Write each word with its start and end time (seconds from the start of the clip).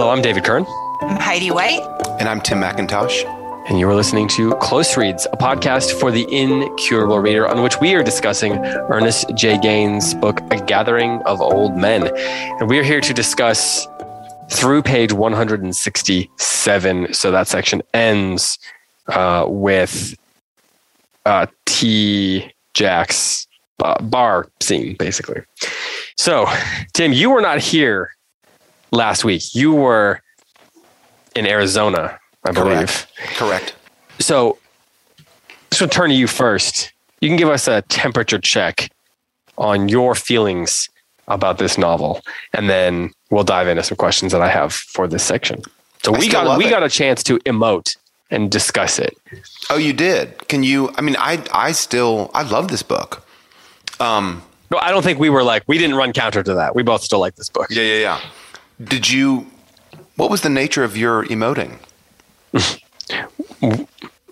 Hello, 0.00 0.12
I'm 0.12 0.22
David 0.22 0.44
Kern, 0.44 0.64
I'm 1.02 1.20
Heidi 1.20 1.50
White. 1.50 1.82
And 2.18 2.26
I'm 2.26 2.40
Tim 2.40 2.58
McIntosh. 2.58 3.22
and 3.68 3.78
you 3.78 3.86
are 3.86 3.94
listening 3.94 4.28
to 4.28 4.54
Close 4.54 4.96
Reads, 4.96 5.26
a 5.30 5.36
podcast 5.36 6.00
for 6.00 6.10
the 6.10 6.26
incurable 6.34 7.18
reader, 7.18 7.46
on 7.46 7.62
which 7.62 7.78
we 7.82 7.92
are 7.92 8.02
discussing 8.02 8.54
Ernest 8.64 9.30
J. 9.34 9.58
Gaines' 9.58 10.14
book, 10.14 10.40
A 10.52 10.64
Gathering 10.64 11.20
of 11.26 11.42
Old 11.42 11.76
Men. 11.76 12.08
And 12.16 12.66
we 12.66 12.78
are 12.78 12.82
here 12.82 13.02
to 13.02 13.12
discuss 13.12 13.86
through 14.50 14.84
page 14.84 15.12
167. 15.12 17.12
So 17.12 17.30
that 17.30 17.46
section 17.46 17.82
ends 17.92 18.58
uh, 19.06 19.44
with 19.48 20.14
uh, 21.26 21.44
T. 21.66 22.50
Jack's 22.72 23.46
uh, 23.84 24.02
bar 24.02 24.48
scene, 24.60 24.96
basically. 24.98 25.42
So, 26.16 26.46
Tim, 26.94 27.12
you 27.12 27.28
were 27.28 27.42
not 27.42 27.58
here 27.58 28.12
last 28.90 29.24
week. 29.24 29.54
You 29.54 29.72
were 29.72 30.20
in 31.36 31.46
Arizona, 31.46 32.18
I 32.44 32.52
believe. 32.52 33.06
Correct. 33.16 33.36
Correct. 33.36 33.74
So, 34.18 34.58
just 35.70 35.80
to 35.80 35.88
turn 35.88 36.10
to 36.10 36.14
you 36.14 36.26
first. 36.26 36.92
You 37.20 37.28
can 37.28 37.36
give 37.36 37.50
us 37.50 37.68
a 37.68 37.82
temperature 37.82 38.38
check 38.38 38.90
on 39.58 39.88
your 39.88 40.14
feelings 40.14 40.88
about 41.28 41.58
this 41.58 41.76
novel, 41.78 42.22
and 42.54 42.68
then 42.68 43.12
we'll 43.30 43.44
dive 43.44 43.68
into 43.68 43.82
some 43.82 43.96
questions 43.96 44.32
that 44.32 44.40
I 44.40 44.48
have 44.48 44.72
for 44.72 45.06
this 45.06 45.22
section. 45.22 45.62
So 46.02 46.14
I 46.14 46.18
we 46.18 46.28
got 46.28 46.58
we 46.58 46.66
it. 46.66 46.70
got 46.70 46.82
a 46.82 46.88
chance 46.88 47.22
to 47.24 47.38
emote 47.40 47.96
and 48.30 48.50
discuss 48.50 48.98
it. 48.98 49.16
Oh, 49.68 49.76
you 49.76 49.92
did? 49.92 50.48
Can 50.48 50.62
you? 50.62 50.90
I 50.96 51.02
mean, 51.02 51.16
I 51.18 51.44
I 51.52 51.72
still 51.72 52.30
I 52.34 52.42
love 52.42 52.68
this 52.68 52.82
book. 52.82 53.26
Um. 54.00 54.42
No, 54.70 54.78
I 54.78 54.92
don't 54.92 55.02
think 55.02 55.18
we 55.18 55.30
were 55.30 55.42
like 55.42 55.64
we 55.66 55.78
didn't 55.78 55.96
run 55.96 56.12
counter 56.12 56.42
to 56.42 56.54
that. 56.54 56.74
We 56.74 56.82
both 56.82 57.02
still 57.02 57.18
like 57.20 57.34
this 57.34 57.48
book. 57.48 57.66
Yeah, 57.70 57.82
yeah, 57.82 58.00
yeah. 58.00 58.20
Did 58.82 59.10
you? 59.10 59.46
What 60.16 60.30
was 60.30 60.42
the 60.42 60.50
nature 60.50 60.84
of 60.84 60.96
your 60.96 61.24
emoting? 61.26 61.78
You 63.62 63.86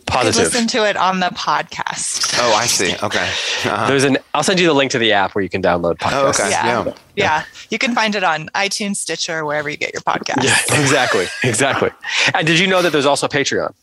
Positive. 0.06 0.44
listen 0.52 0.66
to 0.68 0.88
it 0.88 0.96
on 0.96 1.20
the 1.20 1.26
podcast. 1.26 2.34
Oh, 2.40 2.54
I 2.54 2.64
see. 2.64 2.94
Okay. 3.02 3.18
Uh-huh. 3.18 3.86
There's 3.88 4.04
an. 4.04 4.16
I'll 4.32 4.42
send 4.42 4.58
you 4.58 4.66
the 4.66 4.72
link 4.72 4.90
to 4.92 4.98
the 4.98 5.12
app 5.12 5.34
where 5.34 5.42
you 5.42 5.50
can 5.50 5.60
download 5.60 5.98
podcasts. 5.98 6.12
Oh, 6.14 6.28
okay. 6.28 6.50
Yeah. 6.50 6.84
Yeah. 6.86 6.92
Yeah. 7.14 7.44
You 7.68 7.76
can 7.78 7.94
find 7.94 8.14
it 8.14 8.24
on 8.24 8.48
iTunes, 8.54 8.96
Stitcher, 8.96 9.44
wherever 9.44 9.68
you 9.68 9.76
get 9.76 9.92
your 9.92 10.00
podcast. 10.00 10.42
Yeah, 10.42 10.56
exactly, 10.80 11.26
exactly. 11.44 11.90
And 12.32 12.46
did 12.46 12.58
you 12.58 12.66
know 12.66 12.80
that 12.80 12.90
there's 12.92 13.04
also 13.04 13.28
Patreon? 13.28 13.74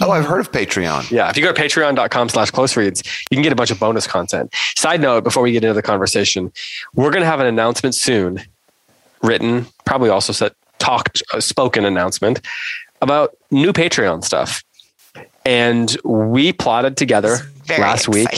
Oh, 0.00 0.10
I've 0.12 0.24
heard 0.24 0.40
of 0.40 0.52
Patreon. 0.52 1.10
Yeah, 1.10 1.28
if 1.30 1.36
you 1.36 1.42
go 1.42 1.52
to 1.52 1.60
patreon.com 1.60 2.28
slash 2.28 2.50
close 2.52 2.76
reads, 2.76 3.02
you 3.30 3.36
can 3.36 3.42
get 3.42 3.52
a 3.52 3.56
bunch 3.56 3.72
of 3.72 3.80
bonus 3.80 4.06
content. 4.06 4.54
Side 4.76 5.00
note, 5.00 5.24
before 5.24 5.42
we 5.42 5.50
get 5.52 5.64
into 5.64 5.74
the 5.74 5.82
conversation, 5.82 6.52
we're 6.94 7.10
going 7.10 7.22
to 7.22 7.26
have 7.26 7.40
an 7.40 7.46
announcement 7.46 7.94
soon, 7.96 8.40
written, 9.22 9.66
probably 9.84 10.10
also 10.10 10.32
said, 10.32 10.52
talked, 10.78 11.22
uh, 11.32 11.40
spoken 11.40 11.84
announcement 11.84 12.40
about 13.00 13.36
new 13.50 13.72
Patreon 13.72 14.24
stuff. 14.24 14.62
And 15.44 15.96
we 16.04 16.52
plotted 16.52 16.96
together 16.96 17.38
last 17.68 18.08
week. 18.08 18.28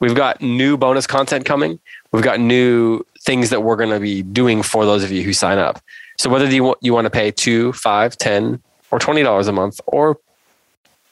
We've 0.00 0.14
got 0.14 0.40
new 0.40 0.76
bonus 0.76 1.06
content 1.06 1.44
coming. 1.44 1.78
We've 2.12 2.22
got 2.22 2.38
new 2.38 3.02
things 3.22 3.50
that 3.50 3.62
we're 3.62 3.76
going 3.76 3.90
to 3.90 4.00
be 4.00 4.22
doing 4.22 4.62
for 4.62 4.84
those 4.84 5.02
of 5.02 5.10
you 5.10 5.22
who 5.22 5.32
sign 5.32 5.58
up. 5.58 5.80
So 6.18 6.30
whether 6.30 6.46
you 6.46 6.64
want, 6.64 6.78
you 6.80 6.94
want 6.94 7.06
to 7.06 7.10
pay 7.10 7.30
two, 7.30 7.72
five, 7.72 8.16
ten, 8.16 8.62
or 8.90 8.98
twenty 8.98 9.22
dollars 9.22 9.48
a 9.48 9.52
month, 9.52 9.80
or 9.86 10.18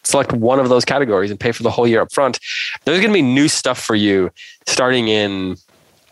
select 0.04 0.32
one 0.32 0.60
of 0.60 0.68
those 0.68 0.84
categories 0.84 1.30
and 1.30 1.40
pay 1.40 1.50
for 1.50 1.62
the 1.62 1.70
whole 1.70 1.86
year 1.86 2.00
up 2.00 2.12
front, 2.12 2.38
there's 2.84 3.00
going 3.00 3.10
to 3.10 3.14
be 3.14 3.22
new 3.22 3.48
stuff 3.48 3.82
for 3.82 3.96
you 3.96 4.30
starting 4.66 5.08
in 5.08 5.56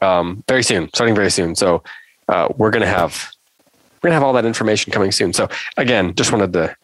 um, 0.00 0.42
very 0.48 0.62
soon. 0.62 0.88
Starting 0.94 1.14
very 1.14 1.30
soon. 1.30 1.54
So 1.54 1.82
uh, 2.32 2.48
we're 2.56 2.70
going 2.70 2.82
to 2.82 2.88
have 2.88 3.30
we're 4.02 4.08
going 4.08 4.12
to 4.12 4.14
have 4.14 4.24
all 4.24 4.32
that 4.32 4.44
information 4.44 4.92
coming 4.92 5.12
soon. 5.12 5.32
So 5.32 5.48
again, 5.76 6.14
just 6.14 6.32
wanted 6.32 6.52
to 6.54 6.74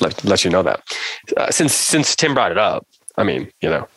let, 0.00 0.24
let 0.24 0.44
you 0.44 0.50
know 0.50 0.62
that 0.62 0.82
uh, 1.36 1.50
since 1.50 1.74
since 1.74 2.14
Tim 2.16 2.34
brought 2.34 2.50
it 2.50 2.58
up. 2.58 2.86
I 3.16 3.24
mean, 3.24 3.50
you 3.62 3.70
know, 3.70 3.88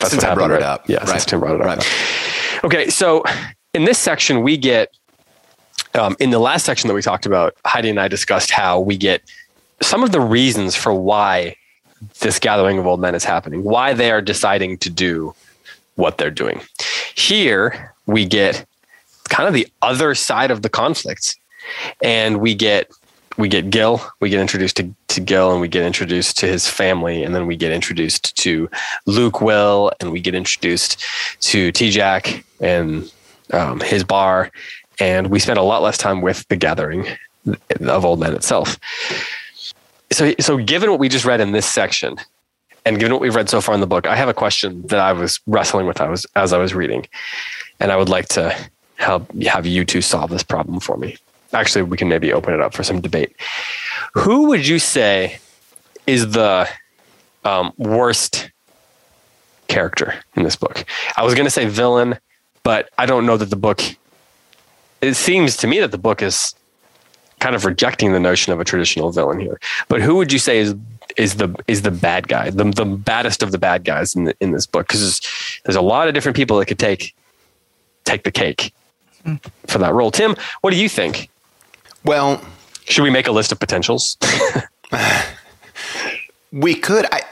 that's 0.00 0.12
Since 0.12 0.22
what 0.22 0.32
I 0.32 0.34
brought 0.34 0.50
it 0.52 0.62
up. 0.62 0.88
Yeah, 0.88 1.04
since 1.04 1.10
Right. 1.10 1.28
Tim 1.28 1.40
brought 1.40 1.56
it 1.56 1.60
up. 1.60 1.66
Right. 1.66 2.64
Okay, 2.64 2.88
so 2.88 3.22
in 3.74 3.84
this 3.84 3.98
section, 3.98 4.42
we 4.42 4.56
get 4.56 4.90
um, 5.94 6.16
in 6.18 6.30
the 6.30 6.38
last 6.38 6.64
section 6.64 6.88
that 6.88 6.94
we 6.94 7.02
talked 7.02 7.26
about. 7.26 7.54
Heidi 7.66 7.90
and 7.90 8.00
I 8.00 8.08
discussed 8.08 8.50
how 8.50 8.80
we 8.80 8.96
get 8.96 9.22
some 9.82 10.02
of 10.02 10.12
the 10.12 10.20
reasons 10.20 10.74
for 10.74 10.94
why 10.94 11.56
this 12.20 12.38
gathering 12.38 12.78
of 12.78 12.86
old 12.86 13.00
men 13.00 13.14
is 13.14 13.24
happening, 13.24 13.64
why 13.64 13.92
they 13.92 14.10
are 14.10 14.22
deciding 14.22 14.78
to 14.78 14.90
do 14.90 15.34
what 15.96 16.16
they're 16.16 16.30
doing. 16.30 16.60
Here, 17.14 17.94
we 18.06 18.24
get 18.24 18.66
kind 19.34 19.48
of 19.48 19.54
the 19.54 19.66
other 19.82 20.14
side 20.14 20.52
of 20.52 20.62
the 20.62 20.68
conflict, 20.68 21.36
and 22.02 22.40
we 22.40 22.54
get 22.54 22.88
we 23.36 23.48
get 23.48 23.68
Gil, 23.68 24.00
we 24.20 24.30
get 24.30 24.38
introduced 24.38 24.76
to, 24.76 24.94
to 25.08 25.20
Gil, 25.20 25.50
and 25.50 25.60
we 25.60 25.66
get 25.66 25.82
introduced 25.82 26.38
to 26.38 26.46
his 26.46 26.68
family, 26.68 27.24
and 27.24 27.34
then 27.34 27.48
we 27.48 27.56
get 27.56 27.72
introduced 27.72 28.36
to 28.36 28.70
Luke 29.06 29.40
Will, 29.40 29.90
and 29.98 30.12
we 30.12 30.20
get 30.20 30.36
introduced 30.36 31.02
to 31.40 31.72
T 31.72 31.90
Jack 31.90 32.44
and 32.60 33.10
um, 33.52 33.80
his 33.80 34.04
bar, 34.04 34.52
and 35.00 35.30
we 35.30 35.40
spend 35.40 35.58
a 35.58 35.62
lot 35.62 35.82
less 35.82 35.98
time 35.98 36.20
with 36.20 36.46
the 36.46 36.56
gathering 36.56 37.08
of 37.80 38.04
old 38.04 38.20
men 38.20 38.34
itself. 38.34 38.78
So, 40.12 40.32
so 40.38 40.58
given 40.58 40.90
what 40.90 41.00
we 41.00 41.08
just 41.08 41.24
read 41.24 41.40
in 41.40 41.50
this 41.50 41.66
section, 41.66 42.18
and 42.86 43.00
given 43.00 43.12
what 43.12 43.20
we've 43.20 43.34
read 43.34 43.50
so 43.50 43.60
far 43.60 43.74
in 43.74 43.80
the 43.80 43.86
book, 43.88 44.06
I 44.06 44.14
have 44.14 44.28
a 44.28 44.34
question 44.34 44.86
that 44.86 45.00
I 45.00 45.12
was 45.12 45.40
wrestling 45.48 45.86
with 45.86 46.00
I 46.00 46.08
was, 46.08 46.24
as 46.36 46.52
I 46.52 46.58
was 46.58 46.72
reading, 46.72 47.08
and 47.80 47.90
I 47.90 47.96
would 47.96 48.08
like 48.08 48.28
to 48.28 48.54
help 49.04 49.30
have 49.42 49.66
you 49.66 49.84
two 49.84 50.00
solve 50.00 50.30
this 50.30 50.42
problem 50.42 50.80
for 50.80 50.96
me. 50.96 51.16
Actually, 51.52 51.82
we 51.82 51.96
can 51.96 52.08
maybe 52.08 52.32
open 52.32 52.52
it 52.52 52.60
up 52.60 52.74
for 52.74 52.82
some 52.82 53.00
debate. 53.00 53.36
Who 54.14 54.48
would 54.48 54.66
you 54.66 54.78
say 54.78 55.38
is 56.06 56.32
the 56.32 56.68
um, 57.44 57.72
worst 57.76 58.50
character 59.68 60.14
in 60.34 60.42
this 60.42 60.56
book? 60.56 60.84
I 61.16 61.22
was 61.22 61.34
going 61.34 61.46
to 61.46 61.50
say 61.50 61.66
villain, 61.66 62.18
but 62.62 62.90
I 62.98 63.06
don't 63.06 63.26
know 63.26 63.36
that 63.36 63.50
the 63.50 63.56
book. 63.56 63.80
It 65.00 65.14
seems 65.14 65.56
to 65.58 65.66
me 65.66 65.80
that 65.80 65.90
the 65.90 65.98
book 65.98 66.22
is 66.22 66.54
kind 67.38 67.54
of 67.54 67.66
rejecting 67.66 68.12
the 68.12 68.20
notion 68.20 68.52
of 68.52 68.60
a 68.60 68.64
traditional 68.64 69.12
villain 69.12 69.38
here. 69.38 69.60
But 69.88 70.00
who 70.00 70.16
would 70.16 70.32
you 70.32 70.38
say 70.38 70.58
is 70.58 70.74
is 71.16 71.36
the 71.36 71.54
is 71.68 71.82
the 71.82 71.90
bad 71.90 72.26
guy, 72.26 72.50
the 72.50 72.64
the 72.64 72.86
baddest 72.86 73.42
of 73.42 73.52
the 73.52 73.58
bad 73.58 73.84
guys 73.84 74.16
in 74.16 74.24
the, 74.24 74.34
in 74.40 74.52
this 74.52 74.66
book? 74.66 74.88
Because 74.88 75.00
there's, 75.02 75.60
there's 75.64 75.76
a 75.76 75.82
lot 75.82 76.08
of 76.08 76.14
different 76.14 76.36
people 76.36 76.58
that 76.58 76.66
could 76.66 76.78
take 76.78 77.14
take 78.04 78.24
the 78.24 78.32
cake 78.32 78.72
for 79.66 79.78
that 79.78 79.92
role. 79.94 80.10
Tim, 80.10 80.36
what 80.60 80.70
do 80.70 80.76
you 80.76 80.88
think? 80.88 81.28
Well, 82.04 82.42
Should 82.86 83.02
we 83.02 83.10
make 83.10 83.26
a 83.26 83.32
list 83.32 83.50
of 83.52 83.58
potentials? 83.58 84.16
we 86.52 86.74
could. 86.74 87.06
I. 87.10 87.22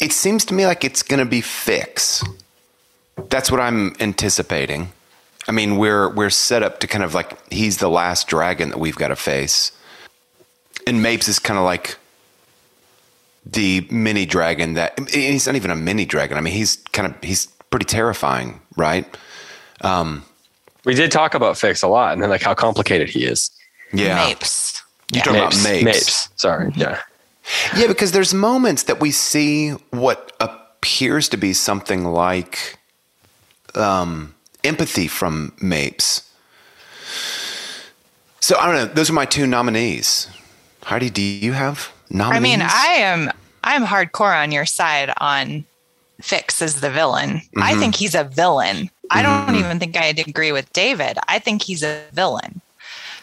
It 0.00 0.12
seems 0.12 0.44
to 0.46 0.54
me 0.54 0.66
like 0.66 0.84
it's 0.84 1.02
going 1.02 1.20
to 1.20 1.24
be 1.26 1.40
Fix. 1.40 2.22
That's 3.28 3.50
what 3.50 3.60
I'm 3.60 3.94
anticipating. 4.00 4.92
I 5.48 5.52
mean, 5.52 5.76
we're 5.76 6.08
we're 6.08 6.30
set 6.30 6.62
up 6.62 6.80
to 6.80 6.86
kind 6.86 7.02
of 7.04 7.14
like 7.14 7.50
he's 7.52 7.78
the 7.78 7.88
last 7.88 8.28
dragon 8.28 8.70
that 8.70 8.78
we've 8.78 8.96
got 8.96 9.08
to 9.08 9.16
face, 9.16 9.72
and 10.86 11.02
Mapes 11.02 11.28
is 11.28 11.38
kind 11.38 11.58
of 11.58 11.64
like 11.64 11.96
the 13.44 13.86
mini 13.90 14.24
dragon 14.24 14.74
that 14.74 14.98
he's 15.10 15.46
not 15.46 15.56
even 15.56 15.70
a 15.70 15.76
mini 15.76 16.04
dragon. 16.04 16.36
I 16.36 16.40
mean, 16.40 16.54
he's 16.54 16.76
kind 16.92 17.12
of 17.12 17.22
he's 17.22 17.46
pretty 17.70 17.86
terrifying, 17.86 18.60
right? 18.76 19.04
Um, 19.80 20.24
we 20.84 20.94
did 20.94 21.10
talk 21.10 21.34
about 21.34 21.56
Fix 21.56 21.82
a 21.82 21.88
lot, 21.88 22.12
and 22.12 22.22
then 22.22 22.30
like 22.30 22.42
how 22.42 22.54
complicated 22.54 23.08
he 23.08 23.24
is. 23.24 23.50
Yeah, 23.92 24.26
Mapes. 24.26 24.82
you're 25.12 25.22
talking 25.22 25.40
about 25.40 25.62
Mapes. 25.62 25.84
Mapes. 25.84 26.28
Sorry. 26.36 26.72
Yeah. 26.76 27.00
Yeah, 27.76 27.88
because 27.88 28.12
there's 28.12 28.32
moments 28.32 28.84
that 28.84 29.00
we 29.00 29.10
see 29.10 29.70
what 29.90 30.32
appears 30.40 31.28
to 31.30 31.36
be 31.36 31.52
something 31.52 32.04
like 32.04 32.78
um, 33.74 34.34
empathy 34.64 35.08
from 35.08 35.52
Mapes. 35.60 36.28
So 38.40 38.56
I 38.58 38.66
don't 38.66 38.74
know. 38.74 38.94
Those 38.94 39.10
are 39.10 39.14
my 39.14 39.24
two 39.24 39.46
nominees. 39.46 40.28
Heidi, 40.84 41.10
do 41.10 41.22
you 41.22 41.52
have 41.52 41.92
nominees? 42.10 42.36
I 42.36 42.40
mean, 42.40 42.60
I 42.62 42.86
am 42.98 43.30
I'm 43.62 43.84
hardcore 43.84 44.36
on 44.36 44.50
your 44.52 44.66
side 44.66 45.12
on 45.18 45.64
Fix 46.22 46.62
is 46.62 46.80
the 46.80 46.90
villain. 46.90 47.42
I 47.56 47.74
think 47.74 47.96
he's 47.96 48.14
a 48.14 48.24
villain. 48.24 48.90
I 49.10 49.22
don't 49.22 49.56
even 49.56 49.78
think 49.78 49.96
I'd 49.96 50.18
agree 50.18 50.52
with 50.52 50.72
David. 50.72 51.18
I 51.28 51.38
think 51.38 51.62
he's 51.62 51.82
a 51.82 52.04
villain. 52.12 52.60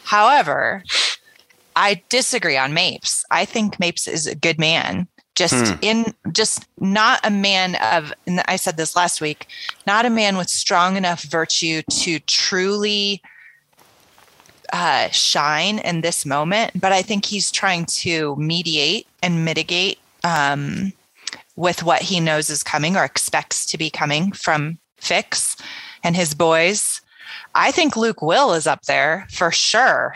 However, 0.03 0.83
I 1.75 2.01
disagree 2.09 2.57
on 2.57 2.73
Mapes. 2.73 3.23
I 3.31 3.45
think 3.45 3.79
Mapes 3.79 4.07
is 4.07 4.27
a 4.27 4.35
good 4.35 4.59
man. 4.59 5.07
Just 5.35 5.81
in 5.81 6.13
just 6.33 6.67
not 6.81 7.21
a 7.23 7.29
man 7.29 7.75
of 7.75 8.11
and 8.27 8.43
I 8.45 8.57
said 8.57 8.75
this 8.75 8.97
last 8.97 9.21
week, 9.21 9.47
not 9.87 10.05
a 10.05 10.09
man 10.09 10.35
with 10.35 10.49
strong 10.49 10.97
enough 10.97 11.23
virtue 11.23 11.81
to 11.83 12.19
truly 12.19 13.21
uh, 14.73 15.07
shine 15.09 15.79
in 15.79 16.01
this 16.01 16.25
moment, 16.25 16.79
but 16.79 16.91
I 16.91 17.01
think 17.01 17.25
he's 17.25 17.51
trying 17.51 17.85
to 17.85 18.35
mediate 18.35 19.07
and 19.23 19.45
mitigate 19.45 19.99
um, 20.25 20.91
with 21.59 21.83
what 21.83 22.01
he 22.01 22.21
knows 22.21 22.49
is 22.49 22.63
coming 22.63 22.95
or 22.95 23.03
expects 23.03 23.65
to 23.65 23.77
be 23.77 23.89
coming 23.89 24.31
from 24.31 24.79
Fix 24.97 25.57
and 26.01 26.15
his 26.15 26.33
boys. 26.33 27.01
I 27.53 27.71
think 27.71 27.97
Luke 27.97 28.21
Will 28.21 28.53
is 28.53 28.65
up 28.65 28.83
there 28.83 29.27
for 29.29 29.51
sure. 29.51 30.15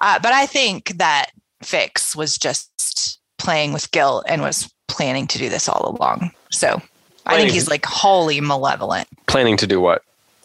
Uh, 0.00 0.18
but 0.18 0.32
I 0.32 0.46
think 0.46 0.96
that 0.96 1.26
Fix 1.62 2.16
was 2.16 2.38
just 2.38 3.20
playing 3.36 3.74
with 3.74 3.90
Gil 3.90 4.24
and 4.26 4.40
was 4.40 4.72
planning 4.88 5.26
to 5.26 5.38
do 5.38 5.50
this 5.50 5.68
all 5.68 5.94
along. 5.94 6.30
So 6.50 6.80
I 7.26 7.36
think 7.36 7.50
he's 7.50 7.68
like 7.68 7.84
wholly 7.84 8.40
malevolent. 8.40 9.08
Planning 9.26 9.58
to 9.58 9.66
do 9.66 9.78
what? 9.78 10.02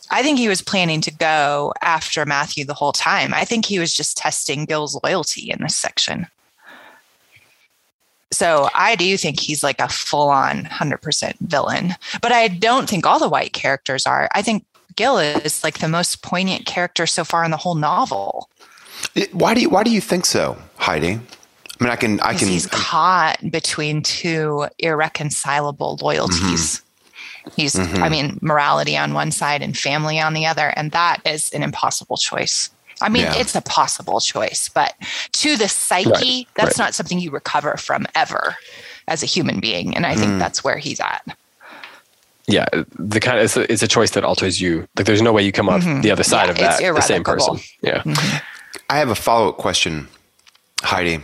I 0.09 0.23
think 0.23 0.39
he 0.39 0.49
was 0.49 0.61
planning 0.61 0.99
to 1.01 1.11
go 1.11 1.73
after 1.81 2.25
Matthew 2.25 2.65
the 2.65 2.73
whole 2.73 2.91
time. 2.91 3.33
I 3.33 3.45
think 3.45 3.65
he 3.65 3.79
was 3.79 3.93
just 3.93 4.17
testing 4.17 4.65
Gil's 4.65 4.99
loyalty 5.05 5.49
in 5.49 5.61
this 5.61 5.77
section. 5.77 6.27
So 8.31 8.69
I 8.73 8.95
do 8.95 9.17
think 9.17 9.39
he's 9.39 9.63
like 9.63 9.79
a 9.79 9.89
full 9.89 10.29
on 10.29 10.63
100% 10.63 11.33
villain. 11.41 11.95
But 12.21 12.31
I 12.31 12.47
don't 12.47 12.89
think 12.89 13.05
all 13.05 13.19
the 13.19 13.29
white 13.29 13.53
characters 13.53 14.05
are. 14.05 14.29
I 14.33 14.41
think 14.41 14.65
Gil 14.95 15.17
is 15.17 15.63
like 15.63 15.79
the 15.79 15.87
most 15.87 16.21
poignant 16.21 16.65
character 16.65 17.05
so 17.05 17.23
far 17.23 17.43
in 17.43 17.51
the 17.51 17.57
whole 17.57 17.75
novel. 17.75 18.49
It- 19.15 19.33
Why 19.33 19.53
do 19.53 19.61
you 19.61 19.69
Why 19.69 19.83
do 19.83 19.91
you 19.91 20.01
think 20.01 20.25
so, 20.25 20.57
Heidi? 20.77 21.19
I 21.79 21.83
mean, 21.83 21.91
I 21.91 21.95
can 21.95 22.19
I 22.19 22.33
can. 22.35 22.47
he's 22.47 22.67
caught 22.67 23.37
between 23.49 24.03
two 24.03 24.67
irreconcilable 24.77 25.97
loyalties. 26.01 26.77
Mm-hmm. 26.77 26.87
He's, 27.55 27.77
I 27.77 27.85
mm-hmm. 27.85 28.11
mean, 28.11 28.39
morality 28.41 28.95
on 28.95 29.13
one 29.13 29.31
side 29.31 29.63
and 29.63 29.75
family 29.75 30.19
on 30.19 30.35
the 30.35 30.45
other. 30.45 30.67
And 30.75 30.91
that 30.91 31.21
is 31.25 31.51
an 31.53 31.63
impossible 31.63 32.17
choice. 32.17 32.69
I 33.01 33.09
mean, 33.09 33.23
Yeah. 33.23 33.35
it's 33.37 33.55
a 33.55 33.61
possible 33.61 34.19
choice, 34.19 34.69
but 34.73 34.93
to 35.33 35.57
the 35.57 35.67
psyche, 35.67 36.09
Right, 36.09 36.47
that's 36.55 36.77
right. 36.79 36.85
not 36.85 36.95
something 36.95 37.19
you 37.19 37.31
recover 37.31 37.75
from 37.77 38.05
ever 38.15 38.55
as 39.07 39.23
a 39.23 39.25
human 39.25 39.59
being. 39.59 39.95
And 39.95 40.05
I 40.05 40.15
Mm. 40.15 40.19
think 40.19 40.39
that's 40.39 40.63
where 40.63 40.77
he's 40.77 40.99
at. 40.99 41.23
Yeah, 42.47 42.65
the 42.97 43.19
kind 43.19 43.37
of 43.37 43.45
it's 43.45 43.55
a, 43.57 43.71
it's 43.71 43.83
a 43.83 43.87
choice 43.87 44.11
that 44.11 44.23
alters 44.23 44.59
you. 44.59 44.87
Like, 44.97 45.05
there's 45.05 45.21
no 45.21 45.31
way 45.31 45.43
you 45.43 45.51
come 45.51 45.69
out 45.69 45.81
the 46.01 46.11
other 46.11 46.23
side 46.23 46.49
Mm-hmm. 46.49 46.59
Yeah, 46.59 46.71
of 46.71 46.79
that 46.79 46.95
the 46.95 47.01
same 47.01 47.23
person. 47.23 47.59
Yeah, 47.81 48.03
I 48.89 48.97
have 48.97 49.09
a 49.09 49.15
follow 49.15 49.49
up 49.49 49.57
question, 49.57 50.07
Heidi. 50.83 51.21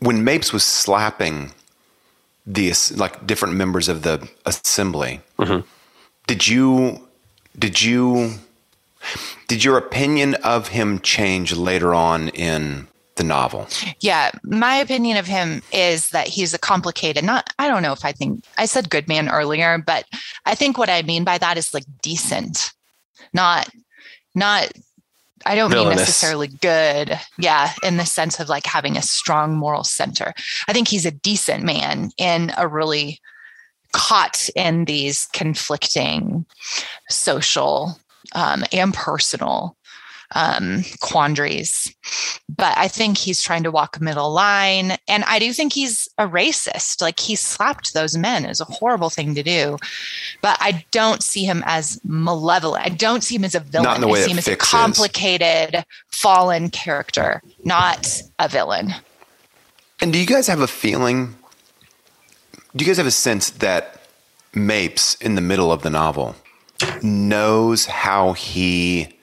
When 0.00 0.24
Mapes 0.24 0.52
was 0.52 0.64
slapping 0.64 1.52
the 2.46 2.72
like 2.96 3.26
different 3.26 3.54
members 3.54 3.88
of 3.88 4.02
the 4.02 4.28
assembly, 4.44 5.20
did 6.26 6.46
you 6.46 7.08
did 7.58 7.80
you 7.80 8.34
did 9.54 9.62
your 9.62 9.78
opinion 9.78 10.34
of 10.42 10.66
him 10.66 10.98
change 10.98 11.54
later 11.54 11.94
on 11.94 12.28
in 12.30 12.88
the 13.14 13.22
novel? 13.22 13.68
Yeah, 14.00 14.32
my 14.42 14.74
opinion 14.74 15.16
of 15.16 15.28
him 15.28 15.62
is 15.72 16.10
that 16.10 16.26
he's 16.26 16.52
a 16.52 16.58
complicated, 16.58 17.22
not, 17.22 17.48
I 17.60 17.68
don't 17.68 17.84
know 17.84 17.92
if 17.92 18.04
I 18.04 18.10
think, 18.10 18.44
I 18.58 18.66
said 18.66 18.90
good 18.90 19.06
man 19.06 19.28
earlier, 19.28 19.78
but 19.78 20.06
I 20.44 20.56
think 20.56 20.76
what 20.76 20.90
I 20.90 21.02
mean 21.02 21.22
by 21.22 21.38
that 21.38 21.56
is 21.56 21.72
like 21.72 21.84
decent, 22.02 22.72
not, 23.32 23.68
not, 24.34 24.72
I 25.46 25.54
don't 25.54 25.70
mean 25.70 25.88
necessarily 25.90 26.48
good. 26.48 27.16
Yeah, 27.38 27.70
in 27.84 27.96
the 27.96 28.06
sense 28.06 28.40
of 28.40 28.48
like 28.48 28.66
having 28.66 28.96
a 28.96 29.02
strong 29.02 29.54
moral 29.54 29.84
center. 29.84 30.34
I 30.66 30.72
think 30.72 30.88
he's 30.88 31.06
a 31.06 31.12
decent 31.12 31.62
man 31.62 32.10
in 32.18 32.50
a 32.58 32.66
really 32.66 33.20
caught 33.92 34.48
in 34.56 34.86
these 34.86 35.28
conflicting 35.32 36.44
social 37.08 38.00
um, 38.34 38.64
and 38.72 38.92
personal 38.92 39.76
um, 40.34 40.84
quandaries. 41.00 41.94
But 42.48 42.76
I 42.76 42.88
think 42.88 43.18
he's 43.18 43.42
trying 43.42 43.62
to 43.62 43.70
walk 43.70 43.96
a 43.96 44.02
middle 44.02 44.32
line. 44.32 44.96
And 45.08 45.24
I 45.24 45.38
do 45.38 45.52
think 45.52 45.72
he's 45.72 46.08
a 46.18 46.26
racist. 46.26 47.00
Like 47.00 47.20
he 47.20 47.36
slapped 47.36 47.94
those 47.94 48.16
men 48.16 48.44
is 48.44 48.60
a 48.60 48.64
horrible 48.64 49.10
thing 49.10 49.34
to 49.34 49.42
do. 49.42 49.78
But 50.42 50.58
I 50.60 50.84
don't 50.90 51.22
see 51.22 51.44
him 51.44 51.62
as 51.66 52.00
malevolent. 52.04 52.84
I 52.84 52.90
don't 52.90 53.22
see 53.22 53.36
him 53.36 53.44
as 53.44 53.54
a 53.54 53.60
villain. 53.60 53.84
Not 53.84 53.96
in 53.96 54.00
the 54.00 54.08
way 54.08 54.20
I 54.20 54.24
see 54.24 54.30
him 54.32 54.38
as 54.38 54.48
a 54.48 54.52
is. 54.52 54.58
complicated, 54.58 55.84
fallen 56.10 56.70
character, 56.70 57.42
not 57.64 58.22
a 58.38 58.48
villain. 58.48 58.94
And 60.00 60.12
do 60.12 60.18
you 60.18 60.26
guys 60.26 60.48
have 60.48 60.60
a 60.60 60.66
feeling? 60.66 61.34
Do 62.74 62.84
you 62.84 62.90
guys 62.90 62.96
have 62.96 63.06
a 63.06 63.12
sense 63.12 63.50
that 63.50 64.00
Mapes 64.52 65.14
in 65.16 65.34
the 65.34 65.40
middle 65.40 65.72
of 65.72 65.82
the 65.82 65.90
novel 65.90 66.36
knows 67.02 67.86
how 67.86 68.32
he 68.32 69.18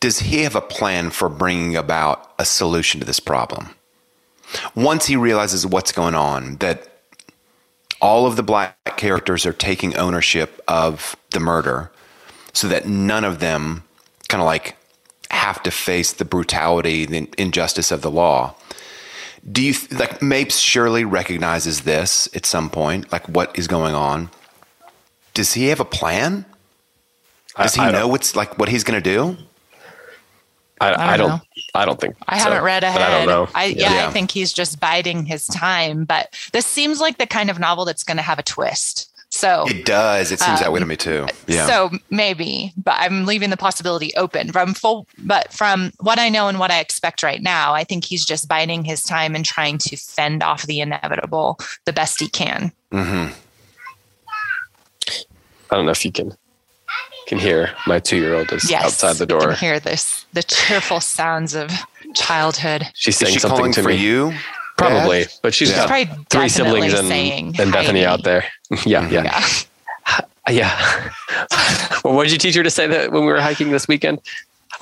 does 0.00 0.18
he 0.18 0.42
have 0.42 0.56
a 0.56 0.60
plan 0.60 1.10
for 1.10 1.28
bringing 1.28 1.76
about 1.76 2.32
a 2.38 2.44
solution 2.44 2.98
to 2.98 3.06
this 3.06 3.20
problem? 3.20 3.74
Once 4.74 5.06
he 5.06 5.14
realizes 5.14 5.64
what's 5.64 5.92
going 5.92 6.16
on, 6.16 6.56
that 6.56 6.88
all 8.00 8.26
of 8.26 8.34
the 8.34 8.42
black 8.42 8.76
characters 8.96 9.46
are 9.46 9.52
taking 9.52 9.96
ownership 9.96 10.60
of 10.66 11.14
the 11.30 11.38
murder 11.38 11.92
so 12.52 12.66
that 12.66 12.88
none 12.88 13.22
of 13.22 13.38
them 13.38 13.84
kind 14.28 14.42
of 14.42 14.46
like 14.46 14.76
have 15.30 15.62
to 15.62 15.70
face 15.70 16.12
the 16.12 16.24
brutality, 16.24 17.06
the 17.06 17.28
injustice 17.38 17.92
of 17.92 18.02
the 18.02 18.10
law 18.10 18.56
do 19.50 19.62
you 19.62 19.74
like 19.90 20.22
Mapes 20.22 20.58
surely 20.58 21.04
recognizes 21.04 21.82
this 21.82 22.28
at 22.34 22.46
some 22.46 22.70
point, 22.70 23.10
like 23.10 23.28
what 23.28 23.56
is 23.58 23.66
going 23.66 23.94
on? 23.94 24.30
Does 25.34 25.54
he 25.54 25.66
have 25.66 25.80
a 25.80 25.84
plan? 25.84 26.44
Does 27.56 27.74
he 27.74 27.80
I, 27.80 27.88
I 27.88 27.92
know 27.92 28.08
what's 28.08 28.36
like 28.36 28.58
what 28.58 28.68
he's 28.68 28.84
going 28.84 29.02
to 29.02 29.10
do? 29.10 29.36
I, 30.80 31.14
I, 31.14 31.16
don't 31.16 31.28
don't. 31.28 31.42
I 31.74 31.84
don't 31.84 32.00
think. 32.00 32.16
I 32.26 32.38
so, 32.38 32.44
haven't 32.44 32.64
read 32.64 32.82
ahead. 32.82 33.00
I 33.00 33.10
don't 33.10 33.28
know. 33.28 33.48
I, 33.54 33.66
yeah, 33.66 33.94
Yeah. 33.94 34.08
I 34.08 34.10
think 34.10 34.32
he's 34.32 34.52
just 34.52 34.80
biding 34.80 35.26
his 35.26 35.46
time. 35.46 36.04
But 36.04 36.34
this 36.52 36.66
seems 36.66 37.00
like 37.00 37.18
the 37.18 37.26
kind 37.26 37.50
of 37.50 37.60
novel 37.60 37.84
that's 37.84 38.02
going 38.02 38.16
to 38.16 38.22
have 38.22 38.38
a 38.38 38.42
twist. 38.42 39.08
So 39.32 39.64
It 39.66 39.86
does. 39.86 40.30
It 40.30 40.40
seems 40.40 40.60
that 40.60 40.72
way 40.72 40.80
to 40.80 40.84
me 40.84 40.96
too. 40.96 41.22
Um, 41.22 41.28
yeah. 41.46 41.66
So 41.66 41.90
maybe, 42.10 42.72
but 42.76 42.96
I'm 42.98 43.24
leaving 43.24 43.48
the 43.48 43.56
possibility 43.56 44.12
open 44.14 44.52
from 44.52 44.74
full. 44.74 45.06
But 45.18 45.52
from 45.52 45.92
what 46.00 46.18
I 46.18 46.28
know 46.28 46.48
and 46.48 46.58
what 46.58 46.70
I 46.70 46.80
expect 46.80 47.22
right 47.22 47.40
now, 47.40 47.72
I 47.72 47.82
think 47.84 48.04
he's 48.04 48.26
just 48.26 48.46
biding 48.46 48.84
his 48.84 49.02
time 49.02 49.34
and 49.34 49.44
trying 49.44 49.78
to 49.78 49.96
fend 49.96 50.42
off 50.42 50.66
the 50.66 50.80
inevitable 50.80 51.58
the 51.86 51.94
best 51.94 52.20
he 52.20 52.28
can. 52.28 52.72
Mm-hmm. 52.92 53.32
I 55.72 55.76
don't 55.76 55.86
know 55.86 55.92
if 55.92 56.04
you 56.04 56.12
can 56.12 56.36
can 57.26 57.38
hear 57.38 57.70
my 57.86 57.98
two 57.98 58.16
year 58.16 58.34
old 58.34 58.52
is 58.52 58.68
Yes, 58.70 58.84
outside 58.84 59.14
the 59.16 59.32
you 59.32 59.40
can 59.40 59.54
hear 59.56 59.80
this 59.80 60.26
the 60.32 60.42
cheerful 60.42 61.00
sounds 61.00 61.54
of 61.54 61.70
childhood. 62.14 62.86
She's 62.94 63.14
is 63.14 63.18
saying 63.20 63.32
she 63.34 63.38
something 63.40 63.56
calling 63.56 63.72
to 63.72 63.82
for 63.82 63.88
me. 63.88 63.96
you? 63.96 64.34
Probably, 64.76 65.26
but 65.42 65.54
she's 65.54 65.70
Yeah. 65.70 65.86
got 65.86 65.88
Probably 65.88 66.24
three 66.28 66.48
siblings 66.48 66.92
and, 66.92 67.10
and 67.60 67.72
Bethany 67.72 68.00
Heidi. 68.02 68.06
out 68.06 68.22
there. 68.24 68.44
Mm-hmm. 68.72 68.88
yeah, 68.88 69.08
yeah, 69.10 69.44
Yeah. 70.48 70.50
yeah. 70.50 71.98
well, 72.04 72.14
what 72.14 72.24
did 72.24 72.32
you 72.32 72.38
teach 72.38 72.54
her 72.56 72.62
to 72.62 72.70
say 72.70 72.86
that 72.86 73.12
when 73.12 73.22
we 73.24 73.32
were 73.32 73.40
hiking 73.40 73.70
this 73.70 73.86
weekend? 73.86 74.18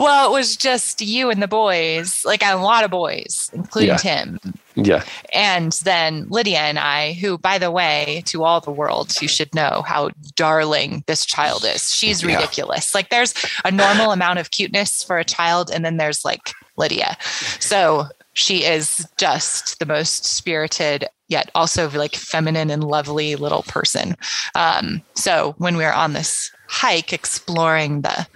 Well, 0.00 0.26
it 0.30 0.32
was 0.32 0.56
just 0.56 1.02
you 1.02 1.28
and 1.30 1.42
the 1.42 1.46
boys, 1.48 2.24
like 2.24 2.42
a 2.42 2.54
lot 2.56 2.84
of 2.84 2.90
boys, 2.90 3.50
including 3.52 3.90
Yeah. 3.90 3.96
Tim. 3.98 4.38
Yeah, 4.76 5.04
And 5.34 5.72
then 5.84 6.26
Lydia 6.30 6.60
and 6.60 6.78
I, 6.78 7.12
who, 7.14 7.36
by 7.36 7.58
the 7.58 7.70
way, 7.70 8.22
to 8.26 8.44
all 8.44 8.60
the 8.60 8.70
world, 8.70 9.20
you 9.20 9.28
should 9.28 9.54
know 9.54 9.82
how 9.86 10.10
darling 10.36 11.04
this 11.06 11.26
child 11.26 11.64
is. 11.66 11.92
She's 11.92 12.22
Yeah. 12.22 12.36
ridiculous. 12.36 12.94
Like, 12.94 13.10
there's 13.10 13.34
a 13.64 13.70
normal 13.70 14.12
amount 14.12 14.38
of 14.38 14.52
cuteness 14.52 15.02
for 15.02 15.18
a 15.18 15.24
child, 15.24 15.70
and 15.70 15.84
then 15.84 15.98
there's 15.98 16.24
like 16.24 16.52
Lydia. 16.78 17.16
So 17.58 18.06
she 18.32 18.64
is 18.64 19.06
just 19.18 19.80
the 19.80 19.86
most 19.86 20.24
spirited, 20.24 21.06
yet 21.28 21.50
also 21.54 21.90
like 21.90 22.14
feminine 22.14 22.70
and 22.70 22.82
lovely 22.84 23.36
little 23.36 23.64
person. 23.64 24.16
Um, 24.54 25.02
so 25.14 25.54
when 25.58 25.76
we 25.76 25.84
were 25.84 25.92
on 25.92 26.14
this 26.14 26.50
hike 26.68 27.12
exploring 27.12 28.02
the 28.02 28.26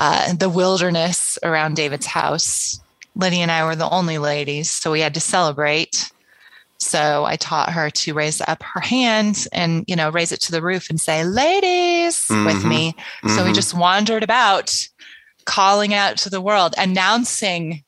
uh, 0.00 0.32
the 0.32 0.48
wilderness 0.48 1.38
around 1.42 1.74
David's 1.74 2.06
house. 2.06 2.80
Lydia 3.16 3.40
and 3.42 3.50
I 3.50 3.64
were 3.64 3.74
the 3.74 3.90
only 3.90 4.18
ladies, 4.18 4.70
so 4.70 4.92
we 4.92 5.00
had 5.00 5.14
to 5.14 5.20
celebrate. 5.20 6.12
So 6.78 7.24
I 7.24 7.34
taught 7.34 7.72
her 7.72 7.90
to 7.90 8.14
raise 8.14 8.40
up 8.40 8.62
her 8.62 8.80
hand 8.80 9.46
and, 9.52 9.84
you 9.88 9.96
know, 9.96 10.10
raise 10.10 10.30
it 10.30 10.40
to 10.42 10.52
the 10.52 10.62
roof 10.62 10.88
and 10.88 11.00
say, 11.00 11.24
ladies, 11.24 12.24
with 12.30 12.62
Mhm. 12.62 12.64
me. 12.64 12.94
So 13.34 13.42
we 13.42 13.50
Mhm. 13.50 13.54
just 13.54 13.74
wandered 13.74 14.22
about, 14.22 14.72
calling 15.44 15.92
out 15.94 16.16
to 16.18 16.30
the 16.30 16.40
world, 16.40 16.74
announcing 16.78 17.82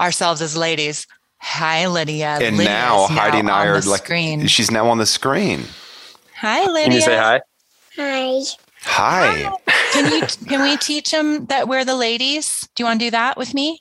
ourselves 0.00 0.40
as 0.40 0.56
ladies. 0.56 1.06
Hi, 1.40 1.86
Lydia. 1.86 2.38
And 2.40 2.56
Lydia 2.56 2.72
now 2.72 3.04
is 3.04 3.10
Heidi 3.10 3.38
and 3.40 3.50
I 3.50 3.66
are 3.66 3.80
the 3.80 3.90
like, 3.90 4.04
screen. 4.04 4.46
she's 4.46 4.70
now 4.70 4.88
on 4.88 4.96
the 4.96 5.06
screen. 5.06 5.66
Hi, 6.40 6.64
Lydia. 6.64 6.84
Can 6.84 6.92
you 6.92 7.02
say 7.02 7.16
hi? 7.18 7.40
Hi. 7.98 8.40
Hi. 8.84 9.50
Can 9.92 10.12
you 10.12 10.26
can 10.48 10.62
we 10.62 10.76
teach 10.76 11.10
them 11.10 11.46
that 11.46 11.68
we're 11.68 11.84
the 11.84 11.94
ladies? 11.94 12.68
Do 12.74 12.82
you 12.82 12.86
want 12.86 13.00
to 13.00 13.06
do 13.06 13.10
that 13.10 13.36
with 13.36 13.54
me? 13.54 13.80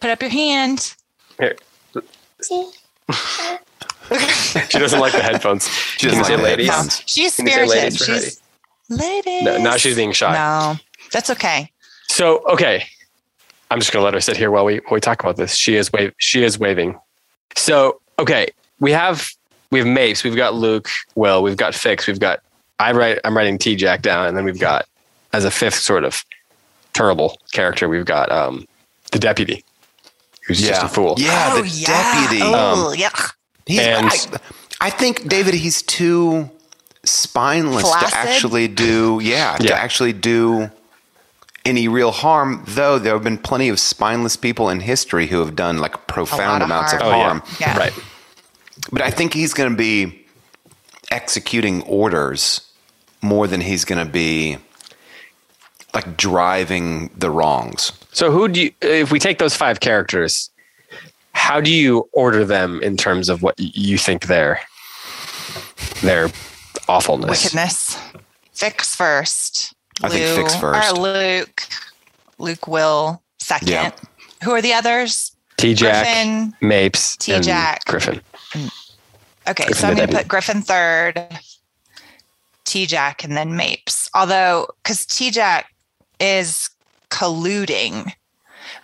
Put 0.00 0.10
up 0.10 0.20
your 0.22 0.30
hand. 0.30 0.94
Here. 1.38 1.56
She 4.68 4.78
doesn't 4.78 5.00
like 5.00 5.12
the 5.12 5.20
headphones. 5.22 5.68
She 5.68 6.06
Can 6.08 6.18
doesn't 6.18 6.18
you 6.18 6.24
say 6.24 6.32
like 6.34 6.42
the 6.42 6.42
ladies? 6.44 6.66
headphones. 6.68 7.02
She's 7.06 7.34
Can 7.36 7.46
you 7.46 7.52
say 7.52 7.64
spirited. 7.66 7.82
ladies 7.82 7.98
for 7.98 8.04
she's 8.04 8.40
ladies. 8.88 9.42
No, 9.42 9.58
now 9.58 9.76
she's 9.76 9.96
being 9.96 10.12
shy. 10.12 10.32
No, 10.32 10.76
that's 11.10 11.28
okay. 11.30 11.72
So 12.08 12.44
okay, 12.52 12.84
I'm 13.70 13.80
just 13.80 13.92
gonna 13.92 14.04
let 14.04 14.14
her 14.14 14.20
sit 14.20 14.36
here 14.36 14.52
while 14.52 14.64
we 14.64 14.76
while 14.76 14.92
we 14.94 15.00
talk 15.00 15.20
about 15.20 15.36
this. 15.36 15.56
She 15.56 15.74
is 15.74 15.92
wave. 15.92 16.12
She 16.18 16.44
is 16.44 16.56
waving. 16.56 16.98
So 17.56 18.00
okay, 18.20 18.46
we 18.78 18.92
have 18.92 19.28
we 19.72 19.80
have 19.80 19.88
Mapes. 19.88 20.22
We've 20.22 20.36
got 20.36 20.54
Luke. 20.54 20.88
Will. 21.16 21.42
We've 21.42 21.56
got 21.56 21.74
Fix. 21.74 22.06
We've 22.06 22.20
got 22.20 22.40
I 22.78 22.92
write. 22.92 23.18
I'm 23.24 23.36
writing 23.36 23.58
T 23.58 23.74
Jack 23.76 24.02
down, 24.02 24.26
and 24.26 24.36
then 24.36 24.44
we've 24.44 24.58
got 24.60 24.86
as 25.32 25.44
a 25.44 25.50
fifth 25.50 25.76
sort 25.76 26.04
of 26.04 26.24
terrible 26.92 27.38
character. 27.52 27.88
We've 27.88 28.04
got 28.04 28.30
um 28.30 28.66
the 29.12 29.18
deputy, 29.18 29.64
who's 30.46 30.60
just 30.60 30.82
a 30.82 30.88
fool. 30.88 31.14
Yeah, 31.18 31.50
oh 31.54 31.62
the 31.62 31.68
yeah. 31.68 32.24
deputy. 32.26 32.42
Oh 32.44 32.90
Um, 32.90 32.94
yeah. 32.98 33.10
He's, 33.66 33.80
And- 33.80 34.06
I, 34.06 34.40
I 34.80 34.90
think 34.90 35.28
David, 35.28 35.54
he's 35.54 35.82
too 35.82 36.50
spineless 37.04 37.82
Flaccid? 37.82 38.10
to 38.10 38.16
actually 38.18 38.68
do. 38.68 39.20
Yeah, 39.22 39.56
to 39.56 39.74
actually 39.74 40.12
do 40.12 40.70
any 41.64 41.88
real 41.88 42.10
harm. 42.12 42.62
Though 42.66 42.98
there 42.98 43.14
have 43.14 43.24
been 43.24 43.38
plenty 43.38 43.68
of 43.70 43.80
spineless 43.80 44.36
people 44.36 44.68
in 44.68 44.80
history 44.80 45.26
who 45.28 45.38
have 45.40 45.56
done 45.56 45.78
like 45.78 46.06
profound 46.06 46.62
of 46.62 46.68
amounts 46.68 46.92
harm. 46.92 47.02
of 47.02 47.08
Oh 47.08 47.12
harm. 47.12 47.42
yeah. 47.58 47.72
Yeah. 47.74 47.78
Right. 47.78 47.92
But 48.92 49.02
I 49.02 49.10
think 49.10 49.32
he's 49.34 49.54
going 49.54 49.70
to 49.70 49.76
be 49.76 50.24
executing 51.10 51.82
orders 51.82 52.60
more 53.22 53.46
than 53.46 53.60
he's 53.60 53.84
going 53.84 54.04
to 54.04 54.10
be 54.10 54.58
like 55.94 56.16
driving 56.16 57.10
the 57.16 57.30
wrongs. 57.30 57.92
So 58.12 58.30
who 58.30 58.48
do 58.48 58.64
you? 58.64 58.72
If 58.82 59.10
we 59.10 59.18
take 59.18 59.38
those 59.38 59.54
five 59.54 59.80
characters, 59.80 60.50
how 61.32 61.60
do 61.60 61.72
you 61.72 62.08
order 62.12 62.44
them 62.44 62.82
in 62.82 62.96
terms 62.96 63.28
of 63.28 63.42
what 63.42 63.54
you 63.58 63.98
think 63.98 64.26
their 64.26 64.60
their 66.02 66.30
awfulness? 66.88 67.44
Wickedness. 67.44 67.98
Fix 68.52 68.94
first. 68.94 69.74
I 70.02 70.08
think 70.08 70.36
Fix 70.36 70.54
first. 70.56 70.92
Or 70.92 71.00
Luke. 71.00 71.62
Luke 72.38 72.66
will 72.66 73.22
second. 73.38 73.68
Yeah. 73.68 73.92
Who 74.44 74.50
are 74.50 74.60
the 74.60 74.74
others? 74.74 75.32
T 75.56 75.72
Jack, 75.72 76.52
Mapes, 76.60 77.16
T-Jack. 77.16 77.86
Griffin. 77.86 78.20
Mm. 78.52 78.70
Okay, 79.48 79.64
Griffin 79.64 79.74
so 79.74 79.88
I'm 79.88 79.96
going 79.96 80.08
to 80.08 80.14
put 80.14 80.28
Griffin 80.28 80.60
third, 80.60 81.26
T 82.66 82.84
Jack, 82.86 83.24
and 83.24 83.36
then 83.36 83.56
Mapes. 83.56 84.10
Although, 84.14 84.66
because 84.82 85.06
T 85.06 85.30
Jack 85.30 85.66
is 86.20 86.68
colluding, 87.10 88.12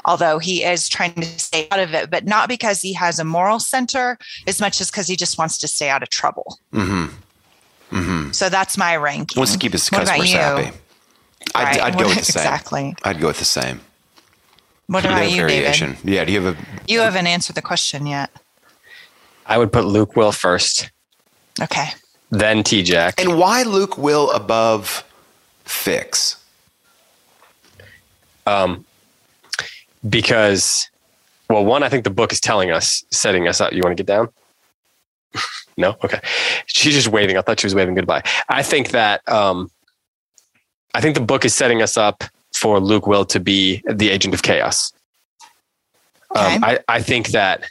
although 0.05 0.39
he 0.39 0.65
is 0.65 0.89
trying 0.89 1.13
to 1.15 1.25
stay 1.25 1.69
out 1.71 1.81
of 1.81 1.93
it, 1.95 2.11
but 2.11 2.25
not 2.25 2.49
because 2.49 2.81
he 2.81 2.93
has 2.95 3.19
a 3.19 3.25
moral 3.25 3.59
center 3.61 4.17
as 4.47 4.61
much 4.61 4.81
as 4.81 4.91
because 4.91 5.07
he 5.09 5.17
just 5.17 5.37
wants 5.39 5.59
to 5.59 5.69
stay 5.69 5.91
out 5.91 6.03
of 6.03 6.09
trouble. 6.09 6.59
Mm-hmm. 6.73 7.97
Mm-hmm. 7.97 8.31
So 8.33 8.49
that's 8.49 8.79
my 8.79 8.97
ranking. 8.97 9.39
Wants 9.39 9.53
to 9.53 9.59
keep 9.59 9.73
his 9.73 9.91
customers 9.91 10.33
happy. 10.33 10.71
I'd, 11.55 11.65
Right. 11.65 11.81
I'd 11.83 11.99
go 11.99 12.07
with 12.07 12.17
the 12.25 12.25
same. 12.25 12.41
exactly. 12.41 12.95
I'd 13.03 13.21
go 13.21 13.27
with 13.27 13.39
the 13.39 13.45
same. 13.45 13.81
What 14.87 15.05
No 15.05 15.11
about 15.11 15.31
you, 15.31 15.37
variation. 15.43 15.93
David? 15.93 16.09
Yeah. 16.11 16.25
Do 16.25 16.33
you 16.33 16.41
have 16.43 16.57
a? 16.57 16.67
You 16.89 17.01
haven't 17.01 17.27
answered 17.27 17.57
the 17.57 17.63
question 17.63 18.07
yet. 18.07 18.31
I 19.47 19.59
would 19.59 19.73
put 19.73 19.85
Luke 19.85 20.15
Will 20.17 20.33
first, 20.33 20.91
Okay. 21.61 21.89
Then 22.33 22.65
T 22.65 22.83
Jack. 22.83 23.21
And 23.21 23.39
why 23.39 23.63
Luke 23.63 23.97
Will 23.97 24.31
above 24.33 25.05
Fix? 25.65 26.43
Um, 28.47 28.85
because, 30.09 30.89
well, 31.49 31.65
one, 31.65 31.83
I 31.85 31.89
think 31.89 32.05
the 32.05 32.11
book 32.11 32.33
is 32.33 32.41
telling 32.41 32.73
us, 32.73 33.05
setting 33.13 33.47
us 33.47 33.61
up. 33.61 33.73
You 33.73 33.83
want 33.85 33.97
to 33.97 34.03
get 34.03 34.07
down? 34.07 34.29
no? 35.77 35.95
Okay. 36.03 36.21
She's 36.67 36.95
just 36.95 37.09
waving. 37.09 37.37
I 37.37 37.43
thought 37.43 37.61
she 37.61 37.67
was 37.67 37.75
waving 37.75 37.95
goodbye. 37.95 38.23
I 38.49 38.63
think 38.63 38.91
that, 38.91 39.27
um, 39.29 39.71
I 40.95 41.01
think 41.01 41.15
the 41.15 41.23
book 41.23 41.45
is 41.45 41.55
setting 41.55 41.83
us 41.83 41.97
up 41.97 42.25
for 42.57 42.81
Luke 42.81 43.07
Will 43.07 43.25
to 43.27 43.41
be 43.41 43.83
the 43.89 44.11
agent 44.11 44.35
of 44.35 44.43
chaos. 44.43 44.93
Um, 46.35 46.65
I, 46.65 46.79
I 46.89 47.03
think 47.03 47.29
that 47.29 47.65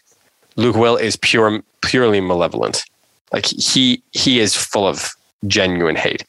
Luke 0.55 0.75
Will 0.75 0.95
is 0.95 1.15
pure, 1.15 1.61
purely 1.81 2.21
malevolent. 2.21 2.83
Like 3.31 3.45
he, 3.45 4.03
he 4.11 4.39
is 4.39 4.55
full 4.55 4.87
of 4.87 5.11
genuine 5.47 5.95
hate. 5.95 6.23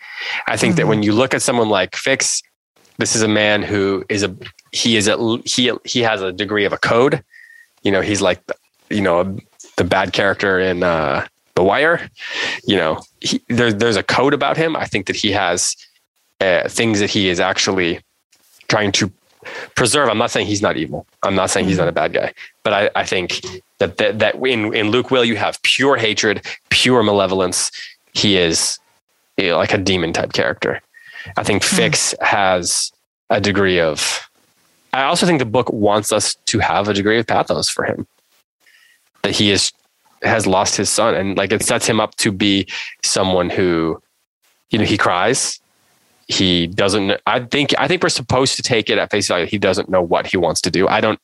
I 0.47 0.57
think 0.57 0.77
that 0.77 0.85
Mhm. 0.85 0.89
when 0.89 1.03
you 1.03 1.13
look 1.13 1.35
at 1.35 1.43
someone 1.43 1.69
like 1.69 1.97
Fix, 1.97 2.43
this 2.99 3.15
is 3.17 3.23
a 3.23 3.29
man 3.29 3.63
who 3.63 4.05
is 4.09 4.23
a 4.23 4.35
he 4.73 4.97
is 4.97 5.09
a 5.09 5.39
he 5.45 5.71
he 5.85 6.01
has 6.01 6.23
a 6.23 6.33
degree 6.33 6.65
of 6.65 6.73
a 6.73 6.79
code. 6.79 7.23
You 7.83 7.91
know, 7.93 8.01
he's 8.01 8.21
like 8.23 8.41
you 8.91 9.01
know 9.01 9.37
the 9.77 9.85
bad 9.85 10.13
character 10.13 10.61
in 10.61 10.83
uh, 10.83 11.27
The 11.57 11.63
Wire. 11.63 12.09
You 12.65 12.77
know, 12.77 13.01
he, 13.21 13.41
there, 13.49 13.73
there's 13.73 13.97
a 13.97 14.03
code 14.03 14.35
about 14.35 14.57
him. 14.57 14.77
I 14.77 14.85
think 14.87 15.07
that 15.07 15.17
he 15.17 15.33
has 15.33 15.75
uh, 16.41 16.69
things 16.69 17.01
that 17.01 17.11
he 17.11 17.29
is 17.29 17.41
actually 17.41 18.01
trying 18.69 18.93
to 18.93 19.11
preserve. 19.75 20.09
I'm 20.09 20.19
not 20.19 20.31
saying 20.31 20.47
he's 20.47 20.63
not 20.63 20.77
evil. 20.77 21.07
I'm 21.23 21.35
not 21.35 21.51
saying 21.51 21.67
he's 21.67 21.79
not 21.79 21.89
a 21.89 21.93
bad 21.93 22.13
guy, 22.13 22.33
but 22.63 22.73
I, 22.73 22.91
I 22.95 23.05
think 23.05 23.41
that 23.79 23.99
that, 23.99 24.19
that 24.19 24.35
in, 24.37 24.75
in 24.75 24.91
Luke 24.91 25.11
Will 25.11 25.25
you 25.25 25.37
have 25.37 25.61
pure 25.63 25.97
hatred, 25.97 26.47
pure 26.71 27.03
malevolence. 27.03 27.71
He 28.15 28.37
is 28.37 28.79
you 29.37 29.49
know, 29.49 29.57
like 29.57 29.73
a 29.73 29.79
demon 29.79 30.13
type 30.13 30.33
character. 30.33 30.81
I 31.37 31.43
think 31.43 31.63
hmm. 31.65 31.77
Fix 31.77 32.15
has 32.21 32.93
a 33.31 33.41
degree 33.41 33.81
of. 33.81 34.29
I 34.93 35.05
also 35.05 35.25
think 35.25 35.39
the 35.39 35.47
book 35.47 35.73
wants 35.73 36.13
us 36.13 36.35
to 36.47 36.59
have 36.59 36.89
a 36.89 36.95
degree 36.95 37.19
of 37.19 37.27
pathos 37.27 37.69
for 37.69 37.85
him. 37.85 38.07
That 39.23 39.35
he 39.35 39.51
is 39.51 39.73
has 40.23 40.47
lost 40.47 40.77
his 40.77 40.91
son, 40.91 41.15
and 41.15 41.37
like 41.37 41.53
it 41.53 41.63
sets 41.63 41.87
him 41.87 41.99
up 41.99 42.15
to 42.17 42.31
be 42.31 42.67
someone 43.03 43.51
who, 43.51 44.01
you 44.71 44.79
know, 44.79 44.85
he 44.85 44.99
cries. 44.99 45.61
He 46.33 46.67
doesn't. 46.67 47.21
I 47.27 47.41
think. 47.41 47.75
I 47.79 47.87
think 47.89 48.03
we're 48.03 48.09
supposed 48.09 48.57
to 48.57 48.63
take 48.63 48.89
it 48.91 48.99
at 48.99 49.11
face 49.11 49.29
value. 49.29 49.47
He 49.47 49.59
doesn't 49.59 49.89
know 49.89 50.01
what 50.03 50.27
he 50.27 50.37
wants 50.37 50.61
to 50.63 50.71
do. 50.71 50.89
I 50.89 51.01
don't 51.01 51.21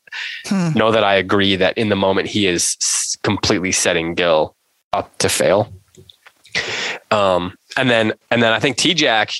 Hmm. 0.47 0.71
know 0.75 0.91
that 0.91 1.03
I 1.03 1.15
agree 1.15 1.55
that 1.55 1.77
in 1.77 1.89
the 1.89 1.95
moment 1.95 2.27
he 2.27 2.45
is 2.47 2.77
completely 3.23 3.71
setting 3.71 4.13
Gil 4.15 4.55
up 4.93 5.15
to 5.19 5.29
fail. 5.29 5.71
Um, 7.11 7.55
and 7.77 7.89
then 7.89 8.13
and 8.31 8.41
then 8.43 8.53
I 8.53 8.59
think 8.59 8.77
T 8.77 8.93
Jack 8.93 9.31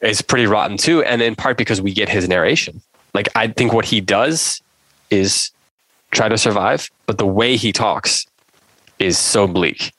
is 0.00 0.22
pretty 0.22 0.46
rotten 0.46 0.76
too, 0.76 1.02
and 1.04 1.22
in 1.22 1.34
part 1.34 1.56
because 1.56 1.80
we 1.80 1.92
get 1.92 2.08
his 2.08 2.28
narration. 2.28 2.82
Like 3.14 3.28
I 3.34 3.48
think 3.48 3.72
what 3.72 3.84
he 3.84 4.00
does 4.00 4.60
is 5.10 5.50
try 6.10 6.28
to 6.28 6.38
survive, 6.38 6.90
but 7.06 7.18
the 7.18 7.26
way 7.26 7.56
he 7.56 7.72
talks 7.72 8.26
is 8.98 9.18
so 9.18 9.46
bleak 9.46 9.92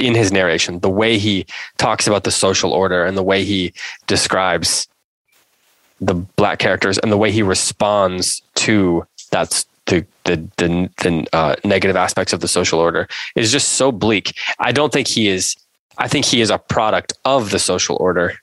in 0.00 0.14
his 0.14 0.32
narration. 0.32 0.80
The 0.80 0.90
way 0.90 1.18
he 1.18 1.46
talks 1.78 2.06
about 2.06 2.24
the 2.24 2.30
social 2.30 2.72
order 2.72 3.04
and 3.04 3.16
the 3.16 3.22
way 3.22 3.44
he 3.44 3.72
describes 4.06 4.88
the 6.00 6.14
black 6.14 6.58
characters 6.58 6.98
and 6.98 7.12
the 7.12 7.16
way 7.16 7.30
he 7.30 7.42
responds 7.42 8.42
to 8.54 9.06
that's 9.30 9.66
the 9.86 10.06
the 10.24 10.36
the, 10.56 10.90
the 10.98 11.26
uh, 11.32 11.56
negative 11.64 11.96
aspects 11.96 12.32
of 12.32 12.40
the 12.40 12.48
social 12.48 12.78
order 12.78 13.08
is 13.36 13.52
just 13.52 13.70
so 13.70 13.92
bleak. 13.92 14.36
I 14.58 14.72
don't 14.72 14.92
think 14.92 15.08
he 15.08 15.28
is. 15.28 15.56
I 15.98 16.08
think 16.08 16.24
he 16.24 16.40
is 16.40 16.50
a 16.50 16.58
product 16.58 17.12
of 17.24 17.50
the 17.50 17.58
social 17.58 17.96
order, 17.96 18.34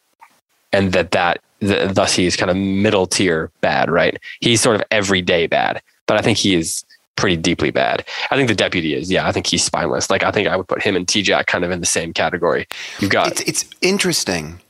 and 0.71 0.91
that 0.93 1.11
that 1.11 1.41
th- 1.61 1.93
thus 1.93 2.13
he 2.13 2.25
is 2.25 2.35
kind 2.35 2.51
of 2.51 2.57
middle 2.57 3.07
tier 3.07 3.51
bad. 3.61 3.89
Right? 3.89 4.17
He's 4.39 4.61
sort 4.61 4.75
of 4.75 4.83
everyday 4.91 5.47
bad, 5.47 5.81
but 6.05 6.17
I 6.17 6.21
think 6.21 6.37
he 6.37 6.55
is 6.55 6.83
pretty 7.17 7.35
deeply 7.35 7.71
bad. 7.71 8.05
I 8.31 8.37
think 8.37 8.47
the 8.47 8.55
deputy 8.55 8.93
is. 8.93 9.11
Yeah, 9.11 9.27
I 9.27 9.33
think 9.33 9.47
he's 9.47 9.63
spineless. 9.63 10.09
Like 10.09 10.23
I 10.23 10.31
think 10.31 10.47
I 10.47 10.55
would 10.55 10.67
put 10.67 10.81
him 10.81 10.95
and 10.95 11.07
T 11.07 11.21
Jack 11.21 11.47
kind 11.47 11.65
of 11.65 11.71
in 11.71 11.81
the 11.81 11.85
same 11.85 12.13
category. 12.13 12.67
You've 12.99 13.11
got 13.11 13.27
It's 13.27 13.41
it's 13.41 13.65
interesting 13.81 14.61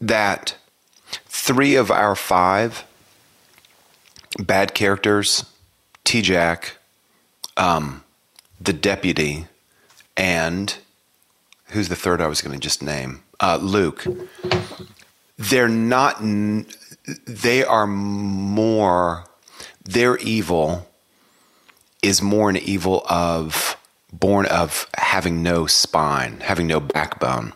that 0.00 0.56
three 1.24 1.74
of 1.74 1.90
our 1.90 2.14
five 2.14 2.84
bad 4.38 4.74
characters, 4.74 5.46
T 6.04 6.22
Jack, 6.22 6.76
um, 7.56 8.04
the 8.60 8.72
deputy, 8.72 9.46
and 10.16 10.76
who's 11.70 11.88
the 11.88 11.96
third 11.96 12.20
I 12.20 12.28
was 12.28 12.40
going 12.40 12.54
to 12.54 12.60
just 12.60 12.82
name? 12.82 13.22
Uh, 13.40 13.58
Luke. 13.60 14.06
They're 15.38 15.68
not, 15.68 16.16
they 17.26 17.62
are 17.62 17.86
more, 17.86 19.24
They're 19.84 20.16
evil 20.16 20.88
is 22.02 22.20
more 22.22 22.48
an 22.50 22.56
evil 22.56 23.04
of, 23.08 23.76
born 24.12 24.46
of 24.46 24.88
having 24.96 25.42
no 25.42 25.66
spine, 25.66 26.40
having 26.40 26.66
no 26.66 26.80
backbone. 26.80 27.52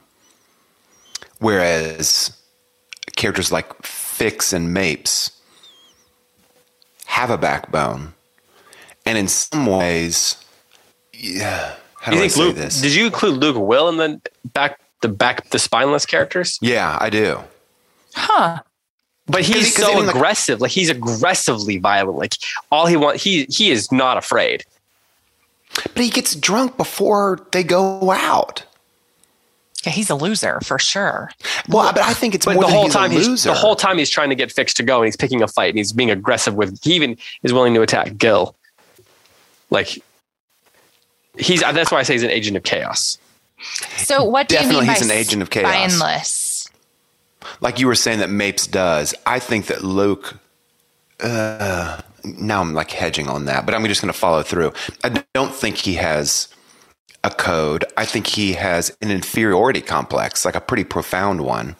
Whereas 1.38 2.36
characters 3.16 3.50
like 3.52 3.82
Fix 3.82 4.52
and 4.52 4.72
Mapes 4.74 5.32
have 7.06 7.30
a 7.30 7.38
backbone 7.38 8.14
And 9.06 9.18
in 9.18 9.28
some 9.28 9.66
ways, 9.66 10.36
yeah. 11.12 11.74
How 12.00 12.12
do 12.12 12.18
you 12.18 12.24
I 12.24 12.28
think 12.28 12.32
say 12.32 12.40
Luke? 12.44 12.56
this? 12.56 12.80
Did 12.80 12.94
you 12.94 13.06
include 13.06 13.38
Luke 13.38 13.56
Will 13.58 13.88
in 13.88 13.96
the 13.96 14.20
back 14.44 14.80
the 15.02 15.08
back 15.08 15.50
the 15.50 15.58
spineless 15.58 16.06
characters? 16.06 16.58
yeah, 16.62 16.96
I 17.00 17.10
do. 17.10 17.40
Huh. 18.14 18.60
But 19.30 19.42
he's 19.42 19.76
'cause 19.76 19.84
so 19.86 19.92
even, 19.92 20.06
like- 20.06 20.14
aggressive. 20.14 20.60
Like 20.60 20.70
he's 20.70 20.88
aggressively 20.90 21.78
violent. 21.78 22.18
Like 22.18 22.34
all 22.70 22.86
he 22.86 22.96
wants, 22.96 23.22
he 23.22 23.46
he 23.50 23.70
is 23.70 23.90
not 23.92 24.16
afraid. 24.16 24.64
But 25.94 26.02
he 26.02 26.10
gets 26.10 26.34
drunk 26.34 26.76
before 26.76 27.46
they 27.52 27.62
go 27.62 28.10
out. 28.10 28.64
Yeah, 29.84 29.92
he's 29.92 30.10
a 30.10 30.14
loser 30.14 30.60
for 30.62 30.78
sure. 30.78 31.30
Well, 31.68 31.92
but 31.92 32.02
I 32.02 32.12
think 32.12 32.34
it's 32.34 32.44
But 32.44 32.54
more 32.54 32.64
the 32.64 32.66
than 32.68 32.74
whole 32.76 32.84
he's 32.86 32.92
time 32.92 33.10
a 33.12 33.14
he's 33.14 33.44
the 33.44 33.54
whole 33.54 33.76
time 33.76 33.96
he's 33.98 34.10
trying 34.10 34.28
to 34.30 34.34
get 34.34 34.52
Fix 34.52 34.74
to 34.74 34.82
go 34.82 34.96
and 34.98 35.06
he's 35.06 35.16
picking 35.16 35.42
a 35.42 35.48
fight 35.48 35.70
and 35.70 35.78
he's 35.78 35.92
being 35.92 36.10
aggressive 36.10 36.54
with 36.54 36.78
he 36.82 36.94
even 36.94 37.16
is 37.42 37.52
willing 37.52 37.72
to 37.74 37.82
attack 37.82 38.16
Gil. 38.18 38.54
Like 39.70 40.02
he's 41.38 41.60
that's 41.60 41.90
why 41.90 42.00
I 42.00 42.02
say 42.02 42.14
he's 42.14 42.22
an 42.24 42.30
agent 42.30 42.56
of 42.56 42.62
chaos. 42.64 43.16
So 43.96 44.24
what 44.24 44.48
do 44.48 44.54
Definitely 44.56 44.76
you 44.76 44.80
mean 44.82 44.90
he's 44.90 45.06
by 45.08 45.14
an 45.14 45.18
agent 45.20 45.42
of 45.42 45.50
chaos. 45.50 45.92
spineless? 45.94 46.39
Like 47.60 47.78
you 47.78 47.86
were 47.86 47.94
saying 47.94 48.18
that 48.20 48.30
Mapes 48.30 48.66
does. 48.66 49.14
I 49.26 49.38
think 49.38 49.66
that 49.66 49.82
Luke. 49.82 50.38
Uh, 51.20 52.00
now 52.24 52.60
I'm 52.60 52.74
like 52.74 52.90
hedging 52.90 53.28
on 53.28 53.46
that, 53.46 53.66
but 53.66 53.74
I'm 53.74 53.84
just 53.86 54.00
going 54.00 54.12
to 54.12 54.18
follow 54.18 54.42
through. 54.42 54.72
I 55.04 55.22
don't 55.34 55.54
think 55.54 55.76
he 55.76 55.94
has 55.94 56.48
a 57.24 57.30
code. 57.30 57.84
I 57.96 58.04
think 58.04 58.26
he 58.26 58.54
has 58.54 58.96
an 59.00 59.10
inferiority 59.10 59.80
complex, 59.80 60.44
like 60.44 60.54
a 60.54 60.60
pretty 60.60 60.84
profound 60.84 61.42
one. 61.42 61.76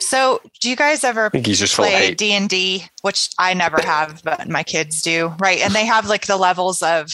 So 0.00 0.40
do 0.60 0.68
you 0.68 0.76
guys 0.76 1.04
ever 1.04 1.30
think 1.30 1.46
he's 1.46 1.60
just 1.60 1.74
full 1.74 1.84
of 1.84 1.90
play. 1.90 2.14
D 2.14 2.32
and 2.32 2.48
D, 2.48 2.86
which 3.02 3.30
I 3.38 3.54
never 3.54 3.80
have, 3.80 4.22
but 4.24 4.48
my 4.48 4.64
kids 4.64 5.02
do, 5.02 5.34
right? 5.38 5.60
And 5.60 5.72
they 5.72 5.86
have 5.86 6.08
like 6.08 6.26
the 6.26 6.36
levels 6.36 6.82
of 6.82 7.12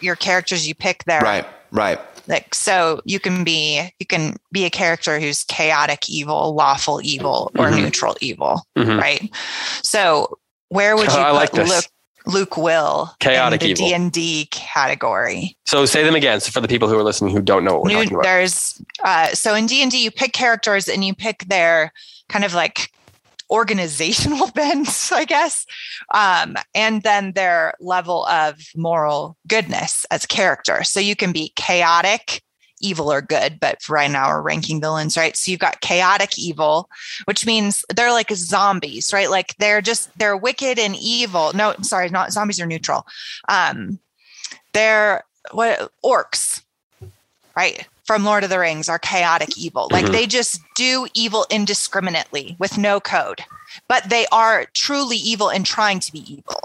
your 0.00 0.16
characters 0.16 0.66
you 0.66 0.74
pick 0.74 1.04
there. 1.04 1.20
Right, 1.20 1.46
right. 1.70 2.00
Like 2.30 2.54
so 2.54 3.00
you 3.04 3.18
can 3.20 3.42
be 3.44 3.92
you 3.98 4.06
can 4.06 4.36
be 4.52 4.64
a 4.64 4.70
character 4.70 5.18
who's 5.20 5.44
chaotic 5.44 6.08
evil, 6.08 6.54
lawful 6.54 7.00
evil, 7.02 7.50
or 7.58 7.66
Mhm. 7.66 7.82
neutral 7.82 8.16
evil, 8.20 8.64
Mhm. 8.78 8.98
right? 9.00 9.28
So 9.82 10.38
where 10.68 10.96
would 10.96 11.10
you 11.10 11.18
put 11.18 11.32
like. 11.34 11.52
Luke, 11.52 11.84
Luke 12.26 12.56
Will 12.56 13.10
Chaotic 13.18 13.62
in 13.62 13.68
the. 13.68 13.74
D 13.74 13.94
and 13.94 14.12
D 14.12 14.46
category? 14.50 15.56
So 15.66 15.84
say 15.86 16.04
them 16.04 16.14
again. 16.14 16.40
So 16.40 16.50
for 16.52 16.60
the 16.60 16.68
people 16.68 16.86
who 16.88 16.96
are 16.98 17.02
listening 17.02 17.34
who 17.34 17.42
don't 17.42 17.64
know 17.64 17.72
what 17.74 17.82
we're 17.84 17.88
New, 17.88 17.94
talking 18.04 18.12
about. 18.12 18.22
there's 18.24 18.80
uh, 19.02 19.28
so 19.34 19.54
in 19.54 19.66
D 19.66 19.82
and 19.82 19.90
D 19.90 20.04
you 20.04 20.10
pick 20.10 20.32
characters 20.32 20.86
and 20.88 21.04
you 21.04 21.14
pick 21.14 21.46
their 21.48 21.92
kind 22.28 22.44
of 22.44 22.54
like 22.54 22.92
organizational 23.50 24.50
bends, 24.54 25.10
I 25.12 25.24
guess, 25.24 25.66
um, 26.14 26.56
and 26.74 27.02
then 27.02 27.32
their 27.32 27.74
level 27.80 28.26
of 28.26 28.60
moral 28.76 29.36
goodness 29.46 30.06
as 30.10 30.26
character. 30.26 30.82
So 30.84 31.00
you 31.00 31.16
can 31.16 31.32
be 31.32 31.52
chaotic, 31.56 32.42
evil, 32.80 33.12
or 33.12 33.20
good. 33.20 33.58
But 33.60 33.82
for 33.82 33.94
right 33.94 34.10
now 34.10 34.28
we're 34.28 34.42
ranking 34.42 34.80
villains, 34.80 35.16
right? 35.16 35.36
So 35.36 35.50
you've 35.50 35.60
got 35.60 35.80
chaotic 35.80 36.38
evil, 36.38 36.88
which 37.24 37.44
means 37.46 37.84
they're 37.94 38.12
like 38.12 38.30
zombies, 38.32 39.12
right? 39.12 39.30
Like 39.30 39.54
they're 39.58 39.82
just 39.82 40.16
they're 40.18 40.36
wicked 40.36 40.78
and 40.78 40.96
evil. 40.96 41.52
No, 41.54 41.74
sorry, 41.82 42.08
not 42.08 42.32
zombies 42.32 42.60
are 42.60 42.66
neutral. 42.66 43.06
Um, 43.48 43.98
they're 44.72 45.24
what 45.52 45.90
orcs 46.04 46.62
right 47.56 47.88
from 48.10 48.24
lord 48.24 48.42
of 48.42 48.50
the 48.50 48.58
rings 48.58 48.88
are 48.88 48.98
chaotic 48.98 49.56
evil. 49.56 49.86
Like 49.92 50.06
Mhm. 50.06 50.10
they 50.10 50.26
just 50.26 50.60
do 50.74 51.06
evil 51.14 51.46
indiscriminately 51.48 52.56
with 52.58 52.76
no 52.76 52.98
code. 52.98 53.44
But 53.86 54.08
they 54.10 54.26
are 54.32 54.66
truly 54.74 55.16
evil 55.16 55.48
and 55.48 55.64
trying 55.64 56.00
to 56.00 56.10
be 56.10 56.24
evil. 56.26 56.60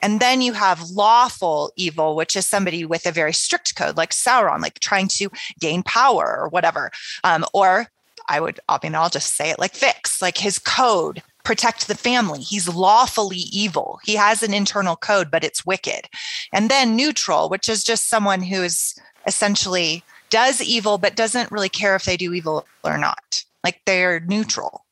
And 0.00 0.20
then 0.20 0.40
you 0.40 0.54
have 0.54 0.80
lawful 0.88 1.70
evil 1.76 2.16
which 2.16 2.34
is 2.34 2.46
somebody 2.46 2.82
with 2.86 3.04
a 3.04 3.12
very 3.12 3.34
strict 3.34 3.76
code 3.76 3.98
like 3.98 4.12
sauron 4.12 4.62
like 4.62 4.80
trying 4.80 5.08
to 5.18 5.28
gain 5.60 5.82
power 5.82 6.38
or 6.40 6.48
whatever. 6.48 6.90
Um, 7.24 7.44
or 7.52 7.88
i 8.30 8.40
would 8.40 8.58
i 8.70 8.78
mean 8.82 8.94
i'll 8.94 9.10
just 9.10 9.36
say 9.36 9.50
it 9.50 9.58
like 9.58 9.74
fix 9.74 10.22
like 10.22 10.38
his 10.38 10.58
code 10.58 11.22
protect 11.44 11.88
the 11.88 11.94
family. 11.94 12.40
He's 12.40 12.68
lawfully 12.68 13.44
evil. 13.62 13.98
He 14.04 14.14
has 14.14 14.42
an 14.42 14.54
internal 14.54 14.96
code 14.96 15.30
but 15.30 15.44
it's 15.44 15.66
wicked. 15.66 16.08
And 16.54 16.70
then 16.70 16.96
neutral 16.96 17.50
which 17.50 17.68
is 17.68 17.84
just 17.84 18.08
someone 18.08 18.40
who 18.40 18.62
is 18.62 18.98
essentially 19.26 20.02
does 20.32 20.60
evil 20.62 20.96
but 20.98 21.14
doesn't 21.14 21.52
really 21.52 21.68
care 21.68 21.94
if 21.94 22.04
they 22.04 22.16
do 22.16 22.32
evil 22.32 22.66
or 22.82 22.96
not 22.98 23.44
like 23.62 23.80
they're 23.84 24.18
neutral 24.20 24.84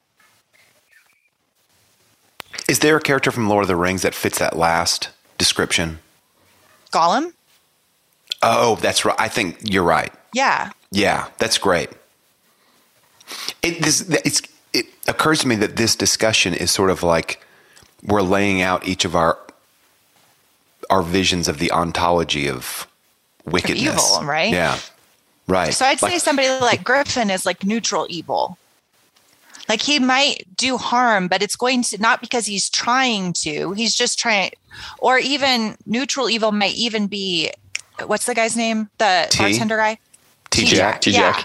Is 2.69 2.79
there 2.81 2.97
a 2.97 3.01
character 3.01 3.31
from 3.33 3.49
Lord 3.49 3.63
of 3.65 3.69
the 3.69 3.75
Rings 3.77 4.03
that 4.03 4.15
fits 4.15 4.39
that 4.39 4.55
last 4.57 5.09
description? 5.39 5.99
gollum 6.93 7.33
Oh, 8.43 8.77
that's 8.77 9.05
right. 9.05 9.17
I 9.19 9.29
think 9.29 9.59
you're 9.63 9.83
right. 9.83 10.13
yeah 10.33 10.71
Yeah, 10.93 11.29
that's 11.39 11.59
great. 11.59 11.91
It 13.63 13.83
this 13.83 14.09
it's 14.25 14.43
it 14.73 14.87
occurs 15.09 15.41
to 15.41 15.49
me 15.49 15.57
that 15.57 15.77
this 15.77 15.95
discussion 15.97 16.55
is 16.55 16.71
sort 16.71 16.91
of 16.91 17.03
like 17.03 17.43
we're 18.03 18.23
laying 18.23 18.63
out 18.63 18.87
each 18.87 19.05
of 19.05 19.15
our 19.17 19.39
our 20.89 21.03
visions 21.03 21.49
of 21.49 21.59
the 21.59 21.71
ontology 21.73 22.49
of 22.49 22.87
wickedness. 23.45 24.17
evil, 24.17 24.27
right? 24.27 24.53
Yeah. 24.53 24.79
Right. 25.51 25.75
so 25.75 25.85
i'd 25.87 25.99
say 26.01 26.19
somebody 26.19 26.49
like 26.49 26.85
griffin 26.85 27.29
is 27.31 27.45
like 27.45 27.65
neutral 27.65 28.07
evil 28.09 28.57
like 29.69 29.83
he 29.83 29.99
might 29.99 30.45
do 30.57 30.77
harm 30.77 31.29
but 31.29 31.43
it's 31.43 31.57
going 31.57 31.83
to 31.85 31.99
not 32.01 32.21
because 32.21 32.47
he's 32.47 32.71
trying 32.71 33.33
to 33.45 33.73
he's 33.73 33.95
just 33.95 34.19
trying 34.19 34.53
or 34.99 35.19
even 35.19 35.77
neutral 35.87 36.31
evil 36.31 36.53
might 36.53 36.75
even 36.75 37.07
be 37.07 37.51
what's 38.07 38.27
the 38.27 38.35
guy's 38.35 38.57
name 38.57 38.89
the 38.99 39.27
T? 39.31 39.39
bartender 39.39 39.77
guy 39.77 39.99
T-Jack. 40.51 41.01
T-Jack. 41.01 41.37
Yeah. 41.39 41.45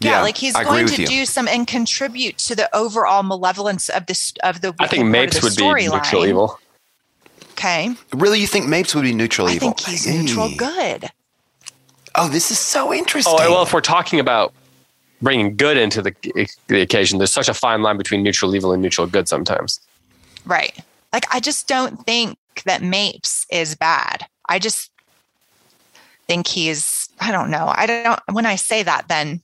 Yeah, 0.00 0.10
Yeah, 0.18 0.22
like 0.22 0.36
he's 0.36 0.54
I 0.54 0.62
going 0.64 0.86
to 0.86 1.00
you. 1.02 1.06
do 1.08 1.24
some 1.24 1.48
and 1.48 1.66
contribute 1.66 2.36
to 2.38 2.54
the 2.54 2.68
overall 2.76 3.22
malevolence 3.24 3.88
of 3.88 4.06
this 4.06 4.32
of 4.44 4.60
the. 4.60 4.74
I 4.78 4.86
think 4.86 5.04
wicked 5.04 5.32
part 5.32 5.36
of 5.36 5.42
Mapes 5.42 5.42
would 5.42 5.56
be 5.56 5.64
neutral 5.64 6.22
storyline. 6.22 6.28
evil. 6.28 6.58
Okay, 7.52 7.94
Really, 8.12 8.40
you 8.40 8.46
think 8.46 8.66
Mapes 8.66 8.94
would 8.94 9.02
be 9.02 9.14
neutral 9.14 9.48
I 9.48 9.52
evil? 9.54 9.68
I 9.70 9.72
think 9.72 9.88
he's 9.88 10.06
neutral 10.06 10.48
Hey. 10.48 10.56
good. 10.56 11.10
Oh, 12.14 12.28
this 12.28 12.50
is 12.50 12.58
so 12.58 12.92
interesting. 12.92 13.34
Oh 13.36 13.50
well, 13.50 13.62
if 13.62 13.72
we're 13.72 13.80
talking 13.80 14.20
about 14.20 14.52
bringing 15.20 15.56
good 15.56 15.76
into 15.76 16.02
the, 16.02 16.14
the 16.68 16.80
occasion, 16.80 17.18
there's 17.18 17.32
such 17.32 17.48
a 17.48 17.54
fine 17.54 17.82
line 17.82 17.96
between 17.96 18.22
neutral 18.22 18.54
evil 18.54 18.72
and 18.72 18.82
neutral 18.82 19.06
good 19.06 19.28
sometimes. 19.28 19.80
Right. 20.44 20.78
Like 21.12 21.24
I 21.32 21.40
just 21.40 21.66
don't 21.66 22.04
think 22.04 22.38
that 22.66 22.82
Mapes 22.82 23.46
is 23.50 23.74
bad. 23.74 24.26
I 24.48 24.58
just 24.58 24.90
think 26.26 26.46
he's 26.46 27.08
I 27.20 27.32
don't 27.32 27.50
know. 27.50 27.72
I 27.74 27.86
don't 27.86 28.20
when 28.32 28.46
I 28.46 28.56
say 28.56 28.82
that 28.82 29.08
then 29.08 29.42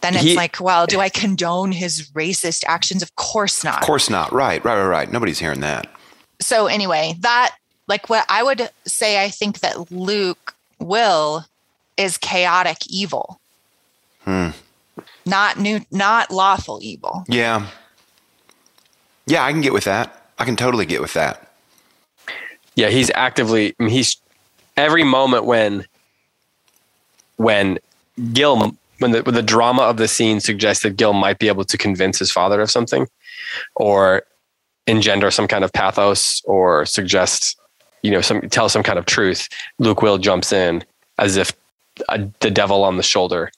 then 0.00 0.14
it's 0.14 0.24
He- 0.24 0.34
like, 0.36 0.60
well, 0.60 0.86
do 0.86 0.98
I 0.98 1.08
condone 1.08 1.70
his 1.70 2.10
racist 2.10 2.64
actions? 2.66 3.02
Of 3.02 3.14
course 3.14 3.62
not. 3.62 3.78
of 3.80 3.86
course 3.86 4.10
not. 4.10 4.32
Right, 4.32 4.64
right, 4.64 4.76
right, 4.76 4.88
right. 4.88 5.12
Nobody's 5.12 5.38
hearing 5.38 5.60
that. 5.60 5.86
So 6.40 6.66
anyway, 6.66 7.14
that 7.20 7.54
like 7.86 8.08
what 8.08 8.26
I 8.28 8.42
would 8.42 8.70
say 8.84 9.22
I 9.22 9.28
think 9.28 9.60
that 9.60 9.92
Luke 9.92 10.54
will 10.80 11.44
is 11.96 12.18
chaotic 12.18 12.78
evil. 12.88 13.40
Hmm. 14.24 14.50
Not 15.24 15.58
new 15.58 15.80
not 15.90 16.30
lawful 16.30 16.78
evil. 16.82 17.24
Yeah. 17.28 17.68
Yeah, 19.26 19.44
I 19.44 19.52
can 19.52 19.60
get 19.60 19.72
with 19.72 19.84
that. 19.84 20.26
I 20.38 20.44
can 20.44 20.56
totally 20.56 20.86
get 20.86 21.00
with 21.00 21.14
that. 21.14 21.52
Yeah, 22.74 22.88
he's 22.88 23.10
actively. 23.14 23.74
I 23.78 23.84
mean, 23.84 23.92
he's 23.92 24.16
every 24.76 25.04
moment 25.04 25.44
when 25.44 25.84
when 27.36 27.78
Gil 28.32 28.72
when 28.98 29.12
the 29.12 29.22
when 29.22 29.34
the 29.34 29.42
drama 29.42 29.82
of 29.82 29.96
the 29.96 30.08
scene 30.08 30.40
suggests 30.40 30.82
that 30.82 30.96
Gil 30.96 31.12
might 31.12 31.38
be 31.38 31.48
able 31.48 31.64
to 31.64 31.78
convince 31.78 32.18
his 32.18 32.30
father 32.30 32.60
of 32.60 32.70
something, 32.70 33.06
or 33.76 34.22
engender 34.86 35.30
some 35.30 35.46
kind 35.46 35.64
of 35.64 35.72
pathos, 35.72 36.42
or 36.44 36.86
suggest 36.86 37.58
you 38.02 38.10
know 38.10 38.20
some 38.20 38.40
tell 38.48 38.68
some 38.68 38.82
kind 38.82 38.98
of 38.98 39.06
truth. 39.06 39.48
Luke 39.78 40.02
Will 40.02 40.18
jumps 40.18 40.52
in 40.52 40.84
as 41.18 41.36
if 41.36 41.52
a, 42.08 42.28
the 42.40 42.50
devil 42.50 42.84
on 42.84 42.96
the 42.96 43.02
shoulder, 43.02 43.50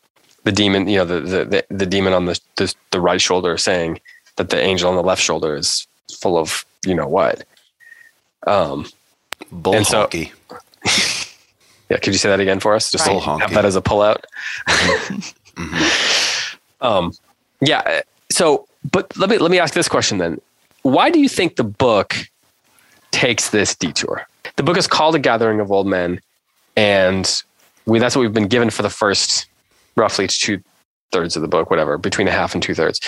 the 0.45 0.53
demon, 0.53 0.89
you 0.89 0.99
know, 0.99 1.05
the 1.05 1.21
the 1.21 1.45
the, 1.45 1.65
the 1.71 1.87
demon 1.87 2.13
on 2.13 2.27
the, 2.27 2.39
the 2.57 2.75
the 2.91 3.01
right 3.01 3.21
shoulder, 3.21 3.57
saying 3.57 4.01
that 4.37 4.51
the 4.51 4.61
angel 4.61 4.89
on 4.91 4.97
the 4.97 5.03
left 5.03 5.23
shoulder 5.23 5.55
is 5.57 5.87
full 6.21 6.37
of 6.37 6.65
you 6.87 6.95
know 6.95 7.07
what. 7.09 7.45
Um, 8.47 8.87
Bull 9.51 9.75
And 9.77 9.87
so- 9.87 10.07
honky. 10.07 10.33
Yeah, 11.91 11.99
could 11.99 12.15
you 12.15 12.19
say 12.19 12.31
that 12.31 12.41
again 12.41 12.61
for 12.61 12.75
us? 12.75 12.91
Just 12.91 13.07
Right. 13.07 13.23
to 13.23 13.39
have 13.41 13.53
that 13.53 13.67
as 13.67 13.77
a 13.77 13.83
pullout. 13.83 14.25
um, 16.81 17.13
yeah. 17.61 17.81
uh, 17.81 18.01
So, 18.31 18.67
but 18.91 19.15
let 19.19 19.29
me 19.31 19.37
let 19.39 19.51
me 19.51 19.59
ask 19.59 19.75
this 19.75 19.89
question 19.89 20.17
then: 20.19 20.41
Why 20.83 21.11
do 21.11 21.21
you 21.21 21.29
think 21.29 21.57
the 21.57 21.65
book 21.65 22.15
takes 23.11 23.51
this 23.51 23.75
detour? 23.77 24.27
The 24.57 24.63
book 24.63 24.77
is 24.79 24.87
called 24.87 25.15
"A 25.15 25.19
Gathering 25.19 25.61
of 25.61 25.71
Old 25.71 25.87
Men," 25.87 26.21
and 26.77 27.43
we 27.87 27.99
that's 27.99 28.17
what 28.17 28.23
we've 28.23 28.33
been 28.33 28.49
given 28.49 28.71
for 28.71 28.83
the 28.83 28.91
first 28.91 29.47
roughly 29.97 30.27
two 30.27 30.63
thirds 31.13 31.37
of 31.37 31.43
the 31.43 31.49
book, 31.49 31.71
whatever, 31.71 31.97
between 31.99 32.29
a 32.29 32.33
half 32.33 32.55
and 32.55 32.63
two 32.63 32.75
thirds. 32.75 33.01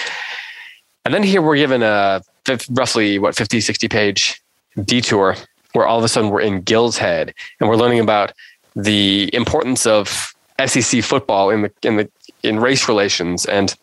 And 1.05 1.15
then 1.15 1.23
here 1.23 1.43
we're 1.43 1.57
given 1.57 1.83
a 1.83 2.23
roughly 2.71 3.19
what 3.19 3.37
50, 3.37 3.61
60 3.61 3.89
page 3.89 4.43
detour 4.85 5.37
where 5.73 5.87
all 5.87 5.99
of 5.99 6.05
a 6.05 6.09
sudden 6.09 6.31
we're 6.31 6.41
in 6.41 6.63
Gil's 6.63 6.99
head 6.99 7.35
and 7.61 7.69
we're 7.69 7.77
learning 7.77 8.01
about 8.01 8.33
the 8.75 9.31
importance 9.33 9.87
of 9.87 10.35
SEC 10.65 11.03
football 11.03 11.51
in 11.51 11.63
the 11.63 11.73
in 11.83 11.97
the 11.97 12.11
in 12.43 12.59
race 12.59 12.89
relations 12.89 13.45
and 13.47 13.75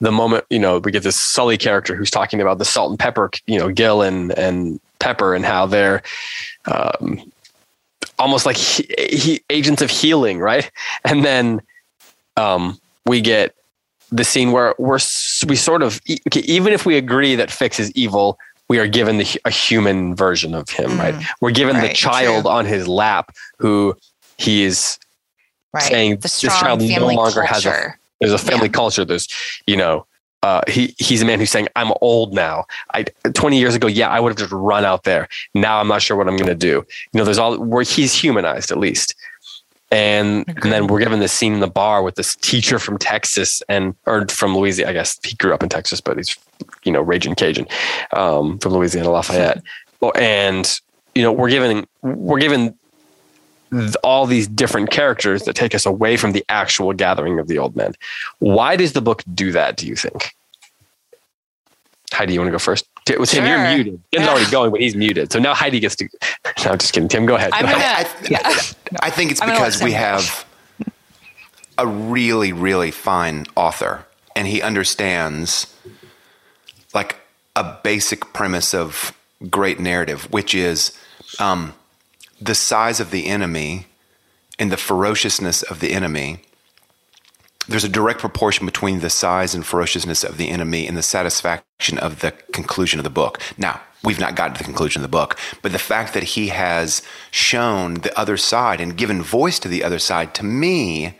the 0.00 0.10
moment 0.10 0.44
you 0.50 0.58
know 0.58 0.78
we 0.78 0.90
get 0.90 1.02
this 1.02 1.16
Sully 1.16 1.58
character 1.58 1.94
who's 1.94 2.10
talking 2.10 2.40
about 2.40 2.58
the 2.58 2.64
salt 2.64 2.90
and 2.90 2.98
pepper, 2.98 3.30
you 3.46 3.58
know, 3.58 3.70
Gil 3.70 4.02
and 4.02 4.36
and 4.38 4.80
Pepper 4.98 5.34
and 5.34 5.44
how 5.44 5.66
they're 5.66 6.02
um, 6.66 7.32
almost 8.20 8.46
like 8.46 8.56
he, 8.56 8.86
he, 8.98 9.40
agents 9.50 9.82
of 9.82 9.90
healing, 9.90 10.38
right? 10.38 10.70
And 11.04 11.24
then 11.24 11.62
um, 12.36 12.78
we 13.06 13.20
get 13.20 13.54
the 14.12 14.24
scene 14.24 14.52
where 14.52 14.74
we're 14.78 14.98
we 15.48 15.56
sort 15.56 15.82
of 15.82 16.00
even 16.06 16.72
if 16.72 16.84
we 16.84 16.96
agree 16.96 17.34
that 17.36 17.50
Fix 17.50 17.80
is 17.80 17.90
evil, 17.92 18.38
we 18.68 18.78
are 18.78 18.86
given 18.86 19.18
the, 19.18 19.40
a 19.44 19.50
human 19.50 20.14
version 20.14 20.54
of 20.54 20.68
him, 20.68 20.90
mm, 20.90 20.98
right? 20.98 21.24
We're 21.40 21.52
given 21.52 21.76
right, 21.76 21.88
the 21.88 21.94
child 21.94 22.44
true. 22.44 22.52
on 22.52 22.66
his 22.66 22.86
lap 22.86 23.34
who 23.58 23.96
he 24.36 24.62
is 24.62 24.98
right. 25.72 25.82
saying 25.82 26.10
the 26.16 26.22
this 26.22 26.40
child 26.40 26.80
no 26.82 27.06
longer 27.06 27.42
culture. 27.42 27.46
has 27.46 27.66
a 27.66 27.94
there's 28.20 28.32
a 28.32 28.38
family 28.38 28.66
yeah. 28.66 28.72
culture. 28.72 29.04
There's 29.04 29.28
you 29.66 29.76
know 29.76 30.06
uh, 30.42 30.62
he 30.68 30.94
he's 30.98 31.22
a 31.22 31.24
man 31.24 31.38
who's 31.38 31.50
saying 31.50 31.68
I'm 31.76 31.92
old 32.00 32.34
now. 32.34 32.64
I 32.94 33.04
20 33.34 33.58
years 33.58 33.74
ago, 33.74 33.86
yeah, 33.86 34.08
I 34.08 34.20
would 34.20 34.30
have 34.30 34.38
just 34.38 34.52
run 34.52 34.84
out 34.84 35.04
there. 35.04 35.28
Now 35.54 35.80
I'm 35.80 35.88
not 35.88 36.02
sure 36.02 36.16
what 36.16 36.28
I'm 36.28 36.36
going 36.36 36.48
to 36.48 36.54
do. 36.54 36.84
You 37.12 37.18
know, 37.18 37.24
there's 37.24 37.38
all 37.38 37.58
where 37.58 37.82
he's 37.82 38.14
humanized 38.14 38.70
at 38.70 38.78
least. 38.78 39.14
And, 39.92 40.44
and 40.46 40.72
then 40.72 40.86
we're 40.86 41.00
given 41.00 41.18
this 41.18 41.32
scene 41.32 41.52
in 41.52 41.58
the 41.58 41.66
bar 41.66 42.04
with 42.04 42.14
this 42.14 42.36
teacher 42.36 42.78
from 42.78 42.96
Texas 42.96 43.60
and 43.68 43.96
or 44.06 44.26
from 44.28 44.56
Louisiana. 44.56 44.90
I 44.90 44.92
guess 44.94 45.18
he 45.24 45.34
grew 45.34 45.52
up 45.52 45.64
in 45.64 45.68
Texas, 45.68 46.00
but 46.00 46.16
he's 46.16 46.36
you 46.84 46.92
know 46.92 47.02
raging 47.02 47.34
Cajun 47.34 47.66
um, 48.12 48.58
from 48.60 48.72
Louisiana 48.72 49.10
Lafayette. 49.10 49.62
and 50.14 50.80
you 51.14 51.22
know 51.22 51.32
we're 51.32 51.50
given 51.50 51.86
we're 52.02 52.38
given 52.38 52.78
all 54.02 54.26
these 54.26 54.48
different 54.48 54.90
characters 54.90 55.44
that 55.44 55.54
take 55.54 55.74
us 55.74 55.86
away 55.86 56.16
from 56.16 56.32
the 56.32 56.44
actual 56.48 56.92
gathering 56.92 57.38
of 57.38 57.48
the 57.48 57.58
old 57.58 57.76
men. 57.76 57.94
Why 58.38 58.76
does 58.76 58.92
the 58.92 59.00
book 59.00 59.22
do 59.34 59.52
that, 59.52 59.76
do 59.76 59.86
you 59.86 59.96
think? 59.96 60.34
Heidi, 62.12 62.34
you 62.34 62.40
want 62.40 62.48
to 62.48 62.52
go 62.52 62.58
first? 62.58 62.86
Tim, 63.04 63.24
sure. 63.24 63.46
you're 63.46 63.74
muted. 63.74 64.00
Tim's 64.12 64.26
yeah. 64.26 64.30
already 64.30 64.50
going, 64.50 64.70
but 64.70 64.80
he's 64.80 64.94
muted. 64.94 65.32
So 65.32 65.38
now 65.38 65.54
Heidi 65.54 65.80
gets 65.80 65.96
to. 65.96 66.08
No, 66.64 66.72
I'm 66.72 66.78
just 66.78 66.92
kidding. 66.92 67.08
Tim, 67.08 67.24
go 67.24 67.36
ahead. 67.36 67.52
Go 67.52 67.60
gonna, 67.60 67.72
ahead. 67.72 68.06
I, 68.06 68.28
yeah. 68.28 68.40
I, 69.00 69.08
think 69.08 69.30
it's 69.30 69.40
because 69.40 69.82
we 69.82 69.92
have 69.92 70.44
a 71.78 71.86
really, 71.86 72.52
really 72.52 72.90
fine 72.90 73.46
author, 73.56 74.04
and 74.36 74.46
he 74.46 74.60
understands 74.60 75.74
like 76.92 77.16
a 77.56 77.78
basic 77.82 78.34
premise 78.34 78.74
of 78.74 79.16
great 79.48 79.80
narrative, 79.80 80.30
which 80.30 80.54
is 80.54 80.92
um, 81.38 81.72
the 82.40 82.54
size 82.54 83.00
of 83.00 83.10
the 83.10 83.26
enemy 83.26 83.86
and 84.58 84.72
the 84.72 84.76
ferociousness 84.76 85.62
of 85.62 85.80
the 85.80 85.92
enemy, 85.92 86.38
there's 87.68 87.84
a 87.84 87.88
direct 87.88 88.20
proportion 88.20 88.66
between 88.66 89.00
the 89.00 89.10
size 89.10 89.54
and 89.54 89.64
ferociousness 89.64 90.24
of 90.24 90.38
the 90.38 90.48
enemy 90.48 90.86
and 90.86 90.96
the 90.96 91.02
satisfaction 91.02 91.98
of 91.98 92.20
the 92.20 92.32
conclusion 92.52 92.98
of 92.98 93.04
the 93.04 93.10
book. 93.10 93.40
Now, 93.58 93.80
we've 94.02 94.18
not 94.18 94.34
gotten 94.34 94.54
to 94.54 94.58
the 94.58 94.64
conclusion 94.64 95.00
of 95.00 95.10
the 95.10 95.16
book, 95.16 95.38
but 95.62 95.72
the 95.72 95.78
fact 95.78 96.14
that 96.14 96.22
he 96.22 96.48
has 96.48 97.02
shown 97.30 97.94
the 97.94 98.18
other 98.18 98.36
side 98.36 98.80
and 98.80 98.96
given 98.96 99.22
voice 99.22 99.58
to 99.60 99.68
the 99.68 99.84
other 99.84 99.98
side, 99.98 100.34
to 100.34 100.44
me, 100.44 101.18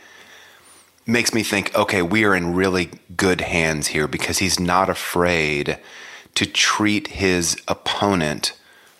makes 1.06 1.35
me 1.35 1.42
think, 1.42 1.74
okay, 1.74 2.02
we 2.02 2.24
are 2.24 2.35
in 2.35 2.54
really 2.54 2.90
good 3.16 3.42
hands 3.42 3.88
here 3.88 4.09
because 4.09 4.38
he's 4.38 4.59
not 4.59 4.88
afraid 4.88 5.78
to 6.35 6.46
treat 6.46 7.09
his 7.09 7.61
opponent 7.68 8.52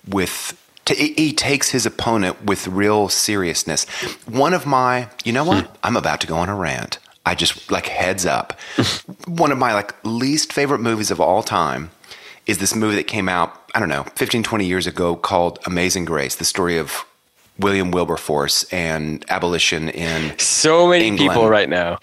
with 0.07 0.60
he 0.97 1.33
takes 1.33 1.71
his 1.71 1.87
opponent 1.87 2.45
with 2.45 2.67
real 2.69 3.09
seriousness. 3.09 3.85
One 4.27 4.55
of 4.55 4.67
my, 4.67 5.09
you 5.25 5.33
know 5.33 5.45
what? 5.45 5.77
I'm 5.83 5.97
about 5.97 6.21
to 6.23 6.27
go 6.27 6.37
on 6.37 6.49
a 6.49 6.55
rant. 6.55 6.99
I 7.27 7.35
just 7.35 7.71
like 7.71 7.87
heads 7.87 8.25
up. 8.27 8.59
One 9.27 9.53
of 9.53 9.59
my 9.59 9.75
like 9.75 9.95
least 10.05 10.53
favorite 10.53 10.81
movies 10.81 11.11
of 11.11 11.21
all 11.21 11.43
time 11.43 11.91
is 12.47 12.59
this 12.59 12.75
movie 12.75 12.97
that 12.97 13.07
came 13.07 13.29
out, 13.29 13.61
I 13.75 13.79
don't 13.79 13.91
know, 13.91 14.05
15, 14.17 14.43
20 14.43 14.65
years 14.65 14.87
ago 14.87 15.15
called 15.17 15.59
Amazing 15.67 16.07
Grace, 16.07 16.37
the 16.37 16.45
story 16.47 16.79
of 16.79 17.05
William 17.59 17.91
Wilberforce 17.91 18.65
and 18.73 19.25
abolition 19.29 19.91
in 19.91 20.37
so 20.39 20.89
many 20.89 21.07
England. 21.07 21.31
people 21.31 21.49
right 21.49 21.69
now. 21.69 21.99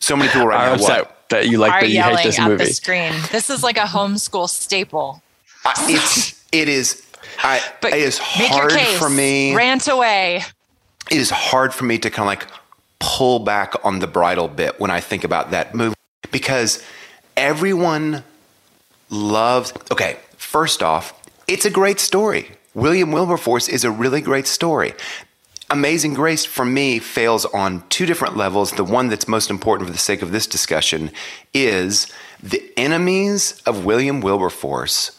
so 0.00 0.14
many 0.14 0.28
people 0.30 0.46
right 0.46 0.76
now. 0.76 0.82
What? 0.82 1.12
That 1.30 1.48
you 1.48 1.58
like 1.58 1.72
Are 1.72 1.80
that 1.80 1.88
you 1.90 2.02
hate 2.02 2.22
this 2.22 2.38
movie. 2.38 2.64
the 2.66 2.72
screen. 2.72 3.12
This 3.32 3.50
is 3.50 3.62
like 3.64 3.76
a 3.78 3.80
homeschool 3.80 4.48
staple. 4.48 5.22
Uh, 5.64 5.72
it's 5.88 6.44
it 6.52 6.68
is 6.68 7.02
I, 7.38 7.60
but 7.80 7.92
it 7.92 8.00
is 8.00 8.18
hard 8.18 8.72
for 8.72 9.08
me. 9.08 9.54
Rant 9.54 9.88
away. 9.88 10.42
It 11.10 11.16
is 11.18 11.30
hard 11.30 11.72
for 11.72 11.84
me 11.84 11.98
to 11.98 12.10
kind 12.10 12.26
of 12.26 12.26
like 12.26 12.48
pull 12.98 13.38
back 13.38 13.74
on 13.84 13.98
the 14.00 14.06
bridle 14.06 14.48
bit 14.48 14.80
when 14.80 14.90
I 14.90 15.00
think 15.00 15.24
about 15.24 15.50
that 15.50 15.74
movie 15.74 15.94
because 16.30 16.82
everyone 17.36 18.24
loves. 19.10 19.72
Okay, 19.90 20.18
first 20.36 20.82
off, 20.82 21.14
it's 21.46 21.64
a 21.64 21.70
great 21.70 22.00
story. 22.00 22.50
William 22.74 23.12
Wilberforce 23.12 23.68
is 23.68 23.84
a 23.84 23.90
really 23.90 24.20
great 24.20 24.46
story. 24.46 24.94
Amazing 25.68 26.14
Grace 26.14 26.44
for 26.44 26.64
me 26.64 27.00
fails 27.00 27.44
on 27.46 27.82
two 27.88 28.06
different 28.06 28.36
levels. 28.36 28.72
The 28.72 28.84
one 28.84 29.08
that's 29.08 29.26
most 29.26 29.50
important 29.50 29.88
for 29.88 29.92
the 29.92 29.98
sake 29.98 30.22
of 30.22 30.30
this 30.30 30.46
discussion 30.46 31.10
is 31.52 32.06
the 32.40 32.62
enemies 32.76 33.60
of 33.66 33.84
William 33.84 34.20
Wilberforce 34.20 35.15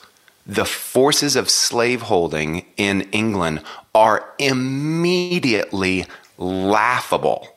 the 0.48 0.66
forces 0.66 1.36
of 1.36 1.50
slaveholding 1.50 2.66
in 2.78 3.02
England 3.12 3.62
are 3.94 4.34
immediately 4.40 6.06
laughable. 6.38 7.48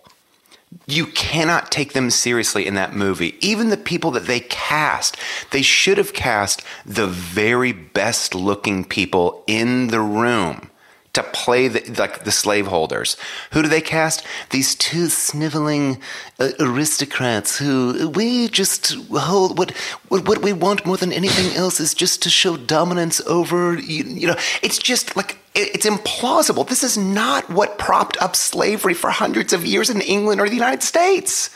You 0.87 1.07
cannot 1.07 1.70
take 1.70 1.92
them 1.92 2.11
seriously 2.11 2.66
in 2.66 2.74
that 2.74 2.94
movie. 2.94 3.37
Even 3.40 3.68
the 3.68 3.76
people 3.76 4.11
that 4.12 4.26
they 4.26 4.40
cast, 4.40 5.16
they 5.53 5.62
should 5.62 5.98
have 5.98 6.12
cast 6.12 6.62
the 6.85 7.07
very 7.07 7.72
best 7.72 8.35
looking 8.35 8.85
people 8.85 9.44
in 9.46 9.88
the 9.88 10.00
room 10.00 10.69
to 11.12 11.23
play 11.23 11.68
the, 11.68 11.81
like 11.99 12.25
the 12.25 12.33
slaveholders. 12.33 13.16
Who 13.53 13.62
do 13.62 13.68
they 13.68 13.81
cast? 13.81 14.25
These 14.51 14.75
two 14.77 15.09
sniveling 15.09 16.01
uh, 16.38 16.51
aristocrats 16.61 17.59
who 17.59 18.11
we 18.11 18.49
just 18.49 18.94
hold. 19.11 19.59
What, 19.59 19.73
what 20.09 20.42
we 20.42 20.53
want 20.53 20.87
more 20.87 20.96
than 20.96 21.12
anything 21.12 21.57
else 21.57 21.81
is 21.81 21.94
just 21.94 22.23
to 22.23 22.31
show 22.31 22.57
dominance 22.57 23.20
over. 23.23 23.75
You, 23.75 24.05
you 24.05 24.27
know, 24.27 24.37
it's 24.62 24.79
just 24.79 25.16
like 25.16 25.38
it's 25.55 25.87
implausible. 25.87 26.68
This 26.68 26.85
is 26.85 26.96
not 26.96 27.51
what 27.51 27.79
propped 27.79 28.20
up 28.23 28.37
slavery 28.37 28.94
for 28.94 29.11
hundreds 29.11 29.53
of 29.53 29.66
years 29.66 29.90
in 29.90 30.01
England 30.01 30.40
or 30.40 30.49
the 30.49 30.55
United 30.55 30.83
States. 30.83 31.51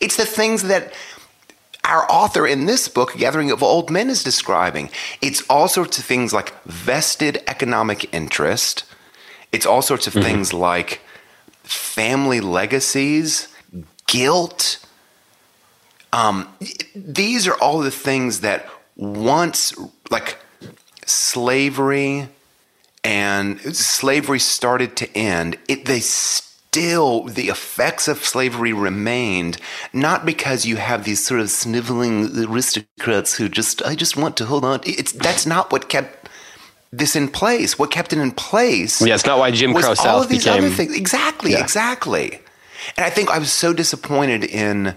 It's 0.00 0.16
the 0.16 0.26
things 0.26 0.64
that 0.64 0.92
our 1.84 2.10
author 2.10 2.46
in 2.46 2.66
this 2.66 2.88
book, 2.88 3.14
Gathering 3.16 3.52
of 3.52 3.62
Old 3.62 3.90
Men, 3.90 4.10
is 4.10 4.24
describing. 4.24 4.90
It's 5.22 5.42
all 5.48 5.68
sorts 5.68 5.98
of 5.98 6.04
things 6.04 6.32
like 6.32 6.52
vested 6.64 7.42
economic 7.46 8.12
interest, 8.12 8.84
it's 9.56 9.64
all 9.64 9.80
sorts 9.80 10.06
of 10.06 10.12
mm-hmm. 10.12 10.22
things 10.22 10.52
like 10.52 11.00
family 11.62 12.40
legacies, 12.40 13.48
guilt. 14.06 14.86
Um, 16.12 16.48
these 16.94 17.48
are 17.48 17.54
all 17.54 17.78
the 17.78 17.90
things 17.90 18.40
that 18.40 18.68
once, 18.96 19.74
like 20.10 20.38
slavery 21.06 22.28
and 23.02 23.58
slavery 23.74 24.38
started 24.38 24.94
to 24.96 25.16
end, 25.16 25.58
it, 25.68 25.86
they 25.86 26.00
still, 26.00 27.24
the 27.24 27.48
effects 27.48 28.08
of 28.08 28.22
slavery 28.24 28.74
remained, 28.74 29.56
not 29.94 30.26
because 30.26 30.66
you 30.66 30.76
have 30.76 31.04
these 31.04 31.24
sort 31.24 31.40
of 31.40 31.50
sniveling 31.50 32.30
aristocrats 32.46 33.34
who 33.36 33.48
just, 33.48 33.82
I 33.82 33.94
just 33.94 34.16
want 34.16 34.36
to 34.36 34.44
hold 34.44 34.64
on. 34.66 34.80
It's, 34.84 35.12
that's 35.12 35.46
not 35.46 35.72
what 35.72 35.88
kept 35.88 36.15
this 36.96 37.16
in 37.16 37.28
place. 37.28 37.78
What 37.78 37.90
kept 37.90 38.12
it 38.12 38.18
in 38.18 38.32
place? 38.32 39.00
Yeah, 39.00 39.14
it's 39.14 39.26
not 39.26 39.38
why 39.38 39.50
Jim 39.50 39.72
Crow 39.72 39.94
South 39.94 40.06
all 40.06 40.22
of 40.22 40.28
these 40.28 40.44
became 40.44 40.64
other 40.64 40.70
things. 40.70 40.96
Exactly, 40.96 41.52
yeah. 41.52 41.62
exactly. 41.62 42.40
And 42.96 43.04
I 43.04 43.10
think 43.10 43.30
I 43.30 43.38
was 43.38 43.52
so 43.52 43.72
disappointed 43.72 44.44
in 44.44 44.94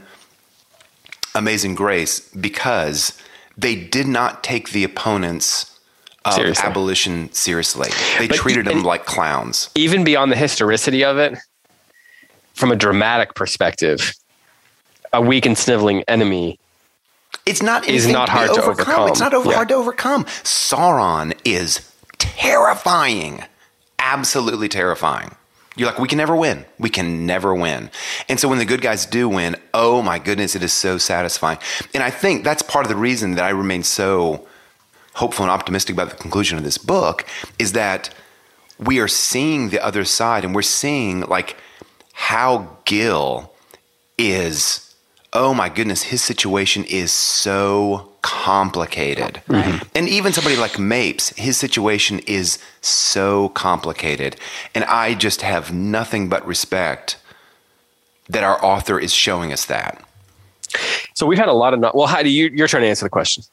Amazing 1.35 1.75
Grace 1.75 2.19
because 2.29 3.17
they 3.57 3.75
did 3.75 4.07
not 4.07 4.43
take 4.43 4.69
the 4.71 4.83
opponents 4.83 5.79
of 6.25 6.33
seriously. 6.33 6.65
abolition 6.65 7.33
seriously. 7.33 7.89
They 8.17 8.27
but 8.27 8.37
treated 8.37 8.65
them 8.65 8.83
like 8.83 9.05
clowns. 9.05 9.69
Even 9.75 10.03
beyond 10.03 10.31
the 10.31 10.35
historicity 10.35 11.03
of 11.03 11.17
it, 11.17 11.37
from 12.53 12.71
a 12.71 12.75
dramatic 12.75 13.35
perspective, 13.35 14.13
a 15.13 15.21
weak 15.21 15.45
and 15.45 15.57
sniveling 15.57 16.03
enemy 16.07 16.59
it's 17.45 17.61
not 17.61 17.87
is 17.87 18.07
not 18.07 18.29
hard 18.29 18.53
to 18.53 18.63
overcome. 18.63 19.09
It's 19.09 19.19
not 19.19 19.33
over, 19.33 19.49
yeah. 19.49 19.55
hard 19.55 19.69
to 19.69 19.75
overcome. 19.75 20.25
Sauron 20.25 21.37
is 21.43 21.79
terrifying, 22.19 23.43
absolutely 23.97 24.69
terrifying. 24.69 25.35
You're 25.75 25.87
like, 25.89 25.99
we 25.99 26.07
can 26.07 26.17
never 26.17 26.35
win. 26.35 26.65
We 26.77 26.89
can 26.89 27.25
never 27.25 27.55
win. 27.55 27.89
And 28.27 28.39
so 28.39 28.47
when 28.49 28.57
the 28.57 28.65
good 28.65 28.81
guys 28.81 29.05
do 29.05 29.29
win, 29.29 29.55
oh 29.73 30.01
my 30.01 30.19
goodness, 30.19 30.55
it 30.55 30.63
is 30.63 30.73
so 30.73 30.97
satisfying. 30.97 31.57
And 31.93 32.03
I 32.03 32.09
think 32.09 32.43
that's 32.43 32.61
part 32.61 32.85
of 32.85 32.89
the 32.89 32.97
reason 32.97 33.35
that 33.35 33.45
I 33.45 33.49
remain 33.49 33.83
so 33.83 34.47
hopeful 35.13 35.43
and 35.43 35.51
optimistic 35.51 35.93
about 35.93 36.09
the 36.09 36.15
conclusion 36.15 36.57
of 36.57 36.63
this 36.63 36.77
book 36.77 37.25
is 37.57 37.73
that 37.73 38.13
we 38.77 38.99
are 38.99 39.07
seeing 39.07 39.69
the 39.69 39.83
other 39.83 40.05
side 40.05 40.43
and 40.43 40.53
we're 40.53 40.61
seeing 40.61 41.21
like 41.21 41.57
how 42.13 42.77
Gil 42.85 43.53
is 44.17 44.89
oh 45.33 45.53
my 45.53 45.69
goodness, 45.69 46.03
his 46.03 46.23
situation 46.23 46.83
is 46.85 47.11
so 47.11 48.08
complicated. 48.21 49.41
And 49.47 50.07
even 50.09 50.33
somebody 50.33 50.55
like 50.55 50.77
Mapes, 50.79 51.29
his 51.37 51.57
situation 51.57 52.19
is 52.27 52.59
so 52.81 53.49
complicated. 53.49 54.35
And 54.75 54.83
I 54.85 55.13
just 55.13 55.41
have 55.41 55.73
nothing 55.73 56.29
but 56.29 56.45
respect 56.45 57.17
that 58.27 58.43
our 58.43 58.63
author 58.63 58.99
is 58.99 59.13
showing 59.13 59.51
us 59.53 59.65
that. 59.65 60.03
So 61.15 61.25
we've 61.25 61.39
had 61.39 61.47
a 61.49 61.53
lot 61.53 61.73
of 61.73 61.79
not. 61.79 61.95
Well, 61.95 62.07
Heidi, 62.07 62.29
you, 62.31 62.49
you're 62.53 62.67
trying 62.67 62.83
to 62.83 62.89
answer 62.89 63.05
the 63.05 63.09
question. 63.09 63.43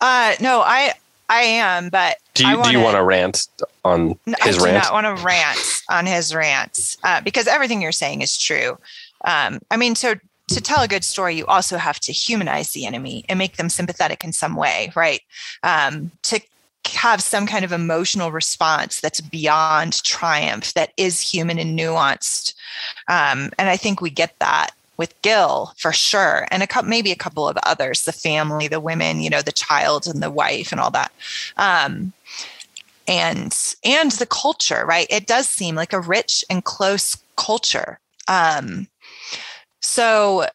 Uh, 0.00 0.34
no, 0.40 0.60
I 0.60 0.94
I 1.28 1.42
am, 1.42 1.88
but 1.90 2.16
Do 2.34 2.46
I 2.46 2.52
you 2.56 2.62
do 2.64 2.70
you 2.72 2.80
want 2.80 2.96
to 2.96 3.02
rant 3.02 3.46
on 3.84 4.18
No, 4.26 4.34
his 4.42 4.56
I 4.56 4.58
do 4.58 4.64
rant? 4.64 4.84
not 4.84 4.92
want 4.92 5.18
to 5.18 5.24
rant 5.24 5.82
on 5.90 6.06
his 6.06 6.34
rants 6.34 6.98
uh, 7.04 7.20
because 7.20 7.46
everything 7.46 7.80
you're 7.80 7.92
saying 7.92 8.22
is 8.22 8.36
true. 8.38 8.78
Um, 9.24 9.60
I 9.70 9.76
mean, 9.76 9.94
so 9.94 10.14
to 10.54 10.60
tell 10.60 10.82
a 10.82 10.88
good 10.88 11.04
story, 11.04 11.36
you 11.36 11.46
also 11.46 11.76
have 11.78 12.00
to 12.00 12.12
humanize 12.12 12.70
the 12.70 12.86
enemy 12.86 13.24
and 13.28 13.38
make 13.38 13.56
them 13.56 13.68
sympathetic 13.68 14.24
in 14.24 14.32
some 14.32 14.56
way, 14.56 14.92
right? 14.94 15.20
Um, 15.62 16.10
to 16.24 16.40
have 16.86 17.22
some 17.22 17.46
kind 17.46 17.64
of 17.64 17.72
emotional 17.72 18.32
response 18.32 19.00
that's 19.00 19.20
beyond 19.20 20.02
triumph, 20.02 20.74
that 20.74 20.92
is 20.96 21.20
human 21.20 21.58
and 21.58 21.78
nuanced. 21.78 22.54
Um, 23.08 23.50
and 23.58 23.68
I 23.68 23.76
think 23.76 24.00
we 24.00 24.10
get 24.10 24.38
that 24.38 24.70
with 24.96 25.20
Gil 25.22 25.72
for 25.78 25.92
sure, 25.92 26.46
and 26.50 26.62
a 26.62 26.66
couple, 26.66 26.90
maybe 26.90 27.10
a 27.10 27.16
couple 27.16 27.48
of 27.48 27.56
others, 27.62 28.04
the 28.04 28.12
family, 28.12 28.68
the 28.68 28.80
women, 28.80 29.20
you 29.20 29.30
know, 29.30 29.40
the 29.40 29.52
child 29.52 30.06
and 30.06 30.22
the 30.22 30.30
wife, 30.30 30.72
and 30.72 30.80
all 30.80 30.90
that. 30.90 31.10
Um, 31.56 32.12
and 33.08 33.56
and 33.84 34.12
the 34.12 34.26
culture 34.26 34.84
right 34.86 35.06
it 35.10 35.26
does 35.26 35.48
seem 35.48 35.74
like 35.74 35.92
a 35.92 36.00
rich 36.00 36.44
and 36.48 36.64
close 36.64 37.16
culture 37.36 37.98
um 38.28 38.86
so 39.90 40.46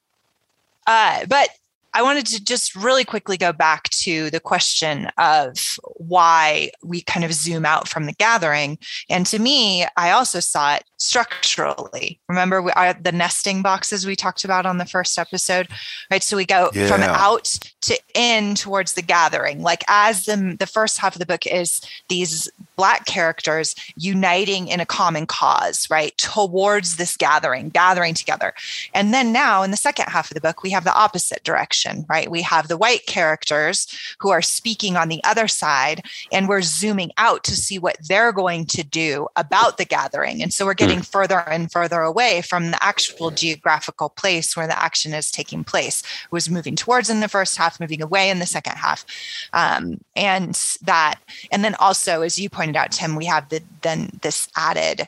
uh 0.88 1.26
but 1.28 1.50
i 1.95 2.01
wanted 2.01 2.25
to 2.25 2.43
just 2.43 2.75
really 2.75 3.05
quickly 3.05 3.38
go 3.38 3.51
back 3.51 3.89
to 3.89 4.29
the 4.29 4.39
question 4.39 5.10
of 5.17 5.79
why 5.95 6.69
we 6.84 7.01
kind 7.01 7.25
of 7.25 7.34
zoom 7.34 7.65
out 7.65 7.88
from 7.88 8.05
the 8.05 8.13
gathering. 8.13 8.77
And 9.10 9.25
to 9.27 9.39
me 9.39 9.86
i 9.97 10.12
also 10.12 10.39
saw 10.39 10.75
it 10.75 10.84
structurally. 10.97 12.19
Remember 12.29 12.62
we, 12.62 12.71
I, 12.71 12.93
the 12.93 13.12
nesting 13.12 13.62
boxes 13.62 14.05
we 14.05 14.15
talked 14.15 14.43
about 14.43 14.65
on 14.65 14.77
the 14.77 14.86
first 14.86 15.17
episode 15.17 15.67
right? 16.12 16.23
So 16.23 16.38
we 16.38 16.45
go 16.45 16.69
from 16.71 17.01
out 17.01 17.60
to 17.81 17.99
in 18.13 18.55
towards 18.55 18.93
the 18.93 19.01
gathering. 19.01 19.62
Like 19.62 19.84
as 19.88 20.25
the 20.25 20.55
the 20.58 20.67
first 20.67 20.97
half 20.97 21.15
of 21.15 21.19
the 21.19 21.25
book 21.25 21.45
is 21.47 21.81
these 22.10 22.49
black 22.75 23.05
characters 23.05 23.75
uniting 23.95 24.67
in 24.67 24.79
a 24.79 24.86
common 24.86 25.25
cause 25.25 25.88
right? 25.89 26.17
Towards 26.17 26.97
this 26.97 27.15
gathering 27.15 27.69
gathering 27.69 28.13
together. 28.13 28.53
And 28.93 29.13
then 29.13 29.31
now 29.31 29.63
in 29.63 29.71
the 29.71 29.77
second 29.77 30.08
half 30.08 30.29
of 30.29 30.36
the 30.36 30.41
book 30.41 30.63
we 30.63 30.71
have 30.71 30.84
the 30.84 30.95
opposite 30.95 31.43
direction 31.43 31.85
right? 32.10 32.30
We 32.30 32.41
have 32.41 32.67
the 32.67 32.78
white 32.78 33.06
characters 33.06 33.88
who 34.19 34.30
are 34.30 34.41
speaking 34.41 34.98
on 34.98 35.10
the 35.10 35.24
other 35.24 35.48
side 35.48 36.06
and 36.32 36.48
we're 36.48 36.62
zooming 36.62 37.12
out 37.17 37.43
to 37.45 37.56
see 37.56 37.80
what 37.80 37.98
they're 38.08 38.32
going 38.32 38.65
to 38.67 38.84
do 38.84 39.28
about 39.36 39.78
the 39.78 39.86
gathering. 39.86 40.41
And 40.41 40.54
so 40.54 40.65
we're 40.65 40.74
getting 40.74 41.02
further 41.02 41.39
and 41.50 41.71
further 41.71 42.02
away 42.02 42.41
from 42.41 42.71
the 42.71 42.84
actual 42.84 43.32
geographical 43.32 44.10
place 44.10 44.56
where 44.56 44.67
the 44.67 44.82
action 44.82 45.13
is 45.13 45.32
taking 45.32 45.63
place. 45.63 46.02
It 46.02 46.32
was 46.32 46.50
moving 46.50 46.76
towards 46.76 47.10
in 47.10 47.19
the 47.19 47.28
first 47.28 47.58
half 47.58 47.80
moving 47.80 48.02
away 48.02 48.30
in 48.30 48.39
the 48.39 48.45
second 48.45 48.76
half. 48.78 49.06
Um, 49.54 50.00
and 50.15 50.56
that 50.84 51.19
and 51.52 51.63
then 51.63 51.76
also 51.76 52.21
as 52.21 52.39
you 52.39 52.50
pointed 52.50 52.76
out 52.76 52.91
tim 52.91 53.15
we 53.15 53.26
have 53.26 53.50
the 53.50 53.62
then 53.82 54.10
this 54.21 54.48
added 54.56 55.08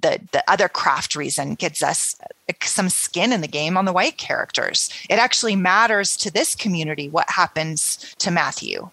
the 0.00 0.20
the 0.32 0.42
other 0.50 0.68
craft 0.68 1.14
reason 1.14 1.54
gives 1.54 1.82
us 1.82 2.16
uh, 2.22 2.52
some 2.62 2.88
skin 2.88 3.32
in 3.32 3.40
the 3.40 3.48
game 3.48 3.76
on 3.76 3.84
the 3.84 3.92
white 3.92 4.18
characters. 4.18 4.90
It 5.08 5.18
actually 5.18 5.56
matters 5.56 6.16
to 6.18 6.30
this 6.30 6.54
community 6.54 7.08
what 7.08 7.30
happens 7.30 8.14
to 8.18 8.30
matthew 8.30 8.90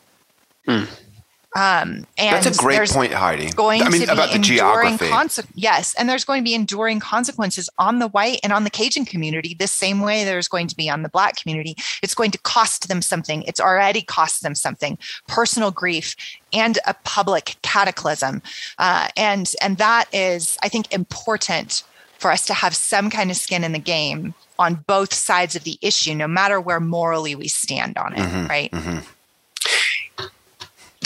um, 1.56 2.06
and 2.18 2.44
That's 2.46 2.58
a 2.58 2.62
great 2.62 2.90
point, 2.90 3.14
Heidi. 3.14 3.50
going 3.52 3.82
I 3.82 3.90
mean, 3.90 4.02
to 4.02 4.08
be 4.08 4.14
about 4.14 4.30
the 4.30 4.36
enduring 4.36 4.98
geography. 4.98 5.06
conse- 5.08 5.48
yes 5.56 5.96
and 5.98 6.08
there's 6.10 6.26
going 6.26 6.42
to 6.42 6.44
be 6.44 6.54
enduring 6.54 7.00
consequences 7.00 7.70
on 7.80 8.00
the 8.00 8.10
white 8.10 8.40
and 8.44 8.52
on 8.52 8.64
the 8.66 8.70
cajun 8.70 9.06
community 9.06 9.56
the 9.58 9.66
same 9.68 10.02
way 10.02 10.24
there's 10.26 10.48
going 10.50 10.68
to 10.68 10.76
be 10.76 10.90
on 10.90 11.04
the 11.04 11.10
black 11.10 11.38
community. 11.38 11.76
It's 12.04 12.14
going 12.14 12.32
to 12.32 12.38
cost 12.40 12.90
them 12.90 13.02
something. 13.02 13.44
It's 13.44 13.60
already 13.62 14.02
cost 14.02 14.44
them 14.44 14.56
something. 14.56 14.98
Personal 15.28 15.72
grief 15.72 16.16
and 16.54 16.78
a 16.86 16.94
public 17.06 17.56
cataclysm. 17.62 18.42
Uh, 18.78 19.08
and 19.16 19.54
and 19.62 19.78
that 19.78 20.06
is 20.14 20.58
i 20.62 20.70
think 20.70 20.94
important 20.94 21.84
for 22.20 22.30
us 22.32 22.46
to 22.46 22.54
have 22.54 22.76
some 22.76 23.10
kind 23.10 23.32
of 23.32 23.38
skin 23.38 23.64
in 23.64 23.72
the 23.72 23.80
game 23.80 24.34
on 24.60 24.84
both 24.88 25.14
sides 25.14 25.56
of 25.56 25.64
the 25.64 25.78
issue 25.82 26.14
no 26.16 26.28
matter 26.28 26.60
where 26.60 26.80
morally 26.80 27.36
we 27.36 27.48
stand 27.48 27.98
on 27.98 28.14
it 28.14 28.20
Mm-hmm, 28.20 28.48
right 28.48 28.72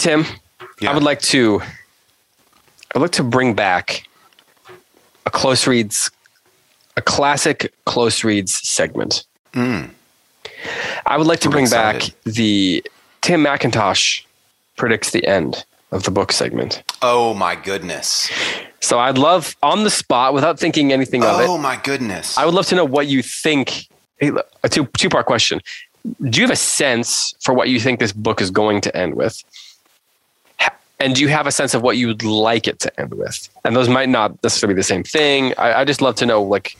Tim, 0.01 0.25
Yeah. 0.79 0.89
I 0.89 0.93
would 0.95 1.03
like 1.03 1.21
to 1.21 1.61
I 1.61 2.97
would 2.97 3.01
like 3.03 3.11
to 3.11 3.23
bring 3.23 3.53
back 3.53 4.07
a 5.25 5.29
close 5.29 5.67
reads 5.67 6.09
a 6.97 7.01
classic 7.01 7.71
close 7.85 8.23
reads 8.23 8.67
segment. 8.67 9.23
Hmm. 9.53 9.83
I 11.05 11.17
would 11.17 11.27
like 11.27 11.39
to 11.41 11.47
I'm 11.49 11.51
bring 11.51 11.65
excited. 11.65 12.01
back 12.01 12.33
the 12.33 12.83
Tim 13.21 13.43
McIntosh 13.43 14.23
predicts 14.75 15.11
the 15.11 15.25
end 15.27 15.63
of 15.91 16.03
the 16.03 16.11
book 16.11 16.31
segment. 16.31 16.81
Oh 17.03 17.33
my 17.35 17.55
goodness. 17.55 18.29
So 18.79 18.97
I'd 18.99 19.19
love 19.19 19.55
on 19.61 19.83
the 19.83 19.91
spot 19.91 20.33
without 20.33 20.59
thinking 20.59 20.91
anything 20.91 21.23
of 21.23 21.39
it. 21.39 21.47
Oh 21.47 21.57
my 21.59 21.75
goodness. 21.75 22.37
I 22.39 22.45
would 22.45 22.55
love 22.55 22.65
to 22.67 22.75
know 22.75 22.85
what 22.85 23.05
you 23.07 23.21
think. 23.21 23.87
A 24.63 24.69
two 24.69 24.85
two 24.97 25.09
part 25.09 25.27
question. 25.27 25.61
Do 26.29 26.39
you 26.41 26.43
have 26.47 26.51
a 26.51 26.55
sense 26.55 27.35
for 27.41 27.53
what 27.53 27.69
you 27.69 27.79
think 27.79 27.99
this 27.99 28.11
book 28.13 28.41
is 28.41 28.49
going 28.49 28.81
to 28.81 28.95
end 28.97 29.13
with? 29.15 29.43
And 31.01 31.15
do 31.15 31.21
you 31.21 31.29
have 31.29 31.47
a 31.47 31.51
sense 31.51 31.73
of 31.73 31.81
what 31.81 31.97
you 31.97 32.07
would 32.07 32.23
like 32.23 32.67
it 32.67 32.79
to 32.79 32.99
end 32.99 33.15
with? 33.15 33.49
And 33.65 33.75
those 33.75 33.89
might 33.89 34.07
not 34.07 34.41
necessarily 34.43 34.75
be 34.75 34.79
the 34.79 34.83
same 34.83 35.03
thing. 35.03 35.53
I, 35.57 35.81
I 35.81 35.85
just 35.85 35.99
love 35.99 36.13
to 36.15 36.27
know, 36.27 36.43
like, 36.43 36.77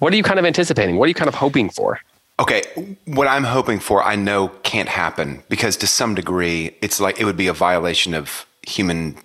what 0.00 0.12
are 0.12 0.16
you 0.16 0.24
kind 0.24 0.40
of 0.40 0.44
anticipating? 0.44 0.96
What 0.96 1.04
are 1.04 1.08
you 1.08 1.14
kind 1.14 1.28
of 1.28 1.36
hoping 1.36 1.70
for? 1.70 2.00
Okay, 2.40 2.62
what 3.04 3.28
I'm 3.28 3.44
hoping 3.44 3.78
for, 3.78 4.02
I 4.02 4.16
know 4.16 4.48
can't 4.64 4.88
happen 4.88 5.44
because 5.48 5.76
to 5.76 5.86
some 5.86 6.16
degree, 6.16 6.74
it's 6.82 7.00
like 7.00 7.20
it 7.20 7.24
would 7.24 7.36
be 7.36 7.46
a 7.46 7.52
violation 7.52 8.14
of 8.14 8.46
human 8.66 9.16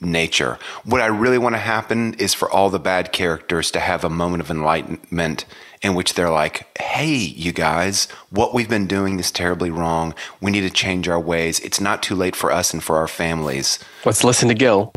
nature. 0.00 0.58
What 0.84 1.00
I 1.00 1.06
really 1.06 1.38
want 1.38 1.54
to 1.54 1.60
happen 1.60 2.14
is 2.14 2.34
for 2.34 2.50
all 2.50 2.70
the 2.70 2.80
bad 2.80 3.12
characters 3.12 3.70
to 3.70 3.80
have 3.80 4.02
a 4.02 4.10
moment 4.10 4.40
of 4.40 4.50
enlightenment 4.50 5.44
in 5.84 5.94
which 5.94 6.14
they're 6.14 6.30
like, 6.30 6.66
hey, 6.80 7.14
you 7.14 7.52
guys, 7.52 8.08
what 8.30 8.54
we've 8.54 8.68
been 8.70 8.86
doing 8.86 9.20
is 9.20 9.30
terribly 9.30 9.70
wrong. 9.70 10.14
We 10.40 10.50
need 10.50 10.62
to 10.62 10.70
change 10.70 11.08
our 11.08 11.20
ways. 11.20 11.60
It's 11.60 11.80
not 11.80 12.02
too 12.02 12.14
late 12.14 12.34
for 12.34 12.50
us 12.50 12.72
and 12.72 12.82
for 12.82 12.96
our 12.96 13.06
families. 13.06 13.78
Let's 14.04 14.24
listen 14.24 14.48
to 14.48 14.54
Gil. 14.54 14.92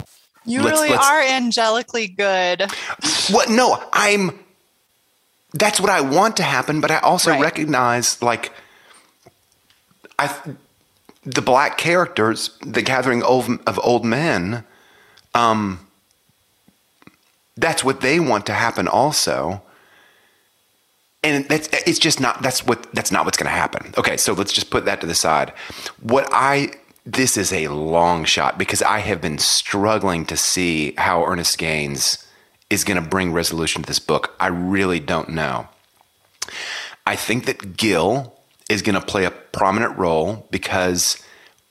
you 0.46 0.62
Let's- 0.62 0.80
really 0.80 0.90
let's- 0.92 1.06
are 1.06 1.22
angelically 1.22 2.08
good 2.16 2.72
What? 3.30 3.50
No, 3.50 3.84
I'm. 3.92 4.40
That's 5.54 5.80
what 5.82 5.90
I 5.90 6.02
want 6.02 6.38
to 6.38 6.44
happen, 6.44 6.80
but 6.82 6.90
I 6.92 7.00
also 7.00 7.32
Right. 7.32 7.42
recognize 7.42 8.22
like 8.22 8.52
I, 10.20 10.34
the 11.24 11.42
black 11.42 11.78
characters, 11.78 12.52
the 12.66 12.82
gathering 12.82 13.24
of, 13.24 13.50
of 13.68 13.80
old 13.84 14.06
men. 14.06 14.64
Um, 15.34 15.88
that's 17.58 17.84
what 17.84 18.02
they 18.02 18.20
want 18.20 18.46
to 18.46 18.54
happen, 18.54 18.88
also. 18.88 19.62
And 21.24 21.46
that's 21.50 21.68
it's 21.86 22.00
just 22.00 22.20
not 22.20 22.42
that's 22.42 22.66
what 22.66 22.92
that's 22.94 23.12
not 23.12 23.26
what's 23.26 23.38
going 23.38 23.52
to 23.52 23.58
happen. 23.58 23.94
Okay, 23.98 24.18
so 24.18 24.34
let's 24.34 24.54
just 24.54 24.70
put 24.70 24.86
that 24.86 25.02
to 25.02 25.08
the 25.08 25.16
side. 25.16 25.52
What 26.02 26.28
I 26.32 26.72
this 27.06 27.38
is 27.38 27.54
a 27.54 27.70
long 27.70 28.26
shot 28.26 28.58
because 28.58 28.82
I 28.82 29.00
have 29.00 29.22
been 29.22 29.38
struggling 29.38 30.26
to 30.26 30.38
see 30.38 30.94
how 30.98 31.26
Ernest 31.26 31.58
Gaines 31.58 32.28
is 32.70 32.84
going 32.84 33.02
to 33.02 33.10
bring 33.10 33.32
resolution 33.32 33.82
to 33.82 33.88
this 33.88 34.00
book. 34.00 34.36
I 34.40 34.48
really 34.48 35.00
don't 35.00 35.30
know. 35.30 35.70
I 37.06 37.16
think 37.16 37.46
that 37.46 37.78
Gil 37.78 38.34
is 38.70 38.82
going 38.82 39.00
to 39.00 39.06
play 39.06 39.24
a 39.24 39.32
prominent 39.32 39.98
role 39.98 40.46
because 40.52 41.24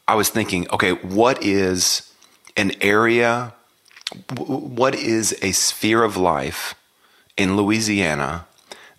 I 0.08 0.14
was 0.14 0.30
thinking, 0.30 0.66
okay, 0.72 0.92
what 0.92 1.44
is 1.44 2.12
an 2.56 2.72
area, 2.80 3.52
what 4.38 4.94
is 4.94 5.38
a 5.42 5.52
sphere 5.52 6.02
of 6.02 6.16
life 6.16 6.74
in 7.36 7.56
Louisiana 7.56 8.46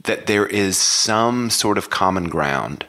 that 0.07 0.25
there 0.25 0.45
is 0.45 0.77
some 0.77 1.49
sort 1.49 1.77
of 1.77 1.89
common 1.89 2.27
ground? 2.29 2.85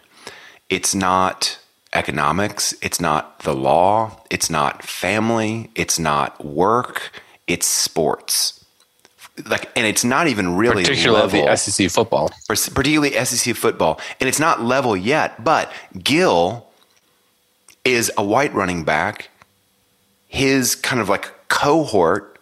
It's 0.68 0.94
not 0.94 1.59
economics, 1.92 2.74
it's 2.83 3.00
not 3.00 3.40
the 3.40 3.54
law, 3.54 4.20
it's 4.31 4.50
not 4.50 4.83
family, 4.83 5.70
it's 5.74 5.98
not 5.98 6.44
work, 6.44 7.11
it's 7.46 7.66
sports. 7.66 8.64
Like, 9.46 9.70
and 9.76 9.87
it's 9.87 10.04
not 10.04 10.26
even 10.26 10.57
really 10.57 10.83
Particularly 10.83 11.42
level 11.42 11.57
SEC 11.57 11.90
football. 11.90 12.31
particularly 12.48 13.12
SEC 13.24 13.54
football. 13.54 14.00
And 14.20 14.28
it's 14.28 14.40
not 14.40 14.62
level 14.62 14.96
yet, 14.96 15.44
but 15.44 15.72
Gil 16.02 16.66
is 17.85 18.11
a 18.16 18.24
white 18.24 18.52
running 18.52 18.85
back. 18.85 19.31
His 20.26 20.74
kind 20.74 21.00
of 21.00 21.09
like 21.09 21.48
cohort 21.48 22.38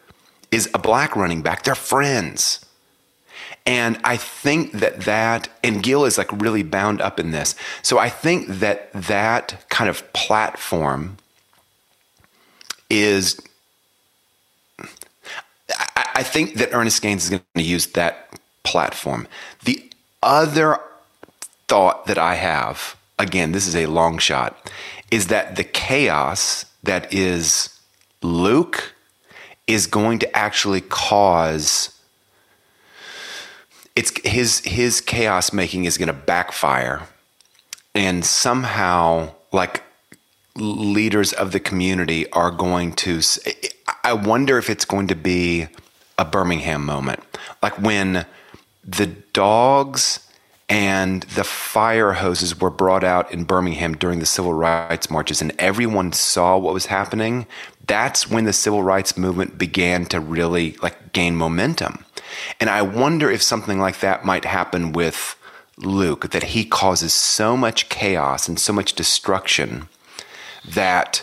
is 0.51 0.71
a 0.75 0.79
black 0.79 1.15
running 1.15 1.43
back. 1.43 1.65
They're 1.65 1.75
friends. 1.75 2.65
And 3.67 3.99
I 4.05 4.17
think 4.17 4.73
that 4.73 5.01
that, 5.01 5.49
and 5.65 5.83
Gil 5.83 6.05
is 6.05 6.17
like 6.17 6.31
really 6.33 6.63
bound 6.63 7.01
up 7.01 7.19
in 7.19 7.33
this. 7.33 7.57
So 7.83 7.99
I 7.99 8.09
think 8.09 8.47
that 8.47 8.93
that 8.93 9.65
kind 9.69 9.91
of 9.91 10.13
platform 10.13 11.17
is, 12.89 13.41
I, 15.69 16.07
I 16.15 16.23
think 16.23 16.55
that 16.55 16.69
Ernest 16.73 17.03
Gaines 17.03 17.25
is 17.25 17.31
going 17.31 17.43
to 17.57 17.63
use 17.63 17.89
that 17.89 18.39
platform. 18.63 19.27
The 19.65 19.83
other 20.23 20.79
thought 21.67 22.07
that 22.07 22.19
I 22.19 22.37
have, 22.37 22.97
again, 23.19 23.51
this 23.51 23.67
is 23.67 23.75
a 23.75 23.87
long 23.87 24.19
shot, 24.19 24.71
is 25.11 25.27
that 25.27 25.57
the 25.57 25.65
chaos 25.65 26.67
that 26.85 27.13
is 27.13 27.81
Luke 28.23 28.95
is 29.67 29.89
going 29.89 30.21
to 30.21 30.37
actually 30.37 30.81
cause 30.81 31.96
it's 33.97 34.13
his 34.25 34.61
his 34.61 35.01
chaos 35.01 35.53
making 35.53 35.85
is 35.85 35.99
going 35.99 36.07
to 36.07 36.13
backfire 36.13 37.03
and 37.95 38.25
somehow 38.25 39.35
like 39.53 39.83
leaders 40.55 41.33
of 41.33 41.53
the 41.53 41.61
community 41.61 42.31
are 42.33 42.51
going 42.51 42.93
to 42.93 43.21
i 44.05 44.13
wonder 44.13 44.59
if 44.59 44.71
it's 44.71 44.85
going 44.85 45.09
to 45.09 45.17
be 45.17 45.67
a 46.19 46.25
birmingham 46.25 46.85
moment 46.85 47.21
like 47.63 47.79
when 47.81 48.25
the 48.85 49.07
dogs 49.33 50.21
and 50.69 51.23
the 51.23 51.45
fire 51.45 52.13
hoses 52.13 52.61
were 52.61 52.71
brought 52.71 53.05
out 53.05 53.31
in 53.33 53.45
Birmingham 53.45 53.95
during 53.97 54.19
the 54.19 54.27
civil 54.27 54.53
rights 54.53 55.11
marches, 55.11 55.41
and 55.41 55.53
everyone 55.59 56.13
saw 56.13 56.59
what 56.59 56.75
was 56.75 56.87
happening. 56.87 57.47
That's 57.87 58.29
when 58.29 58.45
the 58.45 58.53
civil 58.53 58.83
rights 58.83 59.17
movement 59.17 59.59
began 59.59 60.07
to 60.07 60.19
really 60.19 60.77
like 60.83 61.13
gain 61.13 61.37
momentum. 61.37 62.05
And 62.61 62.71
I 62.71 62.83
wonder 62.83 63.31
if 63.31 63.43
something 63.43 63.79
like 63.79 64.01
that 64.01 64.25
might 64.25 64.45
happen 64.45 64.93
with 64.93 65.37
Luke, 65.79 66.31
that 66.31 66.45
he 66.45 66.65
causes 66.65 67.12
so 67.12 67.57
much 67.57 67.89
chaos 67.89 68.49
and 68.49 68.59
so 68.59 68.73
much 68.73 68.95
destruction 68.95 69.89
that 70.67 71.23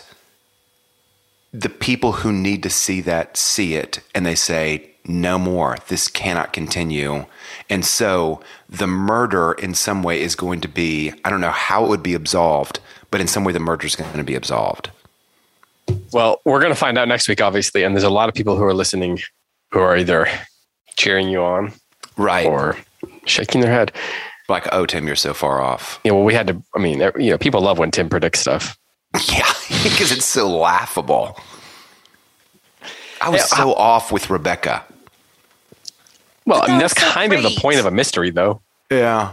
the 1.52 1.68
people 1.68 2.12
who 2.12 2.32
need 2.32 2.62
to 2.62 2.70
see 2.70 3.00
that 3.00 3.36
see 3.36 3.74
it 3.74 4.00
and 4.14 4.24
they 4.24 4.34
say, 4.34 4.90
no 5.06 5.38
more. 5.38 5.76
This 5.88 6.08
cannot 6.08 6.52
continue. 6.52 7.26
And 7.68 7.84
so 7.84 8.40
the 8.68 8.86
murder, 8.86 9.52
in 9.52 9.74
some 9.74 10.02
way, 10.02 10.20
is 10.20 10.34
going 10.34 10.60
to 10.62 10.68
be 10.68 11.12
I 11.24 11.30
don't 11.30 11.40
know 11.40 11.50
how 11.50 11.84
it 11.84 11.88
would 11.88 12.02
be 12.02 12.14
absolved, 12.14 12.80
but 13.10 13.20
in 13.20 13.26
some 13.26 13.44
way, 13.44 13.52
the 13.52 13.60
murder 13.60 13.86
is 13.86 13.96
going 13.96 14.12
to 14.12 14.24
be 14.24 14.34
absolved. 14.34 14.90
Well, 16.12 16.40
we're 16.44 16.60
going 16.60 16.72
to 16.72 16.78
find 16.78 16.96
out 16.96 17.08
next 17.08 17.28
week, 17.28 17.42
obviously. 17.42 17.84
And 17.84 17.94
there's 17.94 18.04
a 18.04 18.10
lot 18.10 18.28
of 18.28 18.34
people 18.34 18.56
who 18.56 18.64
are 18.64 18.74
listening 18.74 19.20
who 19.72 19.80
are 19.80 19.96
either 19.96 20.26
cheering 20.96 21.28
you 21.28 21.42
on, 21.42 21.72
right, 22.16 22.46
or 22.46 22.76
shaking 23.26 23.60
their 23.60 23.72
head. 23.72 23.92
Like, 24.48 24.66
oh, 24.72 24.84
Tim, 24.86 25.06
you're 25.06 25.16
so 25.16 25.32
far 25.32 25.60
off. 25.60 26.00
Yeah, 26.04 26.12
well, 26.12 26.24
we 26.24 26.34
had 26.34 26.46
to. 26.48 26.62
I 26.74 26.78
mean, 26.78 27.00
you 27.18 27.30
know, 27.30 27.38
people 27.38 27.60
love 27.60 27.78
when 27.78 27.90
Tim 27.90 28.08
predicts 28.08 28.40
stuff. 28.40 28.78
Yeah, 29.28 29.50
because 29.82 30.12
it's 30.12 30.26
so 30.26 30.48
laughable. 30.48 31.38
I 33.20 33.30
was 33.30 33.40
yeah, 33.40 33.56
so 33.56 33.72
I, 33.72 33.80
off 33.80 34.12
with 34.12 34.28
Rebecca. 34.28 34.84
Well, 36.46 36.62
I 36.62 36.68
mean, 36.68 36.78
that's 36.78 36.98
so 36.98 37.06
kind 37.10 37.30
great. 37.30 37.44
of 37.44 37.54
the 37.54 37.60
point 37.60 37.78
of 37.78 37.86
a 37.86 37.90
mystery, 37.90 38.30
though. 38.30 38.60
Yeah. 38.90 39.32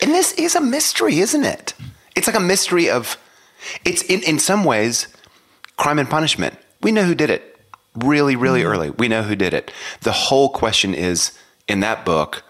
And 0.00 0.12
this 0.12 0.32
is 0.32 0.54
a 0.54 0.60
mystery, 0.60 1.18
isn't 1.18 1.44
it? 1.44 1.74
It's 2.14 2.26
like 2.26 2.36
a 2.36 2.40
mystery 2.40 2.88
of, 2.88 3.18
it's 3.84 4.02
in, 4.02 4.22
in 4.22 4.38
some 4.38 4.64
ways, 4.64 5.08
crime 5.76 5.98
and 5.98 6.08
punishment. 6.08 6.56
We 6.82 6.92
know 6.92 7.04
who 7.04 7.14
did 7.14 7.28
it 7.28 7.55
really, 7.96 8.36
really 8.36 8.62
mm. 8.62 8.66
early. 8.66 8.90
We 8.90 9.08
know 9.08 9.22
who 9.22 9.36
did 9.36 9.54
it. 9.54 9.70
The 10.02 10.12
whole 10.12 10.48
question 10.48 10.94
is 10.94 11.32
in 11.68 11.80
that 11.80 12.04
book, 12.04 12.44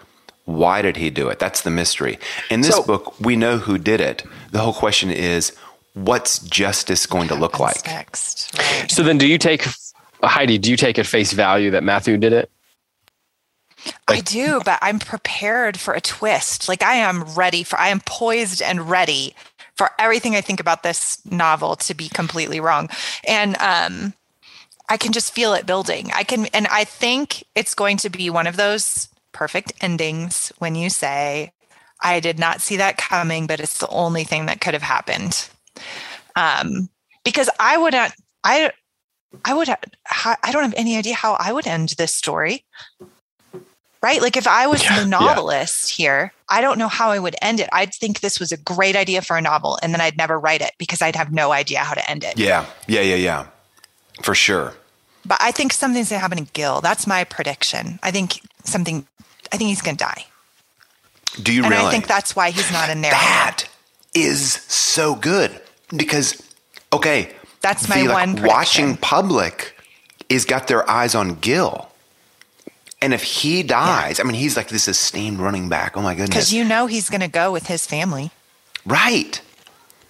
why 0.45 0.81
did 0.81 0.97
he 0.97 1.09
do 1.09 1.27
it? 1.27 1.39
That's 1.39 1.61
the 1.61 1.69
mystery. 1.69 2.19
In 2.49 2.61
this 2.61 2.75
so, 2.75 2.83
book, 2.83 3.19
we 3.19 3.35
know 3.35 3.57
who 3.57 3.77
did 3.77 3.99
it. 3.99 4.23
The 4.51 4.59
whole 4.59 4.73
question 4.73 5.11
is, 5.11 5.55
what's 5.93 6.39
justice 6.39 7.05
going 7.05 7.27
to 7.27 7.35
look 7.35 7.59
like? 7.59 7.85
Next, 7.85 8.57
right. 8.57 8.89
So 8.89 9.03
then, 9.03 9.17
do 9.17 9.27
you 9.27 9.37
take 9.37 9.67
Heidi? 10.23 10.57
Do 10.57 10.71
you 10.71 10.77
take 10.77 10.97
at 10.97 11.05
face 11.05 11.33
value 11.33 11.71
that 11.71 11.83
Mathu 11.83 12.19
did 12.19 12.33
it? 12.33 12.49
Like, 14.09 14.19
I 14.19 14.21
do, 14.21 14.61
but 14.63 14.79
I'm 14.81 14.99
prepared 14.99 15.79
for 15.79 15.93
a 15.93 16.01
twist. 16.01 16.67
Like 16.67 16.81
I 16.81 16.95
am 16.95 17.23
ready 17.35 17.63
for, 17.63 17.77
I 17.79 17.89
am 17.89 18.01
poised 18.05 18.61
and 18.61 18.89
ready 18.89 19.35
for 19.75 19.91
everything 19.99 20.35
I 20.35 20.41
think 20.41 20.59
about 20.59 20.83
this 20.83 21.23
novel 21.25 21.75
to 21.77 21.93
be 21.93 22.09
completely 22.09 22.59
wrong. 22.59 22.89
And 23.27 23.55
um, 23.59 24.13
I 24.89 24.97
can 24.97 25.11
just 25.11 25.33
feel 25.33 25.53
it 25.53 25.65
building. 25.65 26.11
I 26.13 26.23
can, 26.23 26.45
and 26.47 26.67
I 26.67 26.83
think 26.83 27.43
it's 27.55 27.75
going 27.75 27.97
to 27.97 28.09
be 28.09 28.29
one 28.29 28.47
of 28.47 28.55
those 28.55 29.09
perfect 29.31 29.73
endings 29.81 30.51
when 30.59 30.75
you 30.75 30.89
say, 30.89 31.51
I 32.01 32.19
did 32.19 32.39
not 32.39 32.61
see 32.61 32.77
that 32.77 32.97
coming, 32.97 33.47
but 33.47 33.59
it's 33.59 33.79
the 33.79 33.89
only 33.89 34.23
thing 34.23 34.45
that 34.45 34.61
could 34.61 34.73
have 34.73 34.83
happened. 34.83 35.49
Um, 36.35 36.89
because 37.23 37.49
I 37.59 37.77
would 37.77 37.93
not, 37.93 38.13
I, 38.43 38.71
I 39.43 39.53
would, 39.53 39.67
I 39.69 40.51
don't 40.51 40.63
have 40.63 40.73
any 40.77 40.95
idea 40.95 41.15
how 41.15 41.35
I 41.39 41.51
would 41.51 41.67
end 41.67 41.89
this 41.97 42.13
story 42.13 42.63
right? 44.01 44.21
Like 44.21 44.37
if 44.37 44.47
I 44.47 44.67
was 44.67 44.83
yeah, 44.83 44.99
the 44.99 45.05
novelist 45.05 45.97
yeah. 45.97 46.03
here, 46.03 46.33
I 46.49 46.61
don't 46.61 46.77
know 46.77 46.87
how 46.87 47.11
I 47.11 47.19
would 47.19 47.35
end 47.41 47.59
it. 47.59 47.69
I'd 47.71 47.93
think 47.93 48.19
this 48.19 48.39
was 48.39 48.51
a 48.51 48.57
great 48.57 48.95
idea 48.95 49.21
for 49.21 49.37
a 49.37 49.41
novel 49.41 49.77
and 49.81 49.93
then 49.93 50.01
I'd 50.01 50.17
never 50.17 50.39
write 50.39 50.61
it 50.61 50.71
because 50.77 51.01
I'd 51.01 51.15
have 51.15 51.31
no 51.31 51.51
idea 51.51 51.79
how 51.79 51.93
to 51.93 52.09
end 52.09 52.23
it. 52.23 52.37
Yeah. 52.37 52.65
Yeah, 52.87 53.01
yeah, 53.01 53.15
yeah. 53.15 53.47
For 54.21 54.35
sure. 54.35 54.73
But 55.25 55.37
I 55.41 55.51
think 55.51 55.73
something's 55.73 56.09
going 56.09 56.19
to 56.19 56.21
happen 56.21 56.37
to 56.37 56.51
Gil. 56.53 56.81
That's 56.81 57.05
my 57.05 57.23
prediction. 57.23 57.99
I 58.01 58.11
think 58.11 58.41
something 58.63 59.05
I 59.51 59.57
think 59.57 59.69
he's 59.69 59.81
going 59.81 59.97
to 59.97 60.03
die. 60.03 60.25
Do 61.41 61.53
you 61.53 61.63
and 61.63 61.71
really? 61.71 61.85
I 61.85 61.91
think 61.91 62.07
that's 62.07 62.35
why 62.35 62.51
he's 62.51 62.71
not 62.71 62.89
in 62.89 63.01
there. 63.01 63.11
That 63.11 63.65
is 64.13 64.53
so 64.53 65.15
good 65.15 65.59
because 65.95 66.41
okay, 66.93 67.33
that's 67.61 67.87
my 67.89 68.03
the, 68.03 68.13
one 68.13 68.35
like, 68.37 68.45
watching 68.45 68.97
public 68.97 69.75
is 70.29 70.45
got 70.45 70.67
their 70.67 70.89
eyes 70.89 71.13
on 71.15 71.35
Gil 71.35 71.87
and 73.01 73.13
if 73.13 73.23
he 73.23 73.63
dies, 73.63 74.17
yeah. 74.17 74.25
I 74.25 74.27
mean, 74.27 74.39
he's 74.39 74.57
like 74.57 74.69
this 74.69 74.87
esteemed 74.87 75.39
running 75.39 75.69
back. 75.69 75.95
Oh 75.95 76.01
my 76.01 76.13
goodness. 76.13 76.29
Because 76.29 76.53
you 76.53 76.63
know 76.63 76.87
he's 76.87 77.09
going 77.09 77.21
to 77.21 77.27
go 77.27 77.51
with 77.51 77.67
his 77.67 77.85
family. 77.85 78.31
Right. 78.85 79.39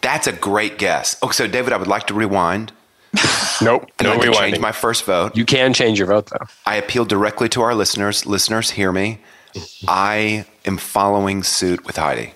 That's 0.01 0.27
a 0.27 0.31
great 0.31 0.77
guess. 0.77 1.21
Okay, 1.21 1.33
so 1.33 1.47
David, 1.47 1.73
I 1.73 1.77
would 1.77 1.87
like 1.87 2.07
to 2.07 2.13
rewind. 2.13 2.71
nope. 3.61 3.89
And 3.99 4.07
no 4.07 4.13
I 4.13 4.31
change 4.31 4.59
my 4.59 4.71
first 4.71 5.05
vote. 5.05 5.35
You 5.35 5.45
can 5.45 5.73
change 5.73 5.97
your 5.97 6.07
vote, 6.07 6.27
though. 6.27 6.45
I 6.65 6.75
appeal 6.75 7.05
directly 7.05 7.49
to 7.49 7.61
our 7.61 7.75
listeners. 7.75 8.25
Listeners, 8.25 8.71
hear 8.71 8.91
me. 8.91 9.19
I 9.87 10.45
am 10.65 10.77
following 10.77 11.43
suit 11.43 11.85
with 11.85 11.97
Heidi. 11.97 12.33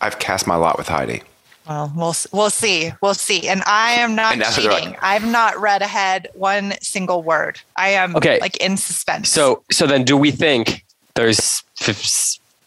I've 0.00 0.18
cast 0.18 0.46
my 0.46 0.56
lot 0.56 0.78
with 0.78 0.88
Heidi. 0.88 1.22
Well, 1.68 1.92
we'll 1.94 2.14
we'll 2.32 2.50
see. 2.50 2.92
We'll 3.00 3.14
see. 3.14 3.48
And 3.48 3.62
I 3.66 3.92
am 3.92 4.14
not 4.14 4.34
cheating. 4.52 4.70
Like, 4.70 5.02
I've 5.02 5.26
not 5.26 5.60
read 5.60 5.82
ahead 5.82 6.28
one 6.34 6.74
single 6.80 7.22
word. 7.22 7.60
I 7.76 7.90
am 7.90 8.16
okay. 8.16 8.40
like 8.40 8.56
in 8.56 8.76
suspense. 8.76 9.28
So 9.28 9.62
so 9.70 9.86
then 9.86 10.02
do 10.04 10.16
we 10.16 10.32
think 10.32 10.84
there's 11.14 11.62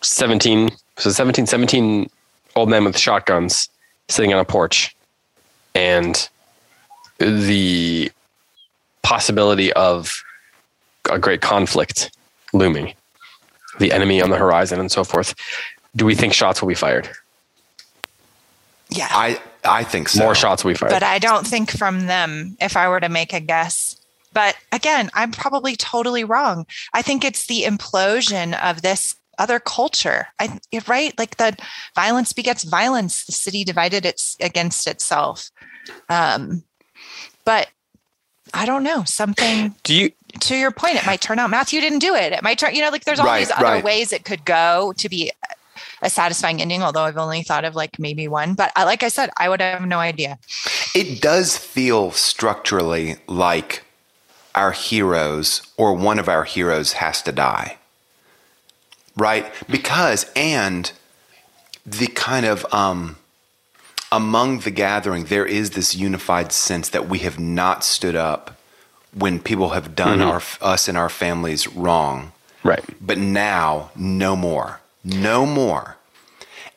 17 0.02 0.70
so 0.98 1.10
17 1.10 1.46
17 1.46 2.10
old 2.56 2.70
men 2.70 2.86
with 2.86 2.98
shotguns 2.98 3.70
sitting 4.08 4.34
on 4.34 4.40
a 4.40 4.46
porch 4.46 4.96
and 5.74 6.30
the 7.20 8.12
possibility 9.04 9.72
of 9.74 10.24
a 11.12 11.20
great 11.20 11.42
conflict 11.42 12.12
looming, 12.54 12.94
the 13.80 13.92
enemy 13.92 14.22
on 14.22 14.30
the 14.30 14.38
horizon 14.38 14.80
and 14.80 14.92
so 14.92 15.04
forth. 15.04 15.36
Do 15.96 16.06
we 16.06 16.16
think 16.16 16.34
shots 16.34 16.62
will 16.62 16.70
be 16.70 16.76
fired? 16.76 17.10
Yeah. 18.90 19.08
I 19.12 19.40
I 19.64 19.84
think 19.84 20.10
so. 20.10 20.24
More 20.24 20.36
shots 20.36 20.64
will 20.64 20.72
be 20.72 20.78
fired. 20.78 20.92
But 20.92 21.04
I 21.04 21.20
don't 21.20 21.48
think 21.48 21.72
from 21.72 22.08
them 22.08 22.58
if 22.60 22.78
I 22.78 22.88
were 22.88 23.00
to 23.00 23.10
make 23.10 23.34
a 23.34 23.40
guess. 23.40 24.00
But 24.34 24.56
again, 24.72 25.10
I'm 25.14 25.32
probably 25.32 25.76
totally 25.76 26.24
wrong. 26.24 26.66
I 26.94 27.02
think 27.02 27.24
it's 27.24 27.48
the 27.48 27.64
implosion 27.64 28.60
of 28.62 28.82
this 28.82 29.16
other 29.38 29.60
culture. 29.60 30.28
I 30.40 30.60
right? 30.88 31.18
Like 31.18 31.38
the 31.38 31.58
violence 31.96 32.34
begets 32.34 32.64
violence. 32.64 33.26
The 33.26 33.32
city 33.32 33.64
divided 33.64 34.06
its 34.06 34.38
against 34.40 34.88
itself. 34.88 35.50
Um 36.10 36.64
but 37.46 37.70
I 38.54 38.66
don't 38.66 38.84
know. 38.84 39.04
Something 39.06 39.76
Do 39.84 39.94
you 39.94 40.12
to 40.42 40.56
your 40.56 40.72
point, 40.72 40.96
it 40.96 41.06
might 41.06 41.22
turn 41.22 41.40
out 41.40 41.50
Mathu 41.50 41.80
didn't 41.80 42.00
do 42.00 42.14
it. 42.16 42.34
It 42.34 42.44
might 42.44 42.60
turn, 42.60 42.76
you 42.76 42.82
know, 42.82 42.90
like 42.90 43.06
there's 43.06 43.20
all 43.20 43.26
right, 43.26 43.40
these 43.40 43.52
other 43.52 43.64
right. 43.64 43.84
ways 43.84 44.12
it 44.12 44.26
could 44.26 44.44
go 44.46 44.94
to 44.98 45.10
be 45.10 45.32
a 46.02 46.10
satisfying 46.10 46.62
ending, 46.62 46.84
although 46.84 47.04
I've 47.04 47.18
only 47.18 47.44
thought 47.44 47.66
of 47.66 47.76
like 47.76 48.00
maybe 48.00 48.28
one. 48.28 48.54
But 48.54 48.72
I, 48.76 48.84
like 48.84 49.04
I 49.04 49.08
said, 49.08 49.30
I 49.38 49.50
would 49.50 49.62
have 49.62 49.86
no 49.86 50.00
idea. 50.00 50.40
It 50.94 51.22
does 51.22 51.58
feel 51.58 52.12
structurally 52.12 53.16
like 53.28 53.84
our 54.54 54.72
heroes 54.72 55.62
or 55.78 55.94
one 55.94 56.20
of 56.20 56.30
our 56.30 56.44
heroes 56.44 56.94
has 56.94 57.22
to 57.24 57.32
die. 57.32 57.78
Right? 59.18 59.52
Because, 59.70 60.30
and 60.36 60.92
the 61.86 62.08
kind 62.08 62.46
of, 62.46 62.66
um, 62.74 63.16
among 64.12 64.60
the 64.60 64.72
gathering, 64.72 65.26
there 65.26 65.46
is 65.46 65.72
this 65.72 65.96
unified 65.96 66.52
sense 66.52 66.90
that 66.90 67.10
we 67.10 67.20
have 67.20 67.40
not 67.40 67.84
stood 67.84 68.16
up 68.16 68.60
when 69.14 69.40
people 69.40 69.70
have 69.70 69.96
done 69.96 70.20
mm-hmm. 70.20 70.64
our 70.64 70.74
us 70.74 70.88
and 70.88 70.98
our 70.98 71.10
families 71.10 71.68
wrong. 71.68 72.32
Right. 72.64 72.84
But 73.00 73.18
now, 73.18 73.92
no 73.96 74.36
more. 74.36 74.82
No 75.04 75.46
more. 75.46 75.98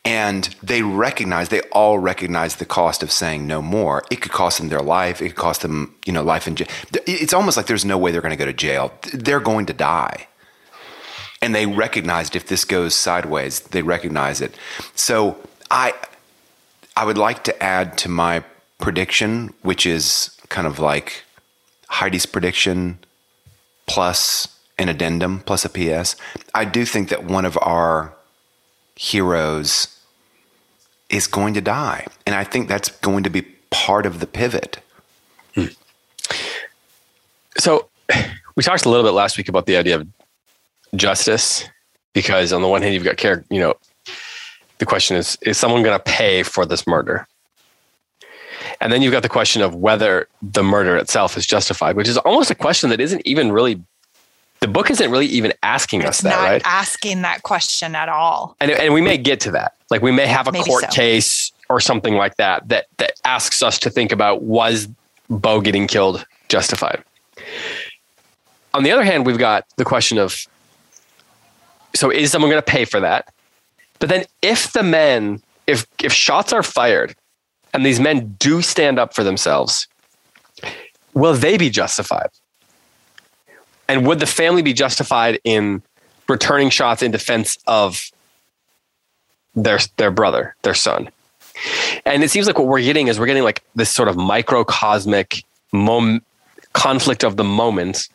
And 0.05 0.45
they 0.63 0.83
recognize, 0.83 1.49
they 1.49 1.61
all 1.73 1.99
recognize 1.99 2.57
the 2.57 2.65
cost 2.65 3.03
of 3.03 3.11
saying 3.11 3.47
no 3.47 3.61
more. 3.61 4.05
It 4.11 4.21
could 4.21 4.33
cost 4.33 4.59
them 4.59 4.69
their 4.69 4.81
life. 4.81 5.21
It 5.21 5.31
could 5.31 5.37
cost 5.37 5.63
them, 5.63 5.95
you 6.07 6.13
know, 6.13 6.23
life 6.23 6.47
in 6.47 6.57
jail. 6.57 6.69
It's 7.07 7.33
almost 7.35 7.57
like 7.57 7.67
there's 7.67 7.85
no 7.85 7.99
way 7.99 8.11
they're 8.11 8.23
going 8.23 8.31
to 8.31 8.37
go 8.37 8.47
to 8.47 8.53
jail. 8.53 8.93
They're 9.13 9.41
going 9.41 9.67
to 9.67 9.73
die. 9.73 10.29
And 11.43 11.55
they 11.55 11.67
recognized 11.67 12.37
if 12.37 12.47
this 12.47 12.65
goes 12.65 12.95
sideways, 12.95 13.61
they 13.61 13.83
recognize 13.83 14.41
it. 14.41 14.55
So 14.95 15.37
I, 15.71 15.95
I 16.99 17.05
would 17.05 17.17
like 17.17 17.45
to 17.45 17.63
add 17.63 17.97
to 17.99 18.09
my 18.09 18.43
prediction, 18.79 19.55
which 19.63 19.87
is 19.87 20.37
kind 20.49 20.67
of 20.67 20.81
like 20.81 21.23
Heidi's 21.89 22.27
prediction 22.27 22.99
plus 23.87 24.49
an 24.81 24.89
addendum 24.89 25.39
plus 25.47 25.65
a 25.65 25.69
PS. 25.69 26.17
I 26.57 26.65
do 26.65 26.85
think 26.85 27.09
that 27.11 27.23
one 27.23 27.45
of 27.45 27.57
our 27.63 28.13
heroes 28.97 29.97
is 31.09 31.29
going 31.29 31.55
to 31.55 31.61
die. 31.61 32.05
And 32.27 32.35
I 32.35 32.43
think 32.43 32.69
that's 32.69 32.89
going 32.89 33.23
to 33.23 33.31
be 33.31 33.43
part 33.71 34.05
of 34.05 34.19
the 34.19 34.27
pivot. 34.27 34.81
Hmm. 35.55 35.67
So 37.59 37.89
we 38.57 38.65
talked 38.65 38.87
a 38.87 38.89
little 38.89 39.05
bit 39.05 39.13
last 39.13 39.39
week 39.39 39.49
about 39.49 39.67
the 39.67 39.77
idea 39.77 40.01
of 40.01 40.09
justice, 40.97 41.63
because 42.13 42.53
on 42.53 42.61
the 42.61 42.69
one 42.69 42.83
hand, 42.83 42.95
you've 42.95 43.05
got 43.05 43.19
care, 43.19 43.45
you 43.51 43.61
know, 43.61 43.75
the 44.79 44.87
question 44.87 45.17
is, 45.17 45.39
is 45.43 45.59
someone 45.59 45.83
going 45.83 45.99
to 45.99 46.03
pay 46.03 46.43
for 46.43 46.65
this 46.65 46.87
murder? 46.87 47.27
And 48.81 48.93
then 48.93 49.03
you've 49.03 49.13
got 49.13 49.23
the 49.23 49.29
question 49.29 49.63
of 49.63 49.75
whether 49.75 50.29
the 50.41 50.63
murder 50.63 50.97
itself 50.97 51.37
is 51.37 51.47
justified, 51.47 51.97
which 51.97 52.09
is 52.09 52.17
almost 52.19 52.51
a 52.51 52.55
question 52.55 52.91
that 52.91 53.01
isn't 53.01 53.23
even 53.25 53.53
really 53.53 53.83
the 54.61 54.69
book 54.69 54.91
isn't 54.91 55.11
really 55.11 55.27
even 55.27 55.53
asking 55.63 56.05
us 56.05 56.21
that, 56.23 56.31
not 56.31 56.43
right? 56.43 56.63
asking 56.65 57.23
that 57.23 57.45
question 57.45 57.95
at 57.95 58.09
all. 58.09 58.57
And, 58.61 58.73
and 58.73 58.93
we 58.93 59.01
may 59.01 59.17
get 59.17 59.39
to 59.41 59.53
that. 59.53 59.75
Like 59.91 60.03
we 60.03 60.11
may 60.11 60.27
have 60.27 60.49
a 60.49 60.53
Maybe 60.53 60.65
court 60.65 60.85
so. 60.85 60.89
case 60.89 61.53
or 61.69 61.81
something 61.81 62.15
like 62.15 62.37
that, 62.37 62.69
that 62.69 62.87
that 62.97 63.13
asks 63.25 63.63
us 63.63 63.79
to 63.81 63.91
think 63.91 64.11
about 64.11 64.43
was 64.43 64.89
Beau 65.31 65.61
getting 65.61 65.87
killed 65.87 66.27
justified. 66.49 67.05
On 68.75 68.83
the 68.83 68.91
other 68.91 69.05
hand, 69.05 69.27
we've 69.27 69.39
got 69.39 69.65
the 69.77 69.85
question 69.85 70.19
of 70.19 70.47
so 71.95 72.11
is 72.11 72.31
someone 72.31 72.51
going 72.51 72.63
to 72.63 72.71
pay 72.71 72.85
for 72.85 73.01
that? 73.01 73.33
But 73.99 74.09
then 74.09 74.25
if 74.43 74.73
the 74.73 74.83
men, 74.83 75.43
if 75.67 75.87
if 76.03 76.13
shots 76.13 76.53
are 76.53 76.63
fired 76.63 77.15
and 77.73 77.85
these 77.85 78.01
men 78.01 78.37
do 78.39 78.63
stand 78.63 78.99
up 78.99 79.15
for 79.15 79.25
themselves, 79.25 79.87
will 81.15 81.35
they 81.35 81.57
be 81.57 81.71
justified? 81.71 82.31
And 83.89 84.07
would 84.07 84.21
the 84.21 84.27
family 84.27 84.63
be 84.63 84.73
justified 84.73 85.41
in 85.45 85.83
returning 86.29 86.71
shots 86.71 87.03
in 87.03 87.11
defense 87.11 87.59
of 87.67 88.11
their 89.55 89.79
their 89.97 90.11
brother, 90.11 90.55
their 90.63 90.75
son? 90.75 91.11
And 92.05 92.23
it 92.23 92.31
seems 92.31 92.47
like 92.47 92.59
what 92.59 92.69
we're 92.69 92.83
getting 92.83 93.09
is 93.09 93.19
we're 93.19 93.27
getting 93.27 93.43
like 93.43 93.63
this 93.75 93.91
sort 93.91 94.09
of 94.09 94.17
microcosmic 94.17 95.45
mom- 95.73 96.23
conflict 96.73 97.25
of 97.25 97.37
the 97.37 97.45
moment 97.45 98.09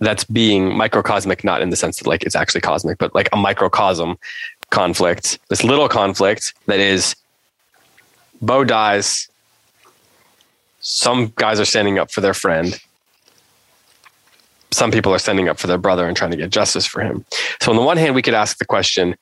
that's 0.00 0.24
being 0.24 0.76
microcosmic, 0.76 1.44
not 1.44 1.62
in 1.62 1.70
the 1.70 1.76
sense 1.76 1.98
that 1.98 2.08
like 2.08 2.24
it's 2.24 2.34
actually 2.34 2.60
cosmic, 2.60 2.98
but 2.98 3.14
like 3.14 3.28
a 3.32 3.36
microcosm 3.36 4.18
conflict, 4.72 5.38
this 5.48 5.62
little 5.62 5.88
conflict 5.88 6.54
that 6.66 6.80
is 6.80 7.14
Beau 8.40 8.64
dies. 8.64 9.28
Some 10.80 11.32
guys 11.36 11.60
are 11.60 11.64
standing 11.64 12.00
up 12.00 12.10
for 12.10 12.20
their 12.20 12.34
friend. 12.34 12.80
Some 14.72 14.90
people 14.90 15.14
are 15.14 15.18
standing 15.18 15.48
up 15.48 15.58
for 15.58 15.68
their 15.68 15.78
brother 15.78 16.08
and 16.08 16.16
trying 16.16 16.32
to 16.32 16.36
get 16.36 16.50
justice 16.50 16.84
for 16.84 17.02
him. 17.02 17.24
So, 17.60 17.70
on 17.70 17.76
the 17.76 17.82
one 17.82 17.98
hand, 17.98 18.16
we 18.16 18.22
could 18.22 18.34
ask 18.34 18.58
the 18.58 18.64
question 18.64 19.14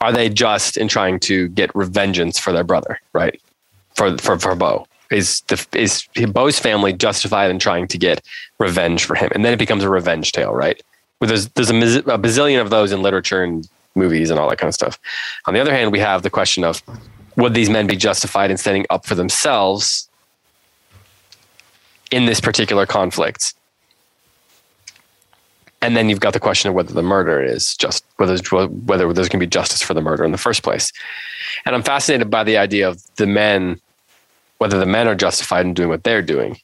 are 0.00 0.12
they 0.12 0.28
just 0.28 0.76
in 0.76 0.88
trying 0.88 1.20
to 1.20 1.48
get 1.48 1.72
revengeance 1.72 2.38
for 2.38 2.52
their 2.52 2.64
brother, 2.64 3.00
right? 3.12 3.40
For, 3.94 4.18
for, 4.18 4.38
for 4.38 4.54
Beau? 4.54 4.86
Is, 5.10 5.40
the, 5.42 5.64
is 5.72 6.06
Beau's 6.14 6.58
family 6.58 6.92
justified 6.92 7.50
in 7.50 7.58
trying 7.58 7.86
to 7.88 7.96
get 7.96 8.22
revenge 8.58 9.04
for 9.04 9.14
him? 9.14 9.30
And 9.34 9.44
then 9.44 9.52
it 9.52 9.58
becomes 9.58 9.84
a 9.84 9.88
revenge 9.88 10.32
tale, 10.32 10.52
right? 10.52 10.82
There's, 11.20 11.48
there's 11.50 11.70
a, 11.70 11.74
a 11.74 12.18
bazillion 12.18 12.60
of 12.60 12.70
those 12.70 12.92
in 12.92 13.00
literature 13.00 13.42
and 13.42 13.66
movies 13.94 14.30
and 14.30 14.38
all 14.38 14.48
that 14.48 14.58
kind 14.58 14.68
of 14.68 14.74
stuff. 14.74 14.98
On 15.46 15.54
the 15.54 15.60
other 15.60 15.72
hand, 15.72 15.92
we 15.92 16.00
have 16.00 16.22
the 16.22 16.30
question 16.30 16.64
of 16.64 16.82
would 17.36 17.54
these 17.54 17.70
men 17.70 17.86
be 17.86 17.96
justified 17.96 18.50
in 18.50 18.56
standing 18.56 18.86
up 18.90 19.06
for 19.06 19.14
themselves 19.14 20.08
in 22.10 22.26
this 22.26 22.40
particular 22.40 22.86
conflict? 22.86 23.54
And 25.82 25.96
then 25.96 26.08
you've 26.08 26.20
got 26.20 26.32
the 26.32 26.40
question 26.40 26.70
of 26.70 26.74
whether 26.74 26.94
the 26.94 27.02
murder 27.02 27.42
is 27.42 27.76
just 27.76 28.04
whether 28.16 28.38
whether 28.68 29.12
there's 29.12 29.28
going 29.28 29.40
to 29.40 29.46
be 29.46 29.50
justice 29.50 29.82
for 29.82 29.92
the 29.92 30.00
murder 30.00 30.24
in 30.24 30.32
the 30.32 30.38
first 30.38 30.62
place. 30.62 30.90
And 31.66 31.74
I'm 31.74 31.82
fascinated 31.82 32.30
by 32.30 32.42
the 32.42 32.56
idea 32.56 32.88
of 32.88 33.02
the 33.16 33.26
men, 33.26 33.80
whether 34.58 34.78
the 34.78 34.86
men 34.86 35.08
are 35.08 35.14
justified 35.14 35.66
in 35.66 35.74
doing 35.74 35.90
what 35.90 36.04
they're 36.04 36.22
doing, 36.22 36.58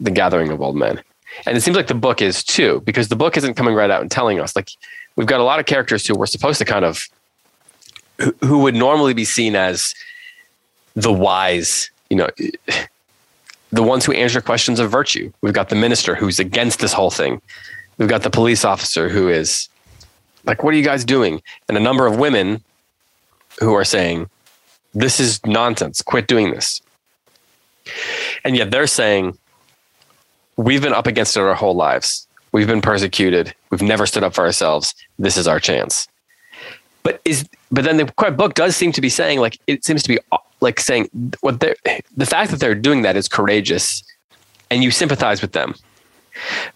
the 0.00 0.10
gathering 0.10 0.50
of 0.50 0.62
old 0.62 0.76
men. 0.76 1.02
And 1.46 1.56
it 1.56 1.60
seems 1.60 1.76
like 1.76 1.88
the 1.88 1.94
book 1.94 2.22
is 2.22 2.42
too, 2.42 2.80
because 2.86 3.08
the 3.08 3.16
book 3.16 3.36
isn't 3.36 3.54
coming 3.54 3.74
right 3.74 3.90
out 3.90 4.00
and 4.00 4.10
telling 4.10 4.40
us. 4.40 4.56
Like 4.56 4.70
we've 5.16 5.26
got 5.26 5.40
a 5.40 5.44
lot 5.44 5.60
of 5.60 5.66
characters 5.66 6.06
who 6.06 6.14
we're 6.14 6.26
supposed 6.26 6.58
to 6.58 6.64
kind 6.64 6.84
of 6.84 7.08
who- 8.42 8.58
would 8.58 8.74
normally 8.74 9.14
be 9.14 9.24
seen 9.24 9.56
as 9.56 9.94
the 10.94 11.12
wise, 11.12 11.90
you 12.10 12.16
know, 12.16 12.28
the 13.72 13.82
ones 13.82 14.04
who 14.04 14.12
answer 14.12 14.40
questions 14.40 14.78
of 14.78 14.90
virtue. 14.90 15.32
We've 15.40 15.52
got 15.52 15.68
the 15.68 15.76
minister 15.76 16.14
who's 16.14 16.38
against 16.38 16.78
this 16.78 16.92
whole 16.92 17.10
thing. 17.10 17.42
We've 17.98 18.08
got 18.08 18.22
the 18.22 18.30
police 18.30 18.64
officer 18.64 19.08
who 19.08 19.28
is 19.28 19.68
like, 20.44 20.62
what 20.62 20.74
are 20.74 20.76
you 20.76 20.84
guys 20.84 21.04
doing? 21.04 21.42
And 21.68 21.76
a 21.76 21.80
number 21.80 22.06
of 22.06 22.16
women 22.16 22.62
who 23.60 23.74
are 23.74 23.84
saying, 23.84 24.28
this 24.94 25.18
is 25.18 25.44
nonsense. 25.44 26.02
Quit 26.02 26.28
doing 26.28 26.52
this. 26.52 26.80
And 28.44 28.56
yet 28.56 28.70
they're 28.70 28.86
saying, 28.86 29.36
we've 30.56 30.82
been 30.82 30.92
up 30.94 31.06
against 31.06 31.36
it 31.36 31.40
our 31.40 31.54
whole 31.54 31.74
lives. 31.74 32.28
We've 32.54 32.68
been 32.68 32.80
persecuted. 32.80 33.52
We've 33.70 33.82
never 33.82 34.06
stood 34.06 34.22
up 34.22 34.32
for 34.32 34.44
ourselves. 34.44 34.94
This 35.18 35.36
is 35.36 35.48
our 35.48 35.58
chance. 35.58 36.06
But 37.02 37.20
is 37.24 37.48
but 37.72 37.82
then 37.82 37.96
the 37.96 38.04
book 38.30 38.54
does 38.54 38.76
seem 38.76 38.92
to 38.92 39.00
be 39.00 39.08
saying 39.08 39.40
like 39.40 39.58
it 39.66 39.84
seems 39.84 40.04
to 40.04 40.08
be 40.08 40.20
uh, 40.30 40.38
like 40.60 40.78
saying 40.78 41.10
what 41.40 41.58
they 41.58 41.74
the 42.16 42.24
fact 42.24 42.52
that 42.52 42.60
they're 42.60 42.76
doing 42.76 43.02
that 43.02 43.16
is 43.16 43.26
courageous, 43.26 44.04
and 44.70 44.84
you 44.84 44.92
sympathize 44.92 45.42
with 45.42 45.50
them. 45.50 45.74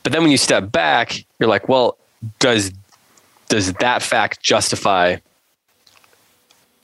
But 0.02 0.12
then 0.12 0.22
when 0.22 0.32
you 0.32 0.36
step 0.36 0.72
back, 0.72 1.24
you're 1.38 1.48
like, 1.48 1.68
well, 1.68 1.96
does 2.40 2.72
does 3.48 3.72
that 3.74 4.02
fact 4.02 4.42
justify 4.42 5.18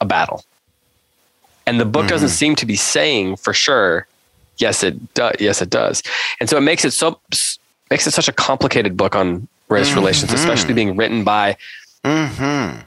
a 0.01 0.05
battle? 0.05 0.45
And 1.67 1.81
the 1.81 1.85
book 1.85 2.07
doesn't 2.07 2.29
seem 2.29 2.55
to 2.57 2.67
be 2.67 2.77
saying 2.77 3.37
for 3.37 3.53
sure. 3.53 4.07
Yes, 4.59 4.85
it 4.85 5.15
does. 5.15 5.35
Yes, 5.41 5.61
it 5.61 5.71
does. 5.71 6.01
And 6.39 6.49
so 6.49 6.57
it 6.57 6.61
makes 6.61 6.85
it 6.85 6.93
so 6.93 7.19
makes 7.91 8.07
it 8.07 8.13
such 8.13 8.29
a 8.29 8.33
complicated 8.33 8.97
book 8.97 9.15
on 9.15 9.47
race 9.69 9.95
relations, 9.95 10.33
especially 10.33 10.75
being 10.75 10.97
written 10.97 11.25
by 11.25 11.57
Mm-hmm. 12.05 12.81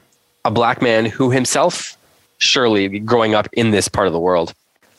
a 0.44 0.50
black 0.50 0.80
man 0.80 1.04
who 1.04 1.32
himself, 1.32 1.96
surely 2.38 3.00
growing 3.00 3.34
up 3.34 3.48
in 3.52 3.72
this 3.72 3.88
part 3.88 4.06
of 4.06 4.12
the 4.12 4.20
world, 4.20 4.54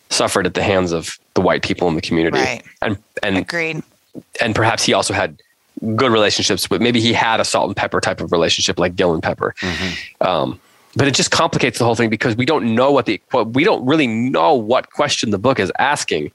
suffered 0.10 0.46
at 0.46 0.56
the 0.56 0.62
hands 0.62 0.92
of 0.92 1.18
the 1.36 1.42
white 1.42 1.64
people 1.64 1.88
in 1.88 1.96
the 1.96 2.02
community, 2.02 2.38
Right. 2.38 2.62
and 2.82 2.98
and 3.24 3.38
Agreed. 3.38 3.82
and 4.42 4.54
perhaps 4.54 4.84
he 4.84 4.94
also 4.94 5.14
had 5.14 5.42
good 5.96 6.12
relationships 6.12 6.70
with 6.70 6.82
maybe 6.82 7.00
he 7.00 7.14
had 7.14 7.40
a 7.40 7.46
salt 7.46 7.68
and 7.70 7.78
pepper 7.78 8.02
type 8.02 8.20
of 8.20 8.34
relationship 8.34 8.78
like 8.78 8.98
Gil 8.98 9.14
and 9.14 9.24
Pepper. 9.24 9.56
Um, 10.20 10.60
but 10.98 11.08
it 11.08 11.14
just 11.16 11.32
complicates 11.32 11.80
the 11.80 11.86
whole 11.86 11.96
thing 11.96 12.10
because 12.10 12.36
we 12.36 12.46
don't 12.46 12.76
know 12.76 12.92
what 12.92 13.06
the 13.06 13.22
what, 13.32 13.54
we 13.54 13.64
don't 13.64 13.86
really 13.86 14.08
know 14.08 14.54
what 14.54 14.92
question 14.92 15.30
the 15.32 15.38
book 15.40 15.60
is 15.62 15.72
asking 15.80 16.32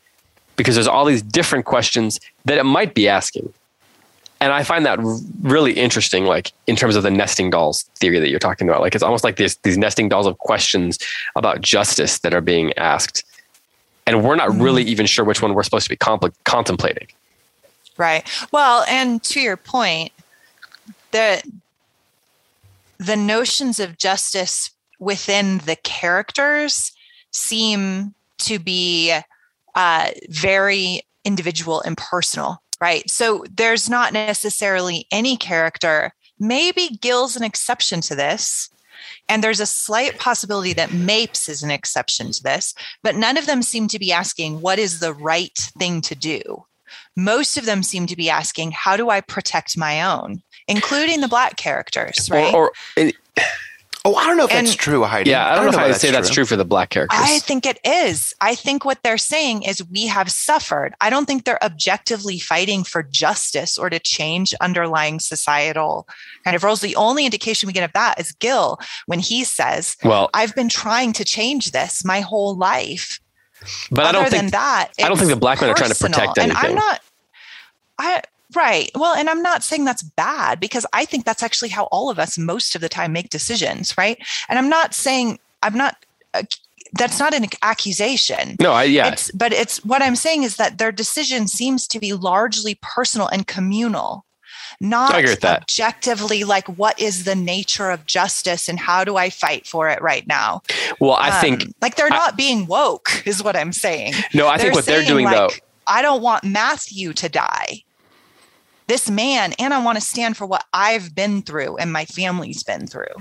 because 0.56 0.74
there's 0.74 0.86
all 0.86 1.04
these 1.04 1.22
different 1.22 1.64
questions 1.64 2.20
that 2.44 2.58
it 2.58 2.64
might 2.64 2.94
be 2.94 3.08
asking. 3.08 3.52
And 4.40 4.52
I 4.52 4.62
find 4.62 4.84
that 4.84 4.98
really 5.42 5.72
interesting, 5.72 6.24
like 6.24 6.52
in 6.66 6.76
terms 6.76 6.96
of 6.96 7.02
the 7.02 7.10
nesting 7.10 7.50
dolls 7.50 7.84
theory 7.96 8.18
that 8.18 8.28
you're 8.28 8.38
talking 8.38 8.68
about. 8.68 8.80
Like 8.80 8.94
it's 8.94 9.04
almost 9.04 9.24
like 9.24 9.36
these 9.36 9.56
these 9.58 9.78
nesting 9.78 10.08
dolls 10.08 10.26
of 10.26 10.38
questions 10.38 10.98
about 11.34 11.60
justice 11.60 12.18
that 12.18 12.34
are 12.34 12.42
being 12.42 12.72
asked, 12.76 13.24
and 14.06 14.22
we're 14.22 14.36
not 14.36 14.54
really 14.54 14.82
mm-hmm. 14.82 14.90
even 14.90 15.06
sure 15.06 15.24
which 15.24 15.40
one 15.40 15.54
we're 15.54 15.62
supposed 15.62 15.84
to 15.84 15.90
be 15.90 15.96
compl- 15.96 16.34
contemplating. 16.44 17.06
Right. 17.96 18.28
Well, 18.52 18.84
and 18.88 19.22
to 19.24 19.40
your 19.40 19.56
point, 19.56 20.12
the 21.12 21.42
the 22.98 23.16
notions 23.16 23.78
of 23.78 23.96
justice 23.96 24.70
within 24.98 25.58
the 25.58 25.76
characters 25.76 26.92
seem 27.30 28.14
to 28.38 28.58
be 28.58 29.16
uh, 29.74 30.10
very 30.28 31.02
individual 31.24 31.80
and 31.82 31.96
personal, 31.96 32.62
right? 32.80 33.08
So 33.10 33.44
there's 33.50 33.88
not 33.88 34.12
necessarily 34.12 35.06
any 35.10 35.36
character. 35.36 36.12
Maybe 36.38 36.98
Gil's 37.00 37.36
an 37.36 37.44
exception 37.44 38.00
to 38.02 38.14
this, 38.14 38.68
And 39.28 39.42
there's 39.42 39.60
a 39.60 39.66
slight 39.66 40.18
possibility 40.18 40.72
that 40.74 40.92
Mapes 40.92 41.48
is 41.48 41.62
an 41.62 41.70
exception 41.70 42.30
to 42.32 42.42
this, 42.42 42.74
but 43.02 43.16
none 43.16 43.36
of 43.36 43.46
them 43.46 43.62
seem 43.62 43.88
to 43.88 43.98
be 43.98 44.12
asking 44.12 44.60
what 44.60 44.78
is 44.78 45.00
the 45.00 45.14
right 45.14 45.56
thing 45.78 46.00
to 46.02 46.14
do. 46.14 46.64
Most 47.16 47.56
of 47.56 47.64
them 47.64 47.82
seem 47.82 48.06
to 48.06 48.16
be 48.16 48.28
asking, 48.28 48.72
how 48.72 48.96
do 48.96 49.08
I 49.10 49.20
protect 49.20 49.78
my 49.78 50.02
own, 50.02 50.42
including 50.68 51.20
the 51.20 51.28
black 51.28 51.56
characters, 51.56 52.28
right? 52.30 52.54
Or, 52.54 52.72
or 52.96 53.10
Oh, 54.06 54.16
I 54.16 54.26
don't 54.26 54.36
know 54.36 54.44
if 54.44 54.52
And- 54.52 54.66
that's 54.66 54.76
true, 54.76 55.02
Heidi. 55.04 55.30
yeah, 55.30 55.50
I 55.50 55.54
don't, 55.54 55.64
know 55.64 55.70
if 55.70 55.78
I 55.78 55.84
would 55.84 55.92
that's 55.92 56.02
say 56.02 56.10
that's 56.10 56.28
true 56.28 56.44
for 56.44 56.56
the 56.56 56.64
black 56.64 56.90
characters. 56.90 57.18
I 57.22 57.38
think 57.38 57.64
it 57.64 57.78
is. 57.84 58.34
I 58.38 58.54
think 58.54 58.84
what 58.84 59.02
they're 59.02 59.16
saying 59.16 59.62
is 59.62 59.82
we 59.90 60.06
have 60.08 60.30
suffered. 60.30 60.94
I 61.00 61.08
don't 61.08 61.24
think 61.24 61.44
they're 61.44 61.62
objectively 61.64 62.38
fighting 62.38 62.84
for 62.84 63.02
justice 63.02 63.78
or 63.78 63.88
to 63.88 63.98
change 63.98 64.52
underlying 64.60 65.20
societal 65.20 66.06
kind 66.44 66.54
of 66.54 66.62
roles. 66.62 66.82
The 66.82 66.96
only 66.96 67.24
indication 67.24 67.66
we 67.66 67.72
get 67.72 67.82
of 67.82 67.94
that 67.94 68.20
is 68.20 68.32
Gil 68.32 68.78
when 69.06 69.20
he 69.20 69.42
says, 69.42 69.96
well, 70.04 70.28
I've 70.34 70.54
been 70.54 70.68
trying 70.68 71.14
to 71.14 71.24
change 71.24 71.70
this 71.70 72.04
my 72.04 72.20
whole 72.20 72.54
life. 72.54 73.20
but 73.90 74.04
I 74.04 74.08
Other 74.10 74.18
don't 74.18 74.30
than 74.30 74.40
think 74.40 74.52
that, 74.52 74.90
I 75.02 75.08
don't 75.08 75.16
think 75.16 75.30
the 75.30 75.36
black 75.36 75.62
men 75.62 75.70
are 75.70 75.74
trying 75.74 75.90
to 75.90 75.96
protect 75.98 76.34
protect 76.34 76.38
And 76.38 76.52
I'm 76.52 76.74
not, 76.74 77.00
I, 77.98 78.20
right. 78.56 78.90
Well, 78.94 79.14
and 79.14 79.28
I'm 79.30 79.42
not 79.42 79.62
saying 79.62 79.84
that's 79.84 80.02
bad 80.02 80.60
because 80.60 80.86
I 80.92 81.04
think 81.04 81.24
that's 81.24 81.42
actually 81.42 81.68
how 81.70 81.84
all 81.84 82.10
of 82.10 82.18
us 82.18 82.36
most 82.38 82.74
of 82.74 82.80
the 82.80 82.88
time 82.88 83.12
make 83.12 83.30
decisions, 83.30 83.96
right? 83.98 84.18
And 84.48 84.58
I'm 84.58 84.68
not 84.68 84.94
saying, 84.94 85.38
I'm 85.62 85.76
not, 85.76 85.96
uh, 86.34 86.42
that's 86.92 87.18
not 87.18 87.34
an 87.34 87.46
accusation. 87.62 88.56
no, 88.60 88.72
I 88.72 88.84
yeah. 88.84 89.08
It's, 89.12 89.30
but 89.32 89.52
it's 89.52 89.84
what 89.84 90.02
I'm 90.02 90.16
saying 90.16 90.42
is 90.44 90.56
that 90.56 90.78
their 90.78 90.92
decision 90.92 91.48
seems 91.48 91.86
to 91.88 91.98
be 91.98 92.12
largely 92.12 92.78
personal 92.82 93.26
and 93.28 93.46
communal, 93.46 94.24
not 94.80 95.14
with 95.14 95.40
that. 95.40 95.62
objectively 95.62 96.44
like 96.44 96.66
what 96.78 96.98
is 97.00 97.24
the 97.24 97.34
nature 97.34 97.90
of 97.90 98.06
justice 98.06 98.68
and 98.68 98.78
how 98.78 99.04
do 99.04 99.16
I 99.16 99.30
fight 99.30 99.66
for 99.66 99.88
it 99.88 100.00
right 100.02 100.26
now. 100.26 100.62
Well, 101.00 101.12
I 101.14 101.30
Um, 101.30 101.40
think 101.40 101.74
like 101.80 101.96
they're 101.96 102.06
I- 102.12 102.16
not 102.16 102.36
being 102.36 102.66
woke, 102.66 103.22
is 103.26 103.42
what 103.42 103.56
I'm 103.56 103.72
saying. 103.72 104.14
no, 104.34 104.46
I 104.48 104.58
think 104.58 104.74
what 104.74 104.84
they're 104.84 105.04
doing 105.04 105.26
though. 105.30 105.46
like, 105.46 105.62
I 105.86 106.02
don't 106.02 106.22
want 106.22 106.44
Mathu 106.44 107.14
to 107.14 107.28
die. 107.28 107.83
This 108.86 109.10
man, 109.10 109.54
and 109.58 109.72
I 109.72 109.82
want 109.82 109.96
to 109.96 110.04
stand 110.04 110.36
for 110.36 110.46
what 110.46 110.64
I've 110.72 111.14
been 111.14 111.42
through 111.42 111.76
and 111.76 111.92
my 111.92 112.04
family's 112.04 112.62
been 112.62 112.86
through. 112.86 113.14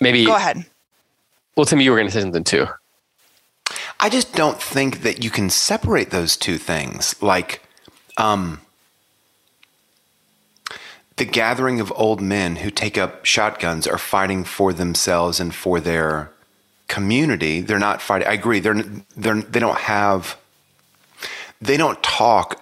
Maybe 0.00 0.24
Go 0.24 0.36
ahead. 0.36 0.64
well, 1.56 1.66
Tim, 1.66 1.80
you 1.80 1.90
were 1.90 1.98
going 1.98 2.08
to 2.08 2.12
say 2.12 2.22
something 2.22 2.44
too. 2.44 2.66
I 3.98 4.08
just 4.08 4.34
don't 4.34 4.60
think 4.60 5.02
that 5.02 5.22
you 5.22 5.28
can 5.28 5.50
separate 5.50 6.10
those 6.10 6.36
two 6.36 6.56
things. 6.56 7.20
Like, 7.22 7.62
um, 8.16 8.62
the 11.16 11.26
gathering 11.26 11.80
of 11.80 11.92
old 11.96 12.22
men 12.22 12.56
who 12.56 12.70
take 12.70 12.96
up 12.96 13.26
shotguns 13.26 13.86
are 13.86 13.98
fighting 13.98 14.42
for 14.42 14.72
themselves 14.72 15.38
and 15.38 15.54
for 15.54 15.78
their 15.78 16.32
community. 16.88 17.60
They're 17.60 17.78
not 17.78 18.00
fighting. 18.00 18.26
I 18.26 18.32
agree. 18.32 18.58
They're 18.58 18.82
they're 19.16 19.42
they 19.42 19.60
don't 19.60 19.78
have. 19.78 20.38
They 21.60 21.76
don't 21.76 22.02
talk 22.02 22.59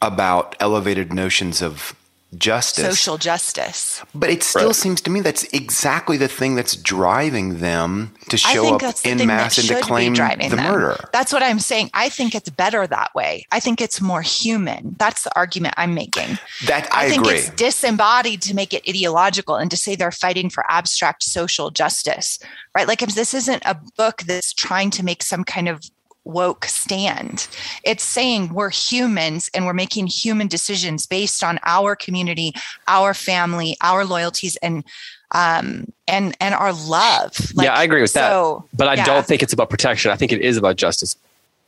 about 0.00 0.56
elevated 0.60 1.12
notions 1.12 1.62
of 1.62 1.94
justice. 2.36 2.84
Social 2.84 3.16
justice. 3.16 4.02
But 4.14 4.28
it 4.28 4.42
still 4.42 4.66
Right. 4.66 4.76
seems 4.76 5.00
to 5.00 5.10
me 5.10 5.20
that's 5.20 5.44
exactly 5.44 6.18
the 6.18 6.28
thing 6.28 6.56
that's 6.56 6.76
driving 6.76 7.60
them 7.60 8.14
to 8.28 8.36
show 8.36 8.76
up 8.76 8.82
in 9.02 9.26
mass 9.26 9.56
and 9.56 9.66
to 9.68 9.80
claim 9.80 10.14
the 10.14 10.36
them. 10.36 10.56
murder. 10.56 11.08
That's 11.10 11.32
what 11.32 11.42
I'm 11.42 11.58
saying. 11.58 11.90
I 11.94 12.10
think 12.10 12.34
it's 12.34 12.50
better 12.50 12.86
that 12.86 13.14
way. 13.14 13.46
I 13.50 13.60
think 13.60 13.80
it's 13.80 14.02
more 14.02 14.20
human. 14.20 14.94
That's 14.98 15.22
the 15.24 15.34
argument 15.36 15.74
I'm 15.78 15.94
making. 15.94 16.38
That 16.66 16.92
I, 16.92 17.06
I, 17.06 17.08
think 17.08 17.22
agree. 17.22 17.38
it's 17.38 17.50
disembodied 17.50 18.42
to 18.42 18.54
make 18.54 18.74
it 18.74 18.86
ideological 18.86 19.54
and 19.56 19.70
to 19.70 19.76
say 19.78 19.96
they're 19.96 20.12
fighting 20.12 20.50
for 20.50 20.70
abstract 20.70 21.22
social 21.22 21.70
justice, 21.70 22.38
right? 22.76 22.86
Like 22.86 23.00
if 23.00 23.14
this 23.14 23.32
isn't 23.32 23.62
a 23.64 23.80
book 23.96 24.22
that's 24.26 24.52
trying 24.52 24.90
to 24.90 25.02
make 25.02 25.22
some 25.22 25.44
kind 25.44 25.66
of 25.66 25.82
woke 26.24 26.66
stand. 26.66 27.48
It's 27.84 28.04
saying 28.04 28.52
we're 28.52 28.70
humans 28.70 29.50
and 29.54 29.66
we're 29.66 29.72
making 29.72 30.08
human 30.08 30.46
decisions 30.46 31.06
based 31.06 31.42
on 31.42 31.58
our 31.64 31.96
community, 31.96 32.52
our 32.86 33.14
family, 33.14 33.76
our 33.80 34.04
loyalties, 34.04 34.56
and 34.56 34.84
um 35.32 35.92
and 36.06 36.36
and 36.40 36.54
our 36.54 36.72
love. 36.72 37.36
yeah, 37.54 37.74
I 37.74 37.82
agree 37.82 38.00
with 38.00 38.10
so, 38.10 38.66
that. 38.70 38.76
But 38.76 38.88
I 38.88 38.94
yeah. 38.94 39.04
don't 39.04 39.26
think 39.26 39.42
it's 39.42 39.52
about 39.52 39.70
protection. 39.70 40.10
I 40.10 40.16
think 40.16 40.32
it 40.32 40.40
is 40.40 40.56
about 40.56 40.76
justice 40.76 41.16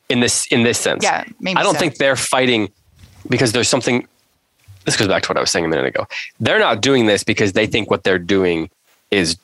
in 0.09 0.21
this 0.21 0.47
in 0.49 0.63
this 0.63 0.79
sense. 0.79 1.03
Yeah, 1.03 1.25
I 1.47 1.63
don't 1.63 1.75
so. 1.75 1.81
think 1.81 1.97
they're 1.97 2.17
fighting 2.17 2.71
because 3.29 3.53
there's 3.53 3.69
something. 3.69 4.07
This 4.85 4.97
goes 4.97 5.09
back 5.09 5.23
to 5.25 5.29
what 5.29 5.37
I 5.37 5.41
was 5.41 5.51
saying 5.51 5.67
a 5.67 5.69
minute 5.69 5.87
ago. 5.87 6.07
They're 6.41 6.59
not 6.59 6.81
doing 6.81 7.07
this 7.07 7.23
because 7.23 7.53
they 7.53 7.67
think 7.67 7.91
what 7.91 8.03
they're 8.03 8.19
doing 8.19 8.71
is 9.11 9.37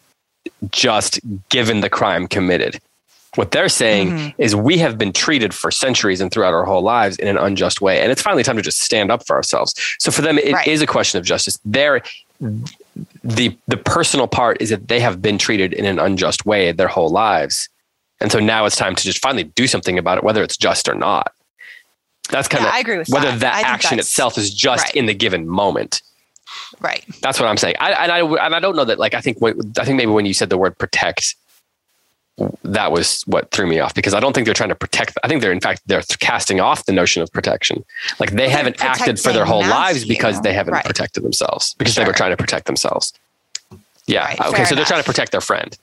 just 0.70 1.20
given 1.50 1.80
the 1.80 1.90
crime 1.90 2.26
committed. 2.26 2.80
What 3.36 3.50
they're 3.52 3.68
saying 3.68 4.10
Mm-hmm. 4.10 4.42
is 4.42 4.56
we 4.56 4.78
have 4.78 4.98
been 4.98 5.12
treated 5.12 5.54
for 5.54 5.70
centuries 5.70 6.20
and 6.20 6.30
throughout 6.32 6.52
our 6.54 6.64
whole 6.64 6.82
lives 6.82 7.16
in 7.18 7.28
an 7.28 7.36
unjust 7.38 7.80
way. 7.80 8.00
And 8.00 8.10
it's 8.10 8.22
finally 8.22 8.42
time 8.42 8.56
to 8.56 8.62
just 8.62 8.80
stand 8.80 9.10
up 9.10 9.26
for 9.26 9.36
ourselves. 9.36 9.74
So 9.98 10.10
for 10.10 10.22
them, 10.22 10.38
it 10.38 10.46
is 10.46 10.52
Right. 10.54 10.82
a 10.82 10.86
question 10.86 11.18
of 11.18 11.24
justice. 11.24 11.58
They're, 11.64 12.02
the, 13.24 13.56
the 13.66 13.76
personal 13.76 14.26
part 14.26 14.60
is 14.60 14.70
that 14.70 14.88
they 14.88 15.00
have 15.00 15.20
been 15.22 15.38
treated 15.38 15.72
in 15.72 15.84
an 15.84 15.98
unjust 15.98 16.46
way 16.46 16.72
their 16.72 16.88
whole 16.88 17.10
lives. 17.10 17.68
And 18.20 18.32
so 18.32 18.40
now 18.40 18.64
it's 18.64 18.76
time 18.76 18.94
to 18.94 19.02
just 19.04 19.18
finally 19.20 19.44
do 19.44 19.66
something 19.66 19.98
about 19.98 20.18
it, 20.18 20.24
whether 20.24 20.42
it's 20.42 20.56
just 20.56 20.88
or 20.88 20.94
not. 20.94 21.32
That's 22.30 22.48
kind 22.48 22.62
Yeah, 22.64 22.70
of 22.70 22.74
I 22.74 22.78
agree 22.80 22.98
with 22.98 23.08
whether 23.10 23.30
that. 23.30 23.40
that 23.40 23.64
action 23.64 23.98
itself 23.98 24.36
is 24.38 24.52
just 24.52 24.86
right. 24.86 24.96
in 24.96 25.06
the 25.06 25.14
given 25.14 25.46
moment. 25.46 26.00
right. 26.80 27.04
That's 27.20 27.38
what 27.38 27.48
I'm 27.48 27.56
saying. 27.56 27.76
I, 27.78 27.92
and 27.92 28.10
I 28.12 28.20
and 28.46 28.54
I 28.54 28.60
don't 28.60 28.74
know 28.74 28.84
that. 28.84 28.98
Like 28.98 29.14
I 29.14 29.20
think 29.20 29.40
what, 29.40 29.54
I 29.78 29.84
think 29.84 29.96
maybe 29.96 30.10
when 30.10 30.26
you 30.26 30.34
said 30.34 30.48
the 30.50 30.58
word 30.58 30.76
protect, 30.78 31.36
that 32.64 32.92
was 32.92 33.22
what 33.22 33.50
threw 33.50 33.66
me 33.66 33.78
off 33.80 33.94
because 33.94 34.12
I 34.12 34.20
don't 34.20 34.34
think 34.34 34.44
they're 34.44 34.52
trying 34.54 34.68
to 34.68 34.74
protect. 34.74 35.16
I 35.24 35.28
think 35.28 35.40
they're 35.40 35.52
in 35.52 35.60
fact 35.60 35.82
they're 35.86 36.02
casting 36.20 36.60
off 36.60 36.84
the 36.84 36.92
notion 36.92 37.22
of 37.22 37.32
protection. 37.32 37.82
Like 38.20 38.30
they 38.30 38.36
They're 38.36 38.50
haven't 38.50 38.82
acted 38.84 39.18
for 39.18 39.32
their 39.32 39.46
whole 39.46 39.60
lives 39.66 40.04
Mathu. 40.04 40.08
because 40.08 40.40
they 40.42 40.52
haven't 40.52 40.74
Right. 40.74 40.84
protected 40.84 41.22
themselves 41.22 41.74
because 41.78 41.94
they 41.94 42.04
were 42.04 42.12
trying 42.12 42.32
to 42.32 42.36
protect 42.36 42.66
themselves. 42.66 43.14
Yeah. 44.06 44.24
Right, 44.26 44.40
okay. 44.40 44.56
fair 44.58 44.66
So 44.66 44.74
they're 44.74 44.84
trying 44.84 45.00
to 45.02 45.06
protect 45.06 45.32
their 45.32 45.40
friend. 45.40 45.76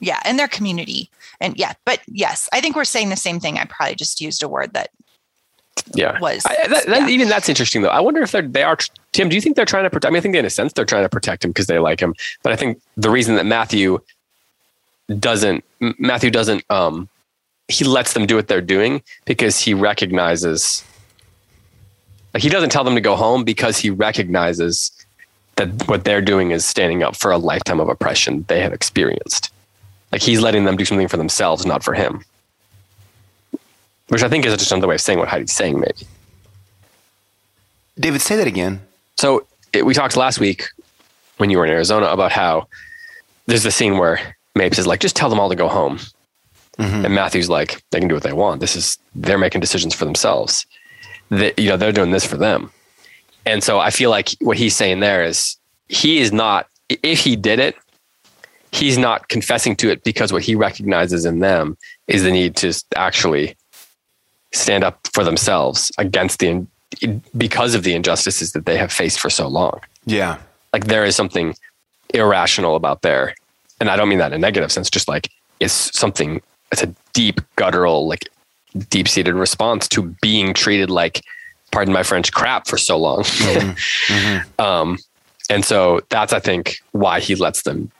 Yeah, 0.00 0.18
and 0.24 0.38
their 0.38 0.48
community. 0.48 1.10
And 1.40 1.56
yeah, 1.58 1.74
but 1.84 2.00
yes, 2.08 2.48
I 2.52 2.60
think 2.60 2.74
we're 2.74 2.84
saying 2.84 3.10
the 3.10 3.16
same 3.16 3.38
thing. 3.38 3.58
I 3.58 3.64
probably 3.66 3.94
just 3.94 4.20
used 4.20 4.42
a 4.42 4.48
word 4.48 4.72
that 4.72 4.90
Yeah. 5.94 6.18
was 6.20 6.44
I, 6.46 6.56
that, 6.68 6.86
that, 6.86 7.00
yeah. 7.02 7.08
Even 7.08 7.28
that's 7.28 7.48
interesting 7.50 7.82
though. 7.82 7.88
I 7.90 8.00
wonder 8.00 8.22
if 8.22 8.32
they're 8.32 8.42
they 8.42 8.62
are. 8.62 8.78
Tim, 9.12 9.28
do 9.28 9.34
you 9.34 9.42
think 9.42 9.56
they're 9.56 9.66
trying 9.66 9.84
to 9.84 9.90
protect? 9.90 10.06
I 10.06 10.10
mean, 10.10 10.18
I 10.18 10.20
think 10.22 10.34
in 10.36 10.44
a 10.46 10.50
sense 10.50 10.72
they're 10.72 10.86
trying 10.86 11.04
to 11.04 11.08
protect 11.10 11.44
him 11.44 11.50
because 11.50 11.66
they 11.66 11.78
like 11.78 12.00
him. 12.00 12.14
But 12.42 12.52
I 12.52 12.56
think 12.56 12.80
the 12.96 13.10
reason 13.10 13.36
that 13.36 13.44
Mathu 13.44 14.00
doesn't 15.18 15.64
Mathu 15.82 16.30
doesn't 16.30 16.64
um 16.70 17.08
he 17.68 17.84
lets 17.84 18.12
them 18.12 18.26
do 18.26 18.36
what 18.36 18.48
they're 18.48 18.60
doing 18.60 19.02
because 19.24 19.58
he 19.58 19.74
recognizes 19.74 20.84
like 22.34 22.42
he 22.42 22.48
doesn't 22.48 22.70
tell 22.70 22.84
them 22.84 22.94
to 22.94 23.00
go 23.00 23.16
home 23.16 23.44
because 23.44 23.78
he 23.78 23.90
recognizes 23.90 24.90
that 25.56 25.88
what 25.88 26.04
they're 26.04 26.22
doing 26.22 26.50
is 26.50 26.64
standing 26.64 27.02
up 27.02 27.16
for 27.16 27.30
a 27.30 27.38
lifetime 27.38 27.80
of 27.80 27.88
oppression 27.88 28.44
they 28.48 28.60
have 28.60 28.72
experienced. 28.72 29.52
Like 30.10 30.22
he's 30.22 30.40
letting 30.40 30.64
them 30.64 30.76
do 30.76 30.84
something 30.84 31.08
for 31.08 31.16
themselves, 31.16 31.66
not 31.66 31.82
for 31.82 31.94
him. 31.94 32.24
Which 34.08 34.22
I 34.22 34.28
think 34.28 34.44
is 34.44 34.54
just 34.56 34.72
another 34.72 34.88
way 34.88 34.94
of 34.94 35.00
saying 35.00 35.18
what 35.18 35.28
Heidi's 35.28 35.52
saying, 35.52 35.78
maybe. 35.78 36.06
David, 37.98 38.20
say 38.20 38.36
that 38.36 38.46
again. 38.46 38.80
So 39.16 39.46
it, 39.72 39.84
we 39.84 39.94
talked 39.94 40.16
last 40.16 40.38
week 40.40 40.68
when 41.36 41.50
you 41.50 41.58
were 41.58 41.66
in 41.66 41.70
Arizona 41.70 42.06
about 42.06 42.32
how 42.32 42.68
there's 43.46 43.62
the 43.62 43.70
scene 43.70 43.98
where 43.98 44.36
Mapes 44.54 44.78
is 44.78 44.86
like, 44.86 45.00
just 45.00 45.16
tell 45.16 45.28
them 45.30 45.40
all 45.40 45.48
to 45.48 45.56
go 45.56 45.68
home. 45.68 45.98
Mm-hmm. 46.78 47.04
And 47.04 47.14
Mathu's 47.14 47.48
like, 47.48 47.82
they 47.90 47.98
can 48.00 48.08
do 48.08 48.14
what 48.14 48.22
they 48.22 48.32
want. 48.32 48.60
This 48.60 48.76
is, 48.76 48.98
they're 49.14 49.38
making 49.38 49.60
decisions 49.60 49.94
for 49.94 50.04
themselves. 50.04 50.66
That, 51.30 51.58
you 51.58 51.68
know, 51.68 51.76
they're 51.76 51.92
doing 51.92 52.10
this 52.10 52.26
for 52.26 52.36
them. 52.36 52.70
And 53.46 53.62
so 53.62 53.78
I 53.78 53.90
feel 53.90 54.10
like 54.10 54.30
what 54.40 54.56
he's 54.56 54.76
saying 54.76 55.00
there 55.00 55.24
is 55.24 55.56
he 55.88 56.18
is 56.18 56.32
not, 56.32 56.68
if 56.88 57.20
he 57.20 57.36
did 57.36 57.58
it, 57.58 57.76
he's 58.70 58.96
not 58.98 59.28
confessing 59.28 59.76
to 59.76 59.90
it 59.90 60.04
because 60.04 60.32
what 60.32 60.42
he 60.42 60.54
recognizes 60.54 61.24
in 61.24 61.40
them 61.40 61.76
is 62.08 62.22
the 62.22 62.30
need 62.30 62.56
to 62.56 62.72
actually 62.96 63.56
stand 64.52 64.84
up 64.84 65.06
for 65.12 65.24
themselves 65.24 65.90
against 65.98 66.38
the, 66.40 66.66
because 67.36 67.74
of 67.74 67.82
the 67.84 67.94
injustices 67.94 68.52
that 68.52 68.66
they 68.66 68.76
have 68.76 68.92
faced 68.92 69.18
for 69.18 69.30
so 69.30 69.48
long 69.48 69.80
Yeah. 70.06 70.38
like 70.72 70.86
there 70.86 71.04
is 71.04 71.16
something 71.16 71.54
irrational 72.14 72.76
about 72.76 73.00
there 73.02 73.34
and 73.82 73.90
i 73.90 73.96
don't 73.96 74.08
mean 74.08 74.18
that 74.18 74.32
in 74.32 74.36
a 74.36 74.38
negative 74.38 74.70
sense 74.70 74.88
just 74.88 75.08
like 75.08 75.28
it's 75.58 75.96
something 75.98 76.40
it's 76.70 76.82
a 76.82 76.94
deep 77.12 77.40
guttural 77.56 78.06
like 78.06 78.28
deep 78.88 79.08
seated 79.08 79.34
response 79.34 79.88
to 79.88 80.14
being 80.22 80.54
treated 80.54 80.88
like 80.88 81.22
pardon 81.72 81.92
my 81.92 82.02
french 82.02 82.32
crap 82.32 82.66
for 82.66 82.78
so 82.78 82.96
long. 82.96 83.24
Um 84.58 84.98
and 85.50 85.64
so 85.64 86.00
that's 86.08 86.32
i 86.32 86.38
think 86.38 86.76
why 86.92 87.18
he 87.20 87.34
lets 87.34 87.62
them 87.62 87.90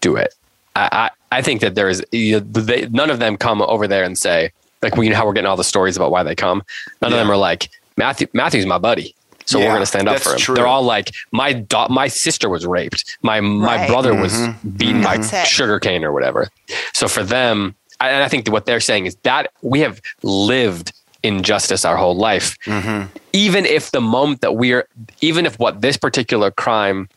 do 0.00 0.16
it. 0.16 0.34
I 0.74 0.88
i, 0.92 1.38
I 1.38 1.42
think 1.42 1.60
that 1.60 1.74
there 1.74 1.88
is 1.88 2.04
you 2.12 2.40
know, 2.40 2.40
they, 2.40 2.88
none 2.88 3.10
of 3.10 3.18
them 3.18 3.36
come 3.36 3.60
over 3.62 3.86
there 3.86 4.04
and 4.04 4.18
say 4.18 4.52
like 4.82 4.94
well, 4.94 5.04
you 5.04 5.10
know 5.10 5.16
how 5.16 5.26
we're 5.26 5.34
getting 5.34 5.48
all 5.48 5.56
the 5.56 5.64
stories 5.64 5.96
about 5.96 6.10
why 6.10 6.22
they 6.22 6.34
come? 6.34 6.62
None 7.02 7.12
of 7.12 7.18
them 7.18 7.30
are 7.30 7.36
like 7.36 7.70
mathu 8.00 8.26
mathu's 8.32 8.66
my 8.66 8.78
buddy 8.78 9.14
So 9.46 9.58
we're 9.58 9.66
going 9.68 9.80
to 9.80 9.86
stand 9.86 10.08
up 10.08 10.20
for 10.20 10.32
him. 10.32 10.38
true. 10.38 10.54
They're 10.56 10.66
all 10.66 10.82
like, 10.82 11.14
my 11.32 11.52
da- 11.52 11.88
my 11.88 12.08
sister 12.08 12.48
was 12.48 12.66
raped. 12.66 13.16
My 13.22 13.40
my 13.40 13.76
Right. 13.76 13.88
brother 13.88 14.14
was 14.14 14.32
Mm-hmm. 14.32 14.68
beaten 14.70 15.02
by 15.02 15.16
That's 15.18 15.32
it. 15.32 15.46
sugarcane 15.46 16.04
or 16.04 16.12
whatever. 16.12 16.48
So 16.94 17.06
for 17.08 17.22
them, 17.22 17.74
I- 18.00 18.10
and 18.10 18.22
I 18.24 18.28
think 18.28 18.44
that 18.44 18.50
what 18.50 18.66
they're 18.66 18.80
saying 18.80 19.06
is 19.06 19.16
that 19.22 19.52
we 19.62 19.80
have 19.80 20.00
lived 20.22 20.92
injustice 21.22 21.84
our 21.84 21.96
whole 21.96 22.16
life. 22.16 22.56
Mm-hmm. 22.66 23.06
Even 23.32 23.66
if 23.66 23.90
the 23.90 24.00
moment 24.00 24.40
that 24.42 24.54
we're, 24.56 24.86
even 25.20 25.46
if 25.46 25.58
what 25.58 25.80
this 25.80 25.96
particular 25.96 26.50
crime 26.50 27.08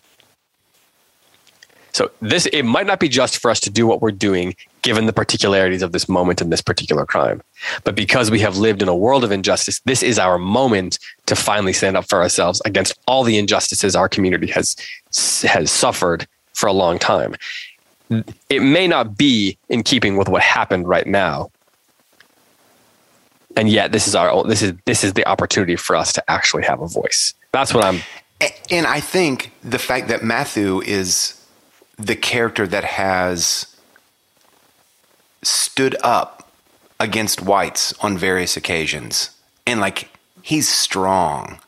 so 1.92 2.12
this 2.22 2.46
it 2.48 2.64
might 2.64 2.86
not 2.86 3.00
be 3.00 3.10
just 3.10 3.38
for 3.38 3.50
us 3.52 3.60
to 3.62 3.70
do 3.70 3.88
what 3.88 4.02
we're 4.02 4.12
doing 4.12 4.56
given 4.82 5.06
the 5.06 5.14
particularities 5.14 5.82
of 5.82 5.92
this 5.92 6.08
moment 6.08 6.42
and 6.42 6.52
this 6.52 6.62
particular 6.62 7.06
crime. 7.06 7.42
But 7.84 7.96
because 7.96 8.32
we 8.32 8.40
have 8.40 8.58
lived 8.58 8.82
in 8.82 8.88
a 8.88 8.96
world 8.96 9.24
of 9.24 9.32
injustice, 9.32 9.82
this 9.86 10.04
is 10.04 10.18
our 10.18 10.38
moment 10.38 11.00
to 11.26 11.36
finally 11.36 11.74
stand 11.74 11.98
up 11.98 12.08
for 12.08 12.22
ourselves 12.22 12.62
against 12.66 12.98
all 13.08 13.24
the 13.24 13.38
injustices 13.38 13.96
our 13.96 14.08
community 14.10 14.48
has 14.48 14.76
has 15.44 15.72
suffered 15.72 16.28
for 16.54 16.68
a 16.68 16.74
long 16.74 17.00
time. 17.00 17.36
It 18.50 18.62
may 18.62 18.88
not 18.88 19.18
be 19.18 19.58
in 19.70 19.84
keeping 19.84 20.18
with 20.18 20.30
what 20.30 20.42
happened 20.42 20.88
right 20.88 21.06
now. 21.06 21.52
And 23.56 23.70
yet 23.70 23.92
this 23.92 24.08
is 24.08 24.16
our 24.16 24.44
this 24.44 24.62
is 24.62 24.74
this 24.86 25.04
is 25.04 25.14
the 25.14 25.28
opportunity 25.28 25.76
for 25.76 25.96
us 25.96 26.14
to 26.14 26.32
actually 26.32 26.64
have 26.64 26.82
a 26.82 26.88
voice. 26.88 27.34
That's 27.52 27.74
what 27.74 27.84
I'm 27.84 28.02
And 28.72 28.86
I 28.86 29.00
think 29.00 29.52
the 29.64 29.80
fact 29.80 30.08
that 30.08 30.22
Mathu 30.22 30.84
is 30.86 31.39
the 32.00 32.16
character 32.16 32.66
that 32.66 32.84
has 32.84 33.76
stood 35.42 35.96
up 36.04 36.52
against 37.00 37.42
whites 37.42 37.94
on 38.02 38.18
various 38.18 38.58
occasions, 38.58 39.32
and 39.66 39.80
like 39.80 40.10
he's 40.42 40.68
strong, 40.68 41.60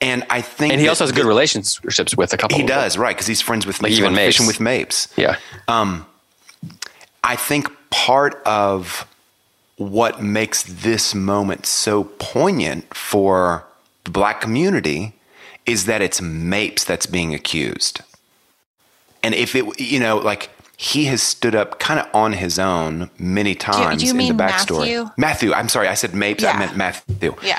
and 0.00 0.24
I 0.30 0.40
think 0.40 0.72
and 0.72 0.80
he 0.80 0.88
also 0.88 1.04
has 1.04 1.12
good 1.12 1.24
relationships 1.26 2.16
with 2.16 2.32
a 2.32 2.36
couple 2.36 2.56
He 2.56 2.62
of 2.62 2.68
them. 2.68 2.78
does 2.78 2.98
right 2.98 3.14
because 3.16 3.26
he's 3.26 3.40
friends 3.40 3.66
with 3.66 3.82
Like 3.82 3.90
he's 3.90 3.98
even 4.00 4.14
Mapes. 4.14 4.36
fishing 4.36 4.46
with 4.46 4.60
Mapes. 4.60 5.08
Yeah. 5.16 5.36
Um, 5.68 6.06
I 7.22 7.36
think 7.36 7.68
part 7.90 8.42
of 8.44 9.06
what 9.76 10.22
makes 10.22 10.62
this 10.62 11.14
moment 11.14 11.66
so 11.66 12.04
poignant 12.18 12.94
for 12.94 13.64
the 14.04 14.10
black 14.10 14.40
community 14.40 15.14
is 15.66 15.86
that 15.86 16.00
it's 16.02 16.20
Mapes 16.20 16.84
that's 16.84 17.06
being 17.06 17.34
accused. 17.34 18.02
And 19.24 19.34
if 19.34 19.54
it, 19.56 19.80
you 19.80 19.98
know, 19.98 20.18
like 20.18 20.50
he 20.76 21.06
has 21.06 21.22
stood 21.22 21.54
up 21.54 21.78
kind 21.78 21.98
of 21.98 22.06
on 22.14 22.32
his 22.32 22.58
own 22.58 23.10
many 23.18 23.54
times 23.54 24.02
do 24.02 24.06
you 24.06 24.12
in 24.12 24.16
mean 24.18 24.36
the 24.36 24.42
backstory. 24.42 24.88
Mathu? 24.88 25.14
Mathu, 25.16 25.54
I'm 25.54 25.68
sorry, 25.68 25.88
I 25.88 25.94
said 25.94 26.14
Mapes, 26.14 26.44
I 26.44 26.58
meant 26.58 26.72
Mathu. 26.72 27.42
Yeah. 27.42 27.58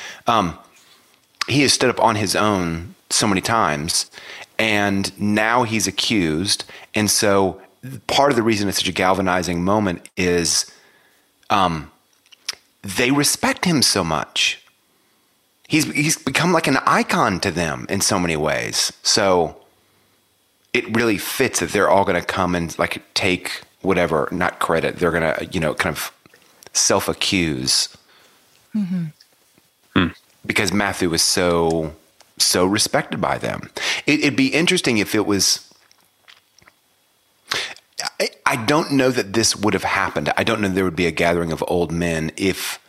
He 1.47 1.61
has 1.61 1.73
stood 1.73 1.89
up 1.89 1.99
on 1.99 2.15
his 2.15 2.35
own 2.35 2.95
so 3.09 3.27
many 3.27 3.41
times, 3.41 4.09
and 4.57 5.17
now 5.19 5.63
he's 5.63 5.87
accused. 5.87 6.63
And 6.93 7.09
so 7.09 7.61
part 8.07 8.31
of 8.31 8.35
the 8.35 8.43
reason 8.43 8.67
it's 8.67 8.79
such 8.79 8.87
a 8.87 8.91
galvanizing 8.91 9.63
moment 9.63 10.09
is 10.17 10.71
um, 11.49 11.91
they 12.81 13.11
respect 13.11 13.65
him 13.65 13.81
so 13.81 14.03
much. 14.03 14.61
He's 15.67 15.85
he's 15.91 16.17
become 16.17 16.51
like 16.51 16.67
an 16.67 16.77
icon 16.85 17.39
to 17.41 17.51
them 17.51 17.85
in 17.89 18.01
so 18.01 18.19
many 18.19 18.35
ways. 18.35 18.93
So 19.03 19.55
it 20.75 20.93
really 20.93 21.17
fits 21.17 21.61
that 21.61 21.69
they're 21.69 21.89
all 21.89 22.03
going 22.03 22.19
to 22.19 22.25
come 22.25 22.53
and 22.53 22.77
like 22.77 23.01
take 23.13 23.61
whatever, 23.81 24.27
not 24.29 24.59
credit. 24.59 24.97
They're 24.97 25.11
going 25.11 25.23
to 25.23 25.45
you 25.45 25.61
know 25.61 25.73
kind 25.73 25.95
of 25.95 26.11
self 26.73 27.07
accuse 27.07 27.95
mm-hmm. 28.75 29.05
hmm. 29.95 30.07
because 30.45 30.71
Mathu 30.71 31.09
was 31.09 31.21
so 31.21 31.93
so 32.37 32.65
respected 32.65 33.21
by 33.21 33.37
them. 33.37 33.69
It, 34.05 34.19
it'd 34.19 34.35
be 34.35 34.49
interesting 34.49 34.97
if 34.97 35.15
it 35.15 35.25
was. 35.25 35.61
I, 38.19 38.29
I 38.45 38.55
don't 38.57 38.91
know 38.91 39.11
that 39.11 39.31
this 39.31 39.55
would 39.55 39.73
have 39.73 39.85
happened. 39.85 40.31
I 40.35 40.43
don't 40.43 40.59
know 40.59 40.67
there 40.67 40.83
would 40.83 40.95
be 40.95 41.07
a 41.07 41.11
gathering 41.11 41.53
of 41.53 41.63
old 41.67 41.93
men 41.93 42.31
if 42.35 42.79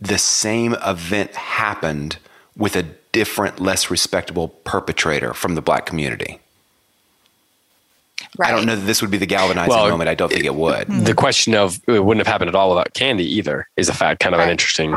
the 0.00 0.16
same 0.16 0.74
event 0.84 1.34
happened 1.34 2.16
with 2.56 2.74
a 2.74 2.84
different, 3.12 3.60
less 3.60 3.90
respectable 3.90 4.48
perpetrator 4.48 5.34
from 5.34 5.54
the 5.54 5.62
black 5.62 5.84
community. 5.84 6.40
Right. 8.38 8.48
I 8.48 8.56
don't 8.56 8.66
know 8.66 8.76
that 8.76 8.86
this 8.86 9.02
would 9.02 9.10
be 9.10 9.18
the 9.18 9.26
galvanizing 9.26 9.68
Well, 9.68 9.88
moment. 9.90 10.08
I 10.08 10.14
don't 10.14 10.30
think 10.32 10.44
it 10.44 10.54
would. 10.54 10.86
Hmm. 10.86 11.04
the 11.04 11.14
question 11.14 11.54
of 11.54 11.80
it 11.88 12.04
wouldn't 12.04 12.24
have 12.24 12.32
happened 12.32 12.48
at 12.48 12.54
all 12.54 12.70
without 12.70 12.94
candy 12.94 13.24
either 13.36 13.66
is 13.76 13.88
a 13.88 13.94
fact 13.94 14.20
kind 14.20 14.34
of 14.34 14.40
an 14.40 14.48
interesting 14.48 14.94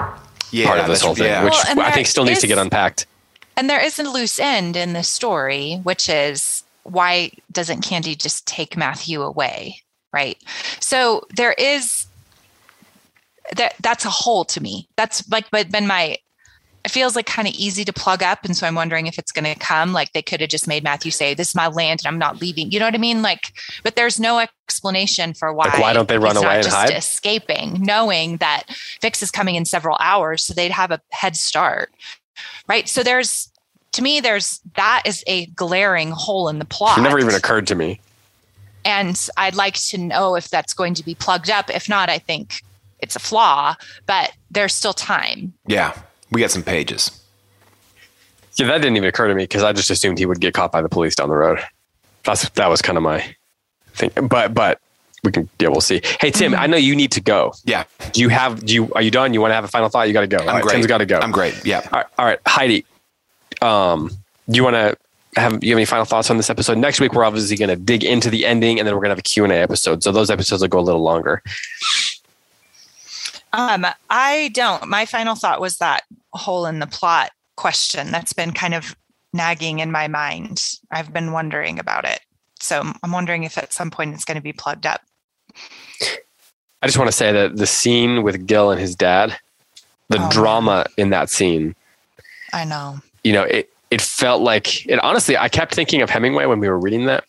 Yeah, 0.52 0.68
part 0.68 0.80
of 0.80 0.88
this 0.88 1.02
whole 1.02 1.16
thing 1.16 1.26
yeah. 1.26 1.44
which 1.44 1.56
Well, 1.76 1.86
i 1.86 1.92
think 1.92 2.06
still 2.08 2.24
needs 2.24 2.42
to 2.42 2.48
get 2.48 2.58
unpacked 2.60 3.08
And 3.58 3.70
there 3.70 3.84
is 3.84 3.98
a 4.00 4.04
loose 4.04 4.40
end 4.40 4.76
in 4.78 4.94
this 4.94 5.08
story, 5.10 5.80
which 5.84 6.08
is 6.08 6.64
why 6.84 7.32
doesn't 7.52 7.82
Candy 7.82 8.16
just 8.16 8.46
take 8.48 8.76
Mathu 8.76 9.24
away? 9.26 9.82
Right. 10.14 10.38
So 10.80 11.26
there 11.36 11.54
is 11.54 12.08
that 13.56 13.74
that's 13.82 14.06
a 14.06 14.10
hole 14.10 14.46
to 14.46 14.62
me. 14.62 14.88
That's 14.98 15.28
like 15.30 15.50
but 15.52 15.70
been 15.72 15.86
my 15.88 16.18
it 16.84 16.92
feels 16.92 17.16
like 17.16 17.26
kind 17.28 17.48
of 17.48 17.54
easy 17.54 17.86
to 17.86 17.94
plug 17.94 18.24
up. 18.24 18.44
And 18.44 18.58
so 18.58 18.66
I'm 18.66 18.76
wondering 18.76 19.08
if 19.08 19.20
it's 19.20 19.32
gonna 19.32 19.56
come. 19.56 19.94
Like 19.94 20.14
they 20.14 20.22
could 20.22 20.42
have 20.42 20.50
just 20.50 20.68
made 20.68 20.84
Mathu 20.84 21.14
say, 21.14 21.34
This 21.34 21.50
is 21.50 21.56
my 21.56 21.68
land 21.68 22.02
and 22.02 22.08
I'm 22.08 22.18
not 22.20 22.42
leaving. 22.42 22.72
You 22.72 22.80
know 22.80 22.86
what 22.86 22.96
I 22.96 23.00
mean? 23.00 23.22
Like, 23.22 23.54
but 23.84 23.96
there's 23.96 24.20
no 24.20 24.40
explanation 24.40 25.34
for 25.34 25.54
why 25.54 25.66
Like, 25.66 25.80
why 25.80 25.94
don't 25.94 26.08
they 26.10 26.18
run 26.18 26.38
away 26.38 26.56
and 26.56 26.64
just 26.64 26.76
hide? 26.76 26.90
escaping, 26.92 27.82
knowing 27.82 28.38
that 28.38 28.64
Fix 29.02 29.22
is 29.22 29.32
coming 29.32 29.56
in 29.56 29.66
several 29.66 29.98
hours, 30.00 30.44
so 30.44 30.54
they'd 30.54 30.72
have 30.72 30.92
a 30.92 31.00
head 31.12 31.36
start 31.36 31.92
right 32.68 32.88
so 32.90 33.04
there's 33.04 33.52
to 33.92 34.02
me 34.02 34.20
there's 34.20 34.62
that 34.76 35.04
is 35.06 35.24
a 35.28 35.46
glaring 35.48 36.10
hole 36.12 36.48
in 36.48 36.58
the 36.60 36.66
plot 36.66 36.98
it 36.98 37.02
never 37.02 37.20
even 37.20 37.36
occurred 37.36 37.68
to 37.68 37.76
me 37.76 38.00
and 38.86 39.28
i'd 39.38 39.54
like 39.54 39.76
to 39.76 39.98
know 39.98 40.36
if 40.36 40.50
that's 40.50 40.74
going 40.74 40.94
to 40.96 41.04
be 41.04 41.14
plugged 41.14 41.50
up 41.50 41.70
if 41.70 41.88
not 41.88 42.10
i 42.10 42.18
think 42.18 42.64
it's 43.00 43.16
a 43.16 43.20
flaw 43.20 43.76
but 44.08 44.32
there's 44.50 44.74
still 44.74 44.94
time 44.94 45.54
Yeah, 45.68 45.96
we 46.32 46.42
got 46.42 46.52
some 46.52 46.64
pages. 46.64 47.12
yeah 48.56 48.68
that 48.68 48.78
didn't 48.80 48.96
even 48.98 49.08
occur 49.10 49.28
to 49.28 49.36
me 49.36 49.44
because 49.44 49.64
i 49.64 49.72
just 49.74 49.90
assumed 49.90 50.18
he 50.18 50.26
would 50.26 50.40
get 50.40 50.54
caught 50.54 50.72
by 50.72 50.82
the 50.82 50.90
police 50.90 51.16
down 51.16 51.30
the 51.30 51.36
road 51.36 51.60
that's 52.24 52.48
that 52.50 52.68
was 52.70 52.82
kind 52.82 52.98
of 52.98 53.04
my 53.04 53.36
thing 53.94 54.12
but 54.28 54.54
but 54.54 54.80
we 55.24 55.32
can 55.32 55.48
yeah 55.60 55.68
we'll 55.68 55.82
see 55.82 56.02
hey 56.20 56.32
tim 56.32 56.52
Mm-hmm. 56.54 56.62
i 56.62 56.68
know 56.68 56.78
you 56.78 56.96
need 56.96 57.12
to 57.14 57.22
go 57.22 57.54
Yeah, 57.66 57.84
do 58.12 58.22
you 58.22 58.30
have 58.30 58.66
do 58.66 58.74
you 58.74 58.92
are 58.94 59.02
you 59.02 59.12
done 59.12 59.34
you 59.34 59.42
want 59.42 59.52
to 59.52 59.56
have 59.56 59.64
a 59.64 59.68
final 59.68 59.90
thought 59.90 60.08
you 60.08 60.14
got 60.14 60.22
to 60.22 60.28
go 60.28 60.38
I'm 60.38 60.48
All 60.48 60.54
right, 60.56 60.64
great. 60.64 60.74
tim's 60.74 60.88
got 60.88 60.98
to 61.00 61.06
go 61.06 61.20
I'm 61.20 61.32
great. 61.32 61.64
Yeah. 61.66 61.82
all 61.92 62.00
right, 62.00 62.06
all 62.18 62.26
right. 62.26 62.40
heidi 62.48 62.86
um 63.62 64.10
do 64.50 64.58
you 64.58 64.64
want 64.64 64.76
to 64.76 64.98
have 65.40 65.64
you 65.64 65.70
have 65.72 65.78
any 65.78 65.86
final 65.86 66.04
thoughts 66.06 66.30
on 66.30 66.38
this 66.38 66.50
episode 66.50 66.78
next 66.78 67.00
week 67.00 67.14
we're 67.14 67.24
obviously 67.24 67.56
going 67.56 67.70
to 67.70 67.76
dig 67.76 68.04
into 68.04 68.30
the 68.30 68.46
ending 68.46 68.80
and 68.80 68.88
then 68.88 68.94
we're 68.96 69.00
going 69.02 69.10
to 69.10 69.16
have 69.16 69.20
a 69.20 69.22
q&a 69.22 69.48
episode 69.50 70.04
so 70.04 70.12
those 70.12 70.30
episodes 70.30 70.62
will 70.62 70.68
go 70.70 70.80
a 70.80 70.82
little 70.82 71.02
longer 71.04 71.42
um 73.54 73.86
i 74.10 74.50
don't 74.54 74.88
my 74.88 75.06
final 75.06 75.36
thought 75.36 75.62
was 75.62 75.78
that 75.78 76.04
hole 76.34 76.66
in 76.66 76.80
the 76.80 76.88
plot 76.88 77.32
question 77.56 78.12
that's 78.12 78.34
been 78.34 78.52
kind 78.52 78.74
of 78.74 78.96
nagging 79.34 79.80
in 79.80 79.92
my 79.92 80.08
mind 80.08 80.76
i've 80.92 81.14
been 81.14 81.32
wondering 81.32 81.80
about 81.80 82.06
it 82.06 82.20
so 82.60 82.82
i'm 83.04 83.12
wondering 83.12 83.44
if 83.44 83.58
at 83.58 83.72
some 83.74 83.92
point 83.92 84.14
it's 84.14 84.26
going 84.26 84.36
to 84.36 84.42
be 84.42 84.54
plugged 84.54 84.86
up 84.86 85.02
I 86.84 86.88
just 86.88 86.98
want 86.98 87.10
to 87.10 87.16
say 87.16 87.32
that 87.32 87.58
the 87.58 87.68
scene 87.68 88.24
with 88.24 88.48
Gil 88.48 88.72
and 88.72 88.80
his 88.82 88.96
dad, 88.96 89.38
the 90.08 90.18
Oh, 90.20 90.30
drama 90.32 90.86
in 90.98 91.12
that 91.12 91.30
scene, 91.30 91.76
i 92.54 92.64
know 92.66 93.00
you 93.24 93.34
know, 93.34 93.44
it 93.44 93.70
it 93.92 94.02
felt 94.02 94.42
like 94.42 94.86
it. 94.88 94.98
Honestly, 95.04 95.38
I 95.38 95.48
kept 95.50 95.76
thinking 95.76 96.02
of 96.02 96.10
Hemingway 96.10 96.46
when 96.46 96.60
we 96.60 96.68
were 96.70 96.80
reading 96.80 97.06
that. 97.06 97.26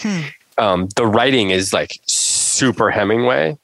Hmm. 0.00 0.20
Um, 0.58 0.88
the 0.94 1.06
writing 1.06 1.50
is 1.50 1.72
like 1.72 1.98
super 2.06 2.90
Hemingway. 2.90 3.58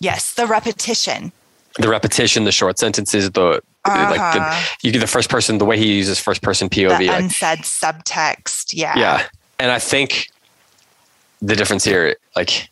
yes 0.00 0.34
the 0.34 0.46
repetition 0.46 1.30
The 1.78 1.88
repetition, 1.88 2.44
the 2.44 2.52
short 2.52 2.78
sentences, 2.78 3.30
the 3.30 3.62
like 3.84 4.34
the, 4.34 4.40
Uh-huh. 4.40 4.76
you 4.82 4.92
get 4.92 5.00
the 5.00 5.06
first 5.06 5.28
person, 5.28 5.58
the 5.58 5.64
way 5.64 5.76
he 5.78 5.96
uses 5.96 6.18
first 6.20 6.40
person 6.42 6.68
POV. 6.68 6.98
the 6.98 7.06
like, 7.08 7.24
unsaid 7.24 7.60
subtext 7.60 8.72
yeah 8.72 8.96
yeah, 8.96 9.26
and 9.58 9.70
I 9.72 9.78
think 9.78 10.28
the 11.40 11.56
difference 11.56 11.82
here, 11.84 12.14
like, 12.36 12.68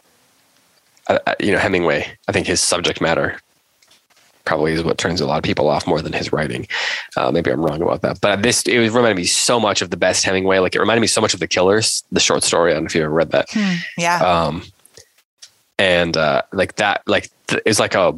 uh, 1.09 1.19
uh, 1.27 1.35
you 1.41 1.51
know, 1.51 1.59
Hemingway. 1.59 2.17
I 2.29 2.33
think 2.33 2.47
his 2.47 2.61
subject 2.61 3.01
matter 3.01 3.41
probably 4.45 4.73
is 4.73 4.83
what 4.85 4.99
turns 4.99 5.21
a 5.21 5.27
lot 5.27 5.39
of 5.39 5.43
people 5.45 5.69
off 5.69 5.87
more 5.87 6.01
than 6.03 6.13
his 6.13 6.33
writing. 6.33 6.67
Uh, 7.17 7.31
maybe 7.33 7.51
I'm 7.51 7.65
wrong 7.65 7.83
about 7.83 8.03
that, 8.03 8.21
but 8.21 8.43
this 8.43 8.63
it 8.63 8.79
reminded 8.79 9.17
me 9.17 9.25
so 9.25 9.59
much 9.59 9.83
of 9.83 9.91
the 9.91 9.97
best 9.97 10.25
Hemingway. 10.25 10.59
Like 10.61 10.75
it 10.77 10.81
reminded 10.81 11.01
me 11.01 11.07
so 11.09 11.21
much 11.21 11.35
of 11.35 11.41
The 11.41 11.49
Killers, 11.49 12.05
the 12.13 12.21
short 12.21 12.43
story. 12.45 12.71
I 12.71 12.75
don't 12.75 12.85
know 12.85 12.87
if 12.87 12.95
you 12.95 13.03
ever 13.03 13.13
read 13.13 13.31
that. 13.33 13.47
Hmm, 13.51 13.75
yeah 13.99 14.19
Um, 14.23 14.63
and 15.79 16.17
uh, 16.17 16.43
like 16.53 16.77
that, 16.77 17.03
like 17.07 17.29
th- 17.49 17.63
it's 17.67 17.81
like 17.81 17.95
a 17.95 18.15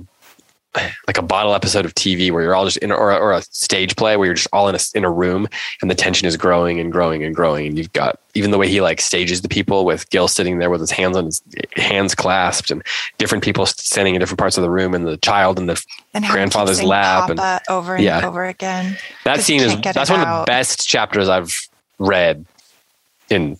like 1.06 1.18
a 1.18 1.22
bottle 1.22 1.54
episode 1.54 1.84
of 1.84 1.94
TV 1.94 2.30
where 2.30 2.42
you're 2.42 2.54
all 2.54 2.64
just 2.64 2.78
in, 2.78 2.90
or, 2.90 3.10
a- 3.10 3.18
or 3.18 3.32
a 3.32 3.42
stage 3.42 3.94
play 3.96 4.16
where 4.16 4.26
you're 4.26 4.34
just 4.34 4.48
all 4.52 4.68
in 4.68 4.74
a, 4.74 4.78
in 4.94 5.04
a 5.04 5.10
room 5.10 5.46
and 5.80 5.90
the 5.90 5.94
tension 5.94 6.26
is 6.26 6.36
growing 6.36 6.80
and 6.80 6.90
growing 6.92 7.22
and 7.24 7.34
growing. 7.34 7.66
And 7.66 7.76
you've 7.78 7.92
got 7.92 8.18
even 8.34 8.50
the 8.50 8.58
way 8.58 8.68
he 8.68 8.80
like 8.80 9.00
stages 9.00 9.42
the 9.42 9.48
people 9.48 9.84
with 9.84 10.08
Gil 10.10 10.28
sitting 10.28 10.58
there 10.58 10.70
with 10.70 10.80
his 10.80 10.90
hands 10.90 11.16
on 11.16 11.26
his 11.26 11.42
hands 11.76 12.14
clasped 12.14 12.70
and 12.70 12.82
different 13.18 13.44
people 13.44 13.66
standing 13.66 14.14
in 14.14 14.20
different 14.20 14.38
parts 14.38 14.56
of 14.56 14.62
the 14.62 14.70
room 14.70 14.94
and 14.94 15.06
the 15.06 15.18
child 15.18 15.58
and 15.58 15.68
the 15.68 15.84
And 16.14 16.24
how 16.24 16.34
he 16.34 16.40
keeps 16.42 16.54
grandfather's 16.54 16.82
lap 16.82 17.28
and- 17.30 17.40
over 17.68 17.96
and 17.96 18.04
Yeah. 18.04 18.26
over 18.26 18.44
again. 18.44 18.96
That 19.24 19.40
scene 19.40 19.60
is 19.60 19.78
that's 19.80 20.10
one 20.10 20.20
of 20.20 20.40
the 20.40 20.44
best 20.46 20.88
chapters 20.88 21.28
I've 21.28 21.54
read 21.98 22.46
in 23.30 23.58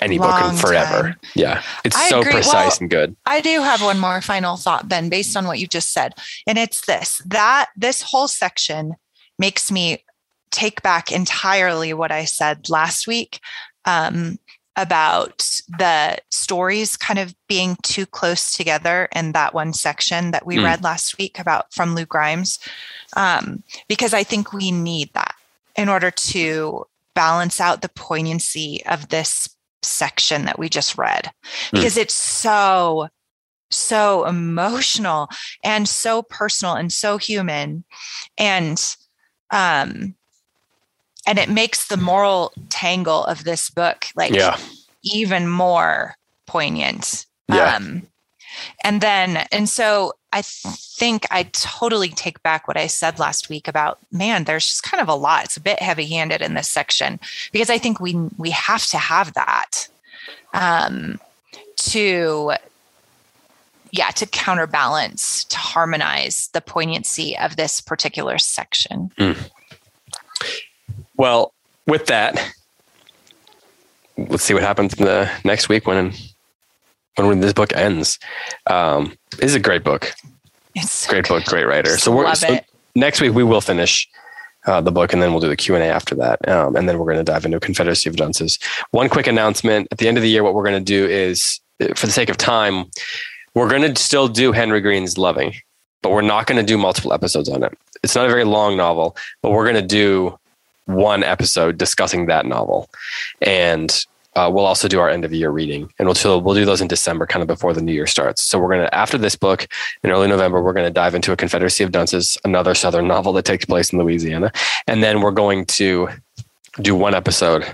any 0.00 0.18
book 0.18 0.40
in 0.42 0.56
forever. 0.56 1.02
time. 1.02 1.16
Yeah, 1.34 1.62
it's 1.84 1.96
I 1.96 2.08
so 2.08 2.20
agree. 2.20 2.32
precise 2.32 2.54
Well, 2.54 2.76
and 2.80 2.90
good. 2.90 3.16
I 3.26 3.40
do 3.40 3.62
have 3.62 3.82
one 3.82 3.98
more 3.98 4.20
final 4.20 4.56
thought, 4.56 4.88
Ben, 4.88 5.08
based 5.08 5.36
on 5.36 5.46
what 5.46 5.58
you 5.58 5.66
just 5.66 5.92
said. 5.92 6.14
And 6.46 6.58
it's 6.58 6.84
this 6.86 7.20
that 7.26 7.66
this 7.76 8.02
whole 8.02 8.28
section 8.28 8.94
makes 9.38 9.70
me 9.70 10.04
take 10.50 10.82
back 10.82 11.12
entirely 11.12 11.92
what 11.92 12.10
I 12.10 12.24
said 12.24 12.68
last 12.70 13.06
week 13.06 13.38
um, 13.84 14.38
about 14.76 15.60
the 15.78 16.16
stories 16.30 16.96
kind 16.96 17.18
of 17.18 17.34
being 17.48 17.76
too 17.82 18.06
close 18.06 18.56
together 18.56 19.08
in 19.14 19.32
that 19.32 19.52
one 19.52 19.72
section 19.72 20.30
that 20.30 20.46
we 20.46 20.56
Mm. 20.56 20.64
read 20.64 20.82
last 20.84 21.18
week 21.18 21.38
about 21.38 21.72
from 21.74 21.94
Lou 21.94 22.06
Dimes. 22.06 22.58
Um, 23.16 23.62
because 23.88 24.14
I 24.14 24.22
think 24.24 24.52
we 24.52 24.70
need 24.70 25.12
that 25.14 25.34
in 25.76 25.88
order 25.88 26.10
to 26.10 26.86
balance 27.14 27.60
out 27.60 27.82
the 27.82 27.88
poignancy 27.88 28.82
of 28.86 29.08
this 29.08 29.48
section 29.82 30.44
that 30.44 30.58
we 30.58 30.68
just 30.68 30.98
read 30.98 31.30
because 31.72 31.96
it's 31.96 32.14
so 32.14 33.08
so 33.70 34.24
emotional 34.24 35.28
and 35.62 35.88
so 35.88 36.22
personal 36.22 36.74
and 36.74 36.92
so 36.92 37.16
human. 37.18 37.84
And 38.36 38.78
um 39.50 40.14
and 41.26 41.38
it 41.38 41.50
makes 41.50 41.88
the 41.88 41.96
moral 41.96 42.52
tangle 42.70 43.24
of 43.24 43.44
this 43.44 43.68
book 43.70 44.06
like 44.16 44.32
Yeah, 44.32 44.58
even 45.02 45.48
more 45.48 46.16
poignant. 46.46 47.26
Yeah. 47.48 47.76
um 47.76 48.02
and 48.84 49.00
then 49.00 49.46
and 49.52 49.68
so 49.68 50.12
i 50.32 50.42
think 50.42 51.26
i 51.30 51.42
totally 51.52 52.08
take 52.10 52.42
back 52.42 52.68
what 52.68 52.76
i 52.76 52.86
said 52.86 53.18
last 53.18 53.48
week 53.48 53.68
about 53.68 53.98
man 54.12 54.44
there's 54.44 54.66
just 54.66 54.82
kind 54.82 55.00
of 55.00 55.08
a 55.08 55.14
lot. 55.14 55.44
It's 55.44 55.56
a 55.56 55.60
bit 55.60 55.80
heavy 55.80 56.06
handed 56.06 56.42
in 56.42 56.54
this 56.54 56.68
section 56.68 57.20
because 57.52 57.70
i 57.70 57.78
think 57.78 58.00
we 58.00 58.14
we 58.36 58.50
have 58.50 58.86
to 58.86 58.98
have 58.98 59.34
that 59.34 59.88
um 60.54 61.20
to 61.76 62.52
yeah 63.90 64.10
to 64.10 64.26
counterbalance 64.26 65.44
to 65.44 65.56
harmonize 65.56 66.48
the 66.48 66.60
poignancy 66.60 67.36
of 67.38 67.56
this 67.56 67.80
particular 67.80 68.38
section. 68.38 69.10
Well, 71.16 71.52
with 71.86 72.06
that, 72.06 72.54
let's 74.16 74.44
see 74.44 74.54
what 74.54 74.62
happens 74.62 74.94
in 74.94 75.04
the 75.04 75.30
next 75.44 75.68
week 75.68 75.86
when 75.86 76.12
when 77.26 77.40
this 77.40 77.52
book 77.52 77.74
ends. 77.74 78.18
Um, 78.66 79.16
is 79.40 79.54
a 79.54 79.60
great 79.60 79.84
book, 79.84 80.14
it's 80.74 80.90
so 80.90 81.10
great 81.10 81.28
book, 81.28 81.44
great 81.44 81.66
writer. 81.66 81.90
Just 81.90 82.04
So 82.04 82.14
we're 82.14 82.32
so 82.34 82.58
next 82.94 83.20
week 83.20 83.34
we 83.34 83.44
will 83.44 83.60
finish 83.60 84.08
uh, 84.66 84.80
the 84.80 84.92
book 84.92 85.12
and 85.12 85.22
then 85.22 85.32
we'll 85.32 85.40
do 85.40 85.48
the 85.48 85.56
Q 85.56 85.74
and 85.74 85.84
A 85.84 85.88
after 85.88 86.14
that, 86.16 86.46
um, 86.48 86.76
and 86.76 86.88
then 86.88 86.98
we're 86.98 87.06
going 87.06 87.24
to 87.24 87.24
dive 87.24 87.44
into 87.44 87.58
Confederacy 87.60 88.08
of 88.08 88.16
Dunces. 88.16 88.58
One 88.90 89.08
quick 89.08 89.26
announcement: 89.26 89.88
at 89.90 89.98
the 89.98 90.08
end 90.08 90.16
of 90.16 90.22
the 90.22 90.28
year, 90.28 90.42
what 90.42 90.54
we're 90.54 90.64
going 90.64 90.84
to 90.84 90.92
do 90.92 91.06
is, 91.06 91.60
uh, 91.80 91.94
for 91.94 92.06
the 92.06 92.12
sake 92.12 92.28
of 92.28 92.36
time, 92.36 92.86
we're 93.54 93.68
going 93.68 93.92
to 93.92 94.00
still 94.00 94.28
do 94.28 94.52
Henry 94.52 94.80
Green's 94.80 95.18
Loving, 95.18 95.54
but 96.02 96.10
we're 96.10 96.22
not 96.22 96.46
going 96.46 96.60
to 96.60 96.66
do 96.66 96.78
multiple 96.78 97.12
episodes 97.12 97.48
on 97.48 97.62
it. 97.62 97.76
It's 98.02 98.14
not 98.14 98.26
a 98.26 98.28
very 98.28 98.44
long 98.44 98.76
novel, 98.76 99.16
but 99.42 99.50
we're 99.50 99.64
going 99.64 99.82
to 99.82 99.82
do 99.82 100.38
one 100.84 101.22
episode 101.22 101.78
discussing 101.78 102.26
that 102.26 102.46
novel, 102.46 102.90
and 103.40 104.04
uh, 104.38 104.48
we'll 104.48 104.66
also 104.66 104.86
do 104.86 105.00
our 105.00 105.08
end 105.08 105.24
of 105.24 105.32
year 105.32 105.50
reading, 105.50 105.92
and 105.98 106.06
we'll 106.06 106.40
we'll 106.40 106.54
do 106.54 106.64
those 106.64 106.80
in 106.80 106.86
December, 106.86 107.26
kind 107.26 107.42
of 107.42 107.48
before 107.48 107.72
the 107.72 107.82
new 107.82 107.92
year 107.92 108.06
starts. 108.06 108.44
So 108.44 108.56
we're 108.60 108.70
gonna 108.70 108.88
after 108.92 109.18
this 109.18 109.34
book 109.34 109.66
in 110.04 110.10
early 110.10 110.28
November, 110.28 110.62
we're 110.62 110.72
gonna 110.72 110.90
dive 110.90 111.16
into 111.16 111.32
a 111.32 111.36
Confederacy 111.36 111.82
of 111.82 111.90
Dunces, 111.90 112.38
another 112.44 112.74
Southern 112.74 113.08
novel 113.08 113.32
that 113.32 113.44
takes 113.44 113.64
place 113.64 113.92
in 113.92 113.98
Louisiana, 113.98 114.52
and 114.86 115.02
then 115.02 115.22
we're 115.22 115.32
going 115.32 115.64
to 115.66 116.08
do 116.80 116.94
one 116.94 117.16
episode 117.16 117.64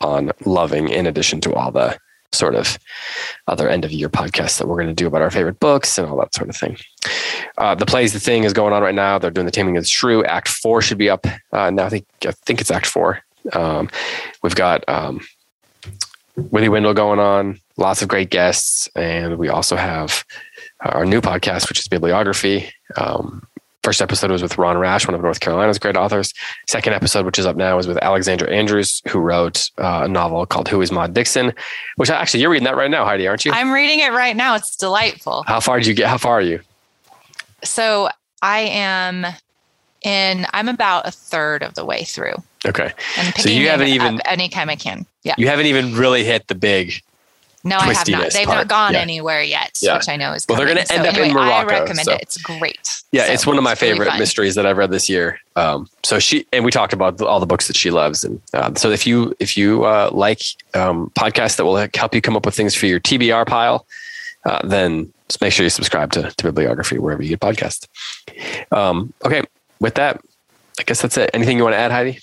on 0.00 0.32
loving, 0.46 0.88
in 0.88 1.06
addition 1.06 1.42
to 1.42 1.52
all 1.52 1.70
the 1.70 1.98
sort 2.32 2.54
of 2.54 2.78
other 3.46 3.68
end 3.68 3.84
of 3.84 3.92
year 3.92 4.08
podcasts 4.08 4.58
that 4.58 4.66
we're 4.66 4.76
going 4.76 4.88
to 4.88 4.94
do 4.94 5.06
about 5.06 5.22
our 5.22 5.30
favorite 5.30 5.60
books 5.60 5.98
and 5.98 6.08
all 6.08 6.16
that 6.16 6.34
sort 6.34 6.48
of 6.48 6.56
thing. 6.56 6.76
Uh, 7.58 7.74
the 7.74 7.86
plays, 7.86 8.12
the 8.14 8.18
thing 8.18 8.44
is 8.44 8.52
going 8.52 8.72
on 8.72 8.82
right 8.82 8.94
now. 8.94 9.18
They're 9.18 9.30
doing 9.30 9.46
the 9.46 9.52
Taming 9.52 9.76
of 9.76 9.84
the 9.84 9.88
Shrew. 9.88 10.24
Act 10.24 10.48
four 10.48 10.80
should 10.80 10.98
be 10.98 11.10
up 11.10 11.26
uh, 11.52 11.70
now. 11.70 11.84
I 11.84 11.90
think 11.90 12.06
I 12.26 12.32
think 12.32 12.60
it's 12.60 12.70
Act 12.70 12.86
four. 12.86 13.22
Um, 13.52 13.90
we've 14.42 14.54
got 14.54 14.88
um, 14.88 15.20
Willie 16.36 16.68
Wendell 16.68 16.94
going 16.94 17.18
on, 17.18 17.60
lots 17.76 18.02
of 18.02 18.08
great 18.08 18.30
guests, 18.30 18.88
and 18.96 19.38
we 19.38 19.48
also 19.48 19.76
have 19.76 20.24
our 20.80 21.04
new 21.06 21.20
podcast, 21.20 21.68
which 21.68 21.78
is 21.78 21.88
Bibliography. 21.88 22.70
Um, 22.96 23.46
first 23.84 24.02
episode 24.02 24.30
was 24.30 24.42
with 24.42 24.58
Ron 24.58 24.78
Rash, 24.78 25.06
one 25.06 25.14
of 25.14 25.20
North 25.22 25.40
Carolina's 25.40 25.78
great 25.78 25.96
authors. 25.96 26.32
Second 26.68 26.94
episode, 26.94 27.24
which 27.26 27.38
is 27.38 27.46
up 27.46 27.54
now, 27.54 27.78
is 27.78 27.86
with 27.86 27.98
Alexandra 28.02 28.50
Andrews, 28.50 29.00
who 29.08 29.18
wrote 29.20 29.70
uh, 29.78 30.02
a 30.04 30.08
novel 30.08 30.44
called 30.46 30.68
Who 30.68 30.80
Is 30.80 30.90
Maud 30.90 31.14
Dixon, 31.14 31.52
which 31.96 32.10
actually 32.10 32.40
you're 32.40 32.50
reading 32.50 32.64
that 32.64 32.76
right 32.76 32.90
now, 32.90 33.04
Heidi, 33.04 33.28
aren't 33.28 33.44
you? 33.44 33.52
i'm 33.52 33.70
reading 33.70 34.00
it 34.00 34.10
right 34.12 34.34
now 34.36 34.54
it's 34.56 34.74
delightful 34.76 35.44
How 35.46 35.60
far 35.60 35.78
did 35.78 35.86
you 35.86 35.94
get? 35.94 36.08
How 36.08 36.18
far 36.18 36.34
are 36.34 36.42
you? 36.42 36.60
so 37.62 38.08
i 38.42 38.60
am 38.60 39.24
in 40.02 40.46
i'm 40.52 40.68
about 40.68 41.06
a 41.06 41.10
third 41.10 41.62
of 41.62 41.74
the 41.74 41.84
way 41.84 42.04
through 42.04 42.34
Okay, 42.66 42.92
So 43.38 43.48
you 43.48 43.68
haven't 43.68 43.88
even- 43.88 44.16
up 44.16 44.20
any 44.26 44.48
time 44.48 44.68
i 44.70 44.76
can 44.76 45.06
yeah 45.22 45.34
you 45.38 45.46
haven't 45.48 45.66
even 45.66 45.94
really 45.96 46.24
hit 46.24 46.46
the 46.48 46.54
big. 46.54 47.02
no 47.62 47.76
i 47.76 47.92
have 47.92 48.08
not 48.08 48.32
they've 48.32 48.46
part. 48.46 48.58
not 48.58 48.68
gone 48.68 48.92
Yeah. 48.94 49.00
anywhere 49.00 49.42
yet 49.42 49.72
Yeah. 49.80 49.96
which 49.96 50.08
i 50.08 50.16
know 50.16 50.32
is 50.32 50.46
Well, 50.48 50.56
they're 50.58 50.66
gonna 50.66 50.80
end 50.80 51.04
So 51.04 51.10
up 51.10 51.16
in 51.16 51.32
Morocco. 51.32 51.50
i 51.52 51.64
recommend 51.80 52.06
so- 52.06 52.12
it 52.12 52.22
it's 52.22 52.36
great 52.38 52.88
Yeah, 53.12 53.26
So 53.26 53.32
it's 53.32 53.46
one 53.46 53.58
of 53.58 53.64
my 53.64 53.72
it's 53.72 53.82
really 53.82 53.98
favorite 53.98 54.18
mysteries 54.18 54.54
that 54.56 54.66
I've 54.66 54.76
read 54.76 54.90
this 54.90 55.08
year. 55.08 55.38
Um, 55.56 55.88
so 56.02 56.18
she 56.18 56.46
and 56.52 56.64
we 56.64 56.70
talked 56.72 56.92
about 56.92 57.20
all 57.22 57.38
the 57.38 57.46
books 57.46 57.68
that 57.68 57.76
she 57.76 57.90
loves, 57.92 58.24
and 58.24 58.40
uh, 58.52 58.74
so 58.74 58.90
if 58.90 59.06
you 59.06 59.36
if 59.38 59.56
you 59.56 59.84
uh, 59.84 60.10
like 60.12 60.40
um, 60.74 61.12
podcasts 61.14 61.54
that 61.56 61.64
will 61.64 61.76
help 61.76 62.12
you 62.14 62.20
come 62.20 62.36
up 62.36 62.44
with 62.44 62.56
things 62.56 62.74
for 62.74 62.86
your 62.86 62.98
TBR 62.98 63.46
pile, 63.46 63.86
uh, 64.46 64.58
then 64.66 65.12
just 65.28 65.40
make 65.40 65.52
sure 65.52 65.62
you 65.62 65.70
subscribe 65.70 66.10
to, 66.12 66.22
to 66.36 66.42
Bibliography 66.44 66.98
wherever 66.98 67.22
you 67.22 67.28
get 67.36 67.40
podcasts. 67.40 67.86
Um, 68.72 69.12
okay, 69.24 69.42
with 69.78 69.94
that, 69.94 70.20
I 70.80 70.82
guess 70.82 71.00
that's 71.00 71.16
it. 71.16 71.30
Anything 71.32 71.56
you 71.56 71.62
want 71.62 71.74
to 71.74 71.78
add, 71.78 71.92
Heidi? 71.92 72.18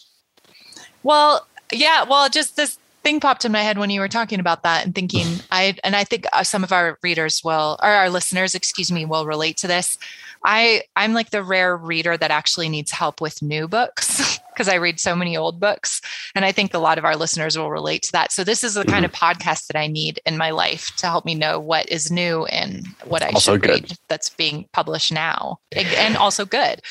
Well, 1.04 1.48
yeah, 1.72 2.04
well, 2.04 2.30
just 2.30 2.56
this 2.56 2.78
thing 3.04 3.20
popped 3.20 3.46
in 3.46 3.52
my 3.52 3.64
head 3.64 3.80
when 3.80 3.90
you 3.90 4.00
were 4.00 4.08
talking 4.08 4.40
about 4.40 4.62
that 4.64 4.86
and 4.86 4.94
thinking 4.94 5.26
I 5.52 5.76
and 5.84 5.96
I 5.96 6.04
think 6.04 6.26
uh, 6.34 6.44
some 6.44 6.64
of 6.64 6.72
our 6.72 6.98
readers 7.02 7.42
will 7.44 7.78
or 7.82 7.90
our 7.90 8.10
listeners, 8.10 8.56
excuse 8.56 8.92
me, 8.92 9.06
will 9.06 9.26
relate 9.26 9.58
to 9.58 9.68
this. 9.68 9.98
I 10.44 10.84
I'm 10.96 11.14
like 11.14 11.30
the 11.30 11.44
rare 11.44 11.76
reader 11.78 12.18
that 12.18 12.32
actually 12.32 12.68
needs 12.70 12.92
help 12.92 13.22
with 13.22 13.42
new 13.44 13.68
books 13.68 14.40
because 14.54 14.68
I 14.68 14.76
read 14.76 15.00
so 15.00 15.16
many 15.16 15.38
old 15.38 15.60
books 15.60 16.02
and 16.36 16.44
I 16.44 16.52
think 16.52 16.74
a 16.74 16.80
lot 16.80 16.98
of 16.98 17.06
our 17.06 17.16
listeners 17.16 17.58
will 17.58 17.70
relate 17.72 18.02
to 18.04 18.12
that. 18.14 18.32
So 18.32 18.44
this 18.44 18.64
is 18.64 18.74
the 18.74 18.84
kind 18.84 19.06
of 19.06 19.12
podcast 19.12 19.68
that 19.68 19.78
I 19.78 19.86
need 19.88 20.20
in 20.26 20.38
my 20.38 20.50
life 20.50 20.96
to 20.98 21.06
help 21.08 21.26
me 21.26 21.36
know 21.36 21.60
what 21.60 21.88
is 21.90 22.12
new 22.12 22.46
and 22.46 22.88
what 23.06 23.22
I 23.22 23.30
Also 23.30 23.54
should 23.54 23.62
good. 23.62 23.70
read 23.70 23.94
that's 24.10 24.30
being 24.30 24.68
published 24.74 25.12
now. 25.14 25.60
And- 25.72 25.88
And 25.88 26.18
also 26.18 26.44
good. 26.46 26.82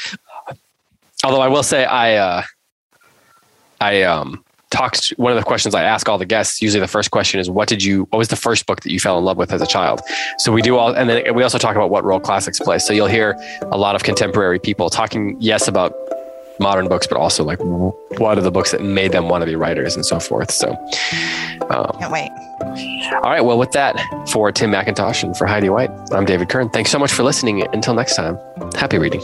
Although 1.25 1.41
I 1.43 1.49
will 1.49 1.63
say, 1.65 1.85
I 1.85 2.15
uh, 2.17 2.43
I 3.81 4.03
um, 4.03 4.45
talked. 4.71 5.11
One 5.17 5.33
of 5.33 5.39
the 5.39 5.45
questions 5.45 5.75
I 5.75 5.83
ask 5.83 6.09
all 6.09 6.19
the 6.19 6.27
guests, 6.27 6.63
usually 6.63 6.81
the 6.81 6.89
first 6.89 7.11
question 7.11 7.41
is, 7.41 7.51
"What 7.51 7.69
did 7.69 7.83
you? 7.83 8.05
What 8.11 8.19
was 8.19 8.29
the 8.29 8.37
first 8.37 8.67
book 8.67 8.83
that 8.83 8.93
you 8.93 9.01
fell 9.01 9.19
in 9.19 9.25
love 9.25 9.37
with 9.37 9.53
as 9.53 9.63
a 9.63 9.67
child?" 9.67 10.01
So 10.39 10.53
we 10.53 10.63
do 10.63 10.77
all, 10.77 10.95
and 10.95 11.09
then 11.09 11.35
we 11.35 11.43
also 11.43 11.59
talk 11.59 11.77
about 11.77 11.91
what 11.91 12.05
role 12.05 12.21
classics 12.21 12.59
play. 12.59 12.79
So 12.79 12.93
you'll 12.93 13.07
hear 13.07 13.37
a 13.63 13.79
lot 13.79 13.95
of 13.95 14.03
contemporary 14.03 14.59
people 14.59 14.91
talking, 14.91 15.37
yes, 15.41 15.69
about 15.69 15.95
modern 16.61 16.89
books, 16.89 17.07
but 17.07 17.17
also 17.17 17.43
like 17.43 17.59
what 17.59 18.37
are 18.37 18.43
the 18.43 18.51
books 18.51 18.71
that 18.71 18.83
made 18.83 19.13
them 19.13 19.29
want 19.29 19.43
to 19.43 19.47
be 19.47 19.57
writers 19.57 19.97
and 19.97 20.05
so 20.05 20.21
forth. 20.21 20.51
So, 20.51 20.73
um, 21.71 21.97
Can't 21.99 22.13
wait. 22.13 22.31
all 23.15 23.31
right. 23.31 23.41
Well, 23.41 23.59
with 23.59 23.73
that, 23.73 23.99
for 24.29 24.53
Tim 24.53 24.71
McIntosh 24.71 25.23
and 25.23 25.35
for 25.37 25.47
Heidi 25.47 25.71
White, 25.71 25.91
I'm 26.13 26.27
David 26.27 26.51
Kern. 26.51 26.69
Thanks 26.69 26.91
so 26.91 26.99
much 26.99 27.13
for 27.13 27.23
listening. 27.23 27.67
Until 27.73 27.95
next 27.95 28.15
time, 28.15 28.39
happy 28.75 28.99
reading. 28.99 29.23